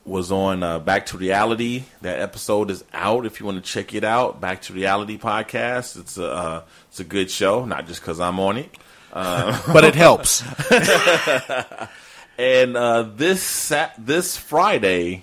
was 0.05 0.31
on 0.31 0.63
uh, 0.63 0.79
Back 0.79 1.07
to 1.07 1.19
Reality. 1.19 1.85
That 2.03 2.21
episode 2.21 2.71
is 2.71 2.85
out 2.93 3.27
if 3.27 3.41
you 3.41 3.47
want 3.47 3.65
to 3.65 3.71
check 3.71 3.95
it 3.95 4.05
out. 4.05 4.41
Back 4.41 4.63
to 4.63 4.73
Reality 4.73 5.19
podcast. 5.19 5.99
It's 5.99 6.19
a 6.19 6.31
uh, 6.31 6.63
it's 6.89 7.01
a 7.01 7.05
good 7.05 7.31
show, 7.31 7.65
not 7.65 7.87
just 7.87 8.03
cuz 8.03 8.21
I'm 8.21 8.39
on 8.39 8.59
it. 8.59 8.71
Uh, 9.13 9.61
but 9.73 9.85
it 9.85 9.95
helps. 9.95 10.43
and 12.39 12.77
uh, 12.77 13.03
this 13.03 13.43
sat- 13.43 13.95
this 13.99 14.37
Friday 14.37 15.23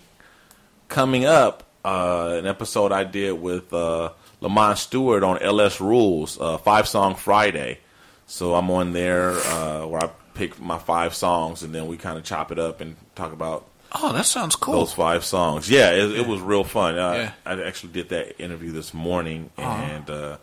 coming 0.88 1.26
up, 1.26 1.64
uh, 1.84 2.36
an 2.40 2.48
episode 2.48 2.92
I 2.92 3.04
did 3.04 3.34
with 3.34 3.74
uh, 3.74 4.12
Lamont 4.40 4.78
Stewart 4.78 5.24
on 5.24 5.40
LS 5.40 5.82
Rules, 5.82 6.40
uh, 6.40 6.58
five 6.58 6.88
song 6.88 7.16
Friday. 7.16 7.80
So 8.28 8.56
I'm 8.56 8.72
on 8.72 8.94
there 8.94 9.32
uh, 9.32 9.86
where 9.88 10.04
I 10.04 10.10
pick 10.34 10.60
my 10.60 10.78
five 10.78 11.14
songs, 11.14 11.64
and 11.64 11.76
then 11.76 11.88
we 11.88 11.98
kind 11.98 12.18
of 12.18 12.24
chop 12.24 12.52
it 12.52 12.60
up 12.60 12.80
and 12.80 12.96
talk 13.14 13.34
about 13.34 13.68
Oh, 13.94 14.14
that 14.14 14.26
sounds 14.26 14.56
cool. 14.56 14.76
those 14.76 14.94
five 14.94 15.26
songs. 15.26 15.70
Yeah, 15.70 15.92
it, 15.92 16.12
it 16.20 16.28
was 16.28 16.40
real 16.42 16.64
fun. 16.64 16.98
Uh, 16.98 17.14
Yeah. 17.14 17.32
I 17.46 17.62
actually 17.64 17.94
did 17.94 18.10
that 18.10 18.42
interview 18.42 18.72
this 18.72 18.94
morning, 18.94 19.50
Uh-huh. 19.58 19.70
and 19.84 20.10
uh, 20.10 20.38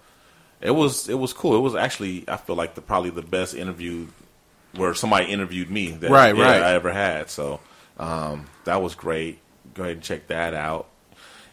it 0.61 0.71
was 0.73 1.09
it 1.09 1.15
was 1.19 1.33
cool. 1.33 1.57
It 1.57 1.61
was 1.61 1.75
actually 1.75 2.25
I 2.29 2.37
feel 2.37 2.57
like 2.57 2.75
the 2.75 2.83
probably 2.83 3.11
the 3.11 3.23
best 3.23 3.55
interview 3.55 4.07
where 4.75 4.93
somebody 4.95 5.27
interviewed 5.33 5.71
me 5.71 5.93
that 5.93 6.11
Right, 6.11 6.37
yeah, 6.37 6.43
right. 6.45 6.63
I 6.63 6.73
ever 6.75 6.93
had. 6.93 7.31
So 7.31 7.61
um, 7.99 8.47
that 8.65 8.83
was 8.83 8.95
great. 8.95 9.39
Go 9.75 9.83
ahead 9.83 9.95
and 9.97 10.03
check 10.03 10.27
that 10.29 10.53
out 10.55 10.89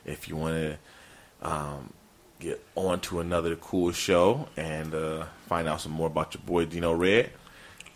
if 0.06 0.28
you 0.28 0.36
want 0.36 0.56
to 0.56 0.78
um, 1.48 1.94
get 2.40 2.62
on 2.76 3.00
to 3.02 3.20
another 3.22 3.56
cool 3.56 3.92
show 3.94 4.48
and 4.58 4.94
uh, 4.94 5.26
find 5.48 5.68
out 5.68 5.80
some 5.82 5.94
more 5.94 6.08
about 6.08 6.34
your 6.34 6.42
boy 6.44 6.66
Dino 6.66 6.94
Red. 6.94 7.32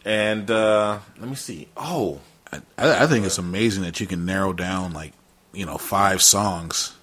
And 0.05 0.49
uh, 0.49 0.99
let 1.19 1.27
me 1.29 1.35
see. 1.35 1.67
Oh, 1.75 2.19
I, 2.51 3.03
I 3.03 3.07
think 3.07 3.25
it's 3.25 3.37
amazing 3.37 3.83
that 3.83 3.99
you 3.99 4.07
can 4.07 4.25
narrow 4.25 4.53
down 4.53 4.93
like 4.93 5.13
you 5.53 5.65
know 5.65 5.77
five 5.77 6.21
songs 6.21 6.95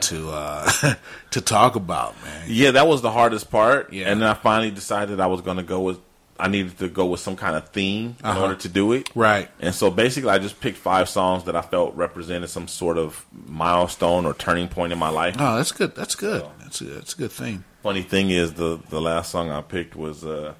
to 0.00 0.30
uh 0.30 0.70
to 1.32 1.40
talk 1.40 1.74
about, 1.76 2.14
man. 2.24 2.44
Yeah, 2.48 2.70
that 2.72 2.86
was 2.86 3.02
the 3.02 3.10
hardest 3.10 3.50
part. 3.50 3.92
Yeah. 3.92 4.10
And 4.10 4.20
then 4.22 4.28
I 4.28 4.34
finally 4.34 4.70
decided 4.70 5.20
I 5.20 5.26
was 5.26 5.40
going 5.40 5.56
to 5.56 5.62
go 5.64 5.80
with, 5.80 5.98
I 6.38 6.46
needed 6.46 6.78
to 6.78 6.88
go 6.88 7.06
with 7.06 7.18
some 7.18 7.34
kind 7.34 7.56
of 7.56 7.68
theme 7.70 8.14
in 8.20 8.24
Uh-huh. 8.26 8.42
order 8.42 8.54
to 8.54 8.68
do 8.68 8.92
it. 8.92 9.10
Right. 9.16 9.48
And 9.58 9.74
so 9.74 9.90
basically, 9.90 10.30
I 10.30 10.38
just 10.38 10.60
picked 10.60 10.78
five 10.78 11.08
songs 11.08 11.44
that 11.44 11.56
I 11.56 11.62
felt 11.62 11.96
represented 11.96 12.48
some 12.48 12.68
sort 12.68 12.96
of 12.96 13.26
milestone 13.46 14.24
or 14.24 14.34
turning 14.34 14.68
point 14.68 14.92
in 14.92 14.98
my 15.00 15.08
life. 15.10 15.34
Oh, 15.38 15.56
that's 15.56 15.72
good. 15.72 15.96
That's 15.96 16.14
good. 16.14 16.44
That's 16.60 16.80
a, 16.80 16.84
that's 16.84 17.14
a 17.14 17.16
good 17.18 17.32
thing. 17.32 17.64
Funny 17.82 18.02
thing 18.02 18.30
is, 18.30 18.54
the, 18.54 18.78
the 18.90 19.00
last 19.00 19.32
song 19.32 19.50
I 19.50 19.62
picked 19.62 19.96
was 19.96 20.24
uh, 20.24 20.54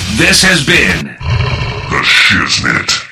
This 0.17 0.43
has 0.43 0.65
been 0.65 1.15
The 1.89 2.01
Shiznit. 2.03 3.10